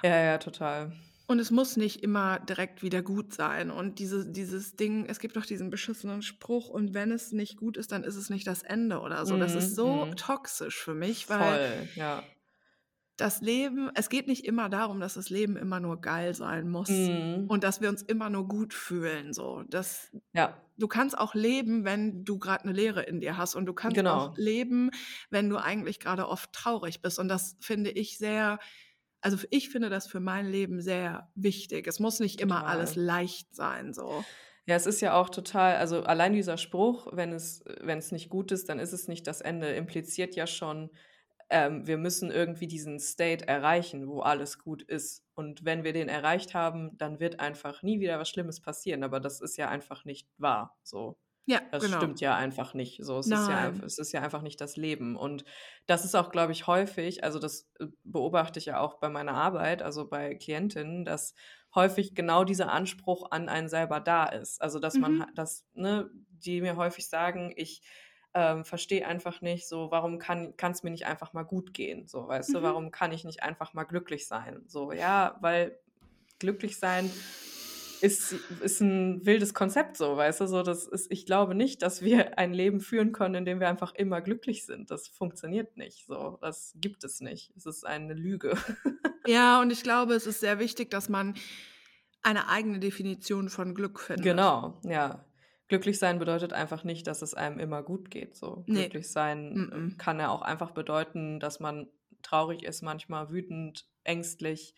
[0.03, 0.93] Ja, ja, total.
[1.29, 3.71] Und es muss nicht immer direkt wieder gut sein.
[3.71, 7.77] Und diese, dieses Ding, es gibt doch diesen beschissenen Spruch, und wenn es nicht gut
[7.77, 9.37] ist, dann ist es nicht das Ende oder so.
[9.39, 10.17] Das ist Mhm, so mhm.
[10.17, 12.25] toxisch für mich, weil Voll, ja.
[13.17, 16.89] das Leben, es geht nicht immer darum, dass das Leben immer nur geil sein muss
[16.91, 17.47] Mhm.
[17.49, 19.33] und dass wir uns immer nur gut fühlen.
[19.33, 19.63] So.
[19.69, 23.55] Das, Ja, du kannst auch leben, wenn du gerade eine Leere in dir hast.
[23.55, 24.35] Und du kannst auch genau.
[24.37, 24.91] leben,
[25.31, 27.21] wenn du eigentlich gerade oft traurig bist.
[27.21, 28.59] Und das finde ich sehr,
[29.21, 31.87] also ich finde das für mein Leben sehr wichtig.
[31.87, 33.05] Es muss nicht immer alles Total.
[33.05, 33.95] leicht sein.
[33.95, 34.25] So.
[34.67, 38.29] Ja, es ist ja auch total, also allein dieser Spruch, wenn es, wenn es nicht
[38.29, 40.91] gut ist, dann ist es nicht das Ende, impliziert ja schon,
[41.53, 45.25] ähm, wir müssen irgendwie diesen State erreichen, wo alles gut ist.
[45.35, 49.05] Und wenn wir den erreicht haben, dann wird einfach nie wieder was Schlimmes passieren.
[49.05, 50.77] Aber das ist ja einfach nicht wahr.
[50.83, 51.19] So.
[51.47, 51.97] Ja, Das genau.
[51.99, 53.05] stimmt ja einfach nicht.
[53.05, 55.17] So, es ist ja es ist ja einfach nicht das Leben.
[55.17, 55.45] Und
[55.87, 59.35] das ist auch, glaube ich, häufig, also das äh, beobachte ich ja auch bei meiner
[59.35, 61.35] Arbeit, also bei Klientinnen, dass
[61.75, 64.63] häufig genau dieser Anspruch an einen selber da ist.
[64.63, 65.27] Also dass man, Mhm.
[65.35, 67.83] dass, ne, die mir häufig sagen, ich
[68.35, 72.07] ähm, verstehe einfach nicht, so, warum kann es mir nicht einfach mal gut gehen?
[72.07, 72.63] So, weißt du, Mhm.
[72.63, 74.63] warum kann ich nicht einfach mal glücklich sein?
[74.67, 75.79] So, ja, weil
[76.39, 77.11] glücklich sein
[78.01, 82.03] ist, ist ein wildes Konzept so, weißt du, so das ist, ich glaube nicht, dass
[82.03, 84.91] wir ein Leben führen können, in dem wir einfach immer glücklich sind.
[84.91, 86.37] Das funktioniert nicht so.
[86.41, 87.53] Das gibt es nicht.
[87.57, 88.55] Es ist eine Lüge.
[89.25, 91.35] Ja, und ich glaube, es ist sehr wichtig, dass man
[92.25, 94.25] eine eigene Definition von Glück findet.
[94.25, 95.25] Genau, ja.
[95.73, 98.37] Glücklich sein bedeutet einfach nicht, dass es einem immer gut geht.
[98.37, 98.91] So Nee.
[98.91, 99.97] glücklich sein äh, Mhm.
[99.97, 101.89] kann ja auch einfach bedeuten, dass man
[102.23, 104.75] traurig ist, manchmal wütend, ängstlich,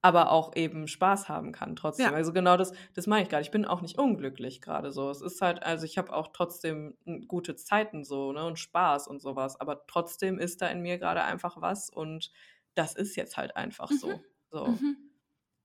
[0.00, 2.14] aber auch eben Spaß haben kann trotzdem.
[2.14, 2.14] Ja.
[2.14, 3.42] Also genau das, das meine ich gerade.
[3.42, 5.10] Ich bin auch nicht unglücklich gerade so.
[5.10, 9.08] Es ist halt, also ich habe auch trotzdem mm, gute Zeiten so, ne, und Spaß
[9.08, 9.60] und sowas.
[9.60, 12.32] Aber trotzdem ist da in mir gerade einfach was und
[12.74, 14.08] das ist jetzt halt einfach so.
[14.12, 14.24] Mhm.
[14.50, 14.80] So.
[14.80, 15.10] Mhm.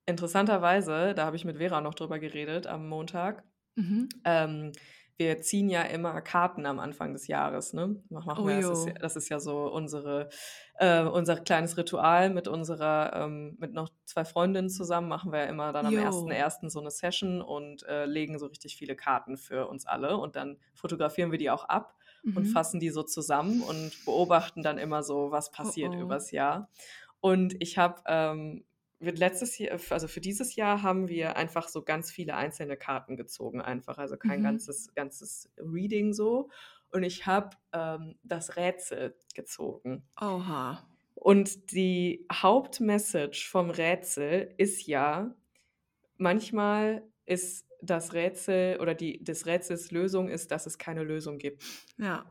[0.08, 3.44] Interessanterweise, da habe ich mit Vera noch drüber geredet am Montag.
[3.76, 4.10] Mhm.
[4.24, 4.72] Ähm,
[5.18, 8.04] wir ziehen ja immer Karten am Anfang des Jahres, ne?
[8.10, 10.28] Mach- Machen Oh wir, das, ist ja, das ist ja so unsere,
[10.78, 15.46] äh, unser kleines Ritual mit unserer, ähm, mit noch zwei Freundinnen zusammen, machen wir ja
[15.46, 15.98] immer dann am Jo.
[15.98, 16.70] 1.1.
[16.70, 20.60] so eine Session und äh, legen so richtig viele Karten für uns alle und dann
[20.74, 21.96] fotografieren wir die auch ab
[22.34, 22.50] und Mhm.
[22.50, 25.96] fassen die so zusammen und beobachten dann immer so, was Oh passiert oh.
[25.96, 26.70] übers Jahr.
[27.22, 28.66] Und ich habe ähm,
[29.00, 33.18] wird letztes Jahr, also für dieses Jahr haben wir einfach so ganz viele einzelne Karten
[33.18, 34.44] gezogen, einfach, also kein Mhm.
[34.44, 36.50] ganzes, ganzes Reading so.
[36.92, 40.08] Und ich habe ähm, das Rätsel gezogen.
[40.20, 40.88] Oha.
[41.16, 45.36] Und die Hauptmessage vom Rätsel ist ja,
[46.18, 51.64] manchmal ist das Rätsel oder die, des Rätsels Lösung ist, dass es keine Lösung gibt.
[51.98, 52.26] Ja.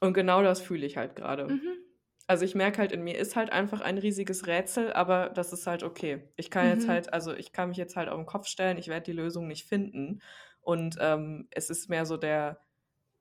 [0.00, 1.48] Und genau das fühle ich halt gerade.
[1.48, 1.85] Mhm.
[2.28, 5.66] Also ich merke halt, in mir ist halt einfach ein riesiges Rätsel, aber das ist
[5.66, 6.28] halt okay.
[6.36, 6.90] Ich kann jetzt Mhm.
[6.90, 9.46] halt, also ich kann mich jetzt halt auf den Kopf stellen, ich werde die Lösung
[9.46, 10.20] nicht finden.
[10.60, 12.60] Und ähm, es ist mehr so der,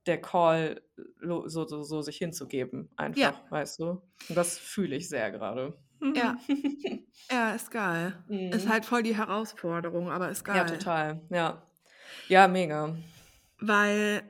[0.07, 0.81] der Call,
[1.21, 3.51] so, so, so sich hinzugeben, einfach, Ja.
[3.51, 3.89] weißt du?
[4.29, 5.77] Und das fühle ich sehr gerade.
[6.15, 6.37] Ja.
[7.31, 8.23] Ja, ist geil.
[8.51, 8.71] Ist Mhm.
[8.71, 10.77] halt voll die Herausforderung, aber ist Ja, geil.
[10.77, 11.21] total.
[11.29, 11.63] Ja.
[12.27, 12.95] Ja, mega.
[13.59, 14.23] Weil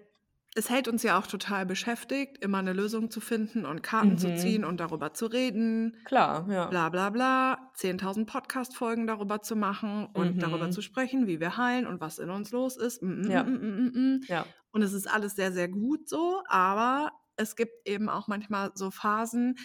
[0.58, 4.34] es hält uns ja auch total beschäftigt, immer eine Lösung zu finden und Karten zu
[4.36, 4.68] ziehen Mhm.
[4.70, 5.97] und darüber zu reden.
[6.06, 6.68] Klar, ja.
[6.68, 7.72] Bla bla bla.
[7.76, 10.84] 10.000 Podcast-Folgen darüber zu machen und darüber zu Mhm.
[10.84, 13.03] sprechen, wie wir heilen und was in uns los ist.
[13.03, 13.43] Mm, mm, Ja.
[13.43, 14.22] mm, mm, mm, mm.
[14.28, 14.45] Ja.
[14.72, 18.91] Und es ist alles sehr, sehr gut so, aber es gibt eben auch manchmal so
[18.91, 19.56] Phasen,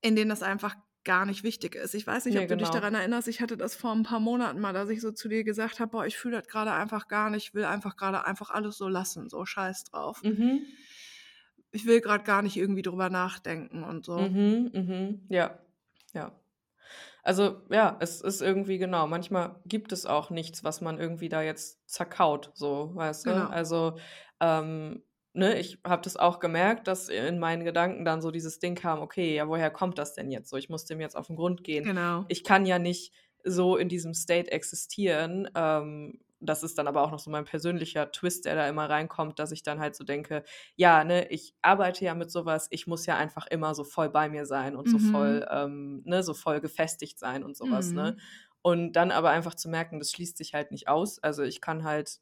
[0.00, 1.94] in denen das einfach gar nicht wichtig ist.
[1.94, 2.72] Ich weiß nicht, Ne, ob du dich genau.
[2.72, 5.44] daran erinnerst, ich hatte das vor ein paar Monaten mal, dass ich so zu dir
[5.44, 8.76] gesagt habe: „Boah, ich fühle das gerade einfach gar nicht, will einfach gerade einfach alles
[8.78, 10.22] so lassen, so scheiß drauf.
[10.22, 10.80] Mhm.
[11.72, 15.26] Ich will gerade gar nicht irgendwie drüber nachdenken und so.“ Mhm, mhm.
[15.28, 15.60] Ja,
[16.14, 16.32] ja.
[17.24, 21.42] Also, ja, es ist irgendwie genau, manchmal gibt es auch nichts, was man irgendwie da
[21.42, 23.32] jetzt zerkaut, so, weißt du?
[23.32, 23.50] Genau.
[23.50, 23.98] Also,
[24.40, 28.74] ähm, ne, ich habe das auch gemerkt, dass in meinen Gedanken dann so dieses Ding
[28.74, 30.56] kam: „Okay, ja, woher kommt das denn jetzt so?
[30.56, 31.88] Ich muss dem jetzt auf 'n Grund gehen.
[31.88, 32.28] Genau.
[32.28, 33.12] Ich kann ja nicht
[33.44, 38.10] so in diesem State existieren.“ Ähm, das ist dann aber auch noch so mein persönlicher
[38.12, 40.44] Twist, der da immer reinkommt, dass ich dann halt so denke:
[40.76, 44.08] „Ja, ne, ich arbeite ja mit so was, ich muss ja einfach immer so voll
[44.10, 45.50] bei mir sein und so voll, Mhm.
[45.50, 48.14] ähm, ne, so voll gefestigt sein und so was, ne?
[48.14, 48.20] Mhm.
[48.62, 51.18] Und dann aber einfach zu merken, das schließt sich halt nicht aus.
[51.22, 52.18] Also, ich kann halt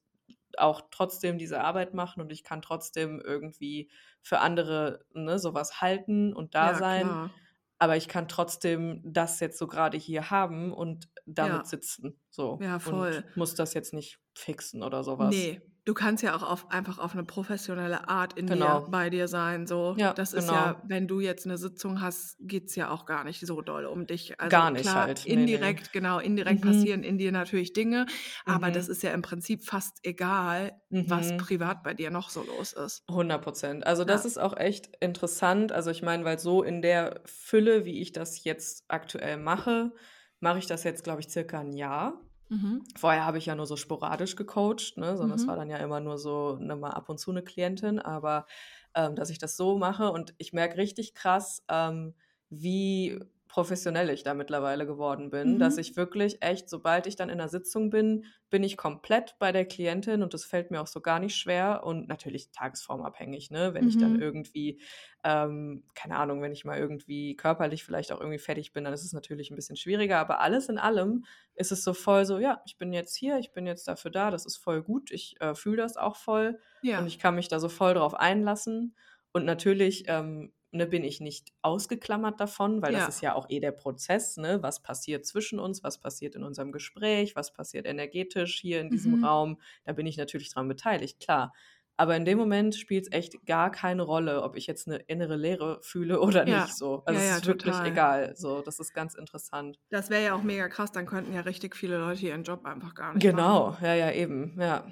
[0.60, 3.90] auch trotzdem diese Arbeit machen und ich kann trotzdem irgendwie
[4.22, 7.20] für andere, ne, so was halten und da Ja, sein.
[7.22, 7.30] klar.
[7.78, 11.68] Aber ich kann trotzdem das jetzt so grade hier haben und damit Ja.
[11.68, 12.64] sitzen, so.
[12.64, 13.22] Ja, voll.
[13.22, 15.52] Und muss das jetzt nicht fixen oder so was.
[15.88, 18.88] Du kannst ja auch auf einfach auf 'ne professionelle Art in dir Genau.
[18.88, 19.96] bei dir sein, so.
[19.96, 20.50] Ja, Das ist genau.
[20.50, 24.06] ja wenn du jetzt 'ne Sitzung hast, geht's ja auch gar nicht so doll um
[24.06, 24.38] dich.
[24.38, 25.78] Also, Gar nicht klar, halt, ne, ne.
[25.78, 26.60] indirekt genau, indirekt Mhm.
[26.60, 28.04] passieren in dir natürlich Dinge,
[28.44, 28.90] aber das Mhm.
[28.90, 31.38] ist ja im Prinzip fast egal, was Mhm.
[31.38, 33.00] privat bei dir noch so los ist.
[33.10, 34.26] 100% Also, das Ja.
[34.26, 35.72] ist auch echt interessant.
[35.72, 39.92] Also, ich meine, weil so in der Fülle, wie ich das jetzt aktuell mache,
[40.40, 42.27] mache ich das jetzt, glaube ich, circa 'n Jahr.
[42.50, 42.88] Mhm.
[42.96, 45.56] Vorher habe ich ja nur so sporadisch gecoacht, ne, sondern es war Mhm.
[45.56, 48.46] dann ja immer nur so, ne, mal ab und zu 'ne Klientin, aber,
[48.94, 52.14] ähm, dass ich das so mache und ich merke richtig krass, ähm,
[52.50, 55.78] wie professionell ich da mittlerweile geworden bin, dass Mhm.
[55.78, 59.64] ich wirklich echt sobald ich dann in 'ner Sitzung bin, bin ich komplett bei der
[59.66, 63.74] Klientin und das fällt mir auch so gar nicht schwer und natürlich tagesformabhängig, ne?
[63.74, 64.18] Wenn ich dann Mhm.
[64.18, 64.80] irgendwie,
[65.24, 69.04] ähm, keine Ahnung, wenn ich mal irgendwie körperlich vielleicht auch irgendwie fertig bin, dann ist
[69.04, 71.24] es natürlich 'n bisschen schwieriger, aber alles in allem
[71.54, 74.30] ist es so voll so: „Ja, ich bin jetzt hier, ich bin jetzt dafür da,
[74.30, 75.10] das ist voll gut.
[75.10, 76.58] Ich, äh, fühle das auch voll
[76.94, 77.08] und Ja.
[77.08, 78.96] ich kann mich da so voll drauf einlassen.“
[79.32, 83.08] Und natürlich, ähm, ne, bin ich nicht ausgeklammert davon, weil das Ja.
[83.08, 84.62] ist ja auch eh der Prozess, ne?
[84.62, 85.84] Was passiert zwischen uns?
[85.84, 87.36] Was passiert in unserem Gespräch?
[87.36, 89.16] Was passiert energetisch hier in diesem Mhm.
[89.16, 89.60] Raum?
[89.84, 91.52] Da bin ich natürlich dran beteiligt, klar.
[91.98, 95.80] Aber in dem Moment spielt's echt gar keine Rolle, ob ich jetzt 'ne innere Leere
[95.82, 96.66] fühle oder Ja.
[96.66, 97.02] nicht so.
[97.04, 97.84] Also, Ja, es ja, ist wirklich total.
[97.84, 98.34] egal.
[98.36, 99.78] So, das ist ganz interessant.
[99.90, 102.94] Das wäre ja auch mega krass, dann könnten ja richtig viele Leute ihren Job einfach
[102.94, 103.60] gar nicht machen.
[103.60, 104.86] Genau, ja, ja, eben, ja.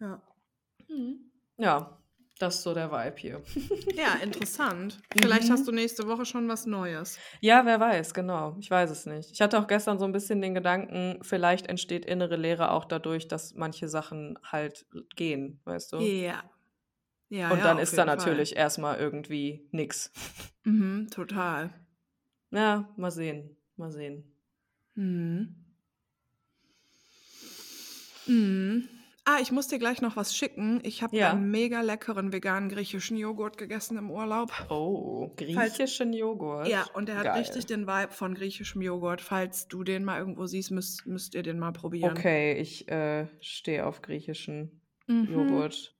[0.00, 0.22] Ja.
[0.88, 1.30] Mhm.
[1.58, 1.98] Ja,
[2.38, 3.42] das ist so der Vibe hier.
[3.96, 4.98] Ja, interessant.
[5.10, 5.66] Vielleicht hast Mhm.
[5.66, 7.18] du nächste Woche schon was Neues.
[7.40, 8.54] Ja, wer weiß, genau.
[8.60, 9.30] Ich weiß es nicht.
[9.32, 13.26] Ich hatte auch gestern so 'n bisschen den Gedanken, vielleicht entsteht innere Leere auch dadurch,
[13.28, 14.84] dass manche Sachen halt
[15.16, 15.96] gehen, weißt du?
[16.00, 16.42] Ja.
[17.28, 18.16] Ja, Und ja, dann auf ist da Fall.
[18.16, 20.12] natürlich erst mal irgendwie nix.
[20.64, 21.70] Mhm, total.
[22.50, 24.24] Ja, mal sehen, mal sehen.
[24.96, 25.54] Mhm.
[28.26, 28.88] Mhm.
[29.28, 30.80] Ah, ich muss dir gleich noch was schicken.
[30.84, 31.32] Ich habe Ja.
[31.32, 34.52] einen mega leckeren veganen griechischen Joghurt gegessen im Urlaub.
[34.70, 36.68] Oh, Falls griechischen Joghurt?
[36.68, 37.40] Ja, und der hat Geil.
[37.40, 39.20] richtig den Vibe von griechischem Joghurt.
[39.20, 42.12] Falls du den mal irgendwo siehst, müsst müsst ihr den mal probieren.
[42.16, 45.28] Okay, ich, äh, stehe auf griechischen Mhm.
[45.32, 45.92] Joghurt.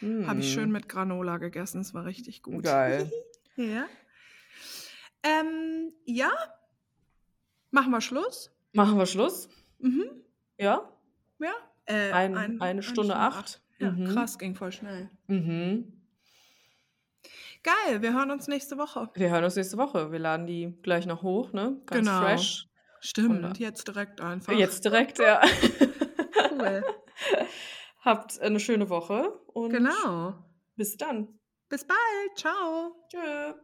[0.00, 0.72] Habe ich schön Hm.
[0.72, 2.62] mit Granola gegessen, es war richtig gut.
[2.64, 3.10] Geil.
[3.56, 3.86] Ja.
[5.24, 6.30] Ähm, ja.
[7.72, 8.52] Machen wir Schluss?
[8.72, 9.48] Machen wir Schluss?
[9.80, 10.04] Mhm.
[10.58, 10.88] Ja?
[11.40, 11.52] Ja.
[11.88, 13.60] Äh, Ein ein eine Stunde 8?
[13.78, 14.08] Ja, Mhm.
[14.08, 15.08] krass, ging voll schnell.
[15.26, 15.92] Mhm.
[17.62, 19.08] Geil, wir hören uns nächste Woche.
[19.14, 20.12] Wir hören uns nächste Woche.
[20.12, 21.80] Wir laden die gleich noch hoch, ne?
[21.86, 22.20] Ganz Genau.
[22.22, 22.64] fresh.
[22.64, 24.52] Und Stimmt, da jetzt direkt einfach.
[24.52, 25.40] Jetzt direkt, ja.
[26.52, 26.84] Cool.
[28.00, 30.34] Habt eine schöne Woche und Genau.
[30.76, 31.28] bis dann.
[31.68, 31.98] Bis bald.
[32.36, 32.96] Ciao.
[33.10, 33.54] Tschö.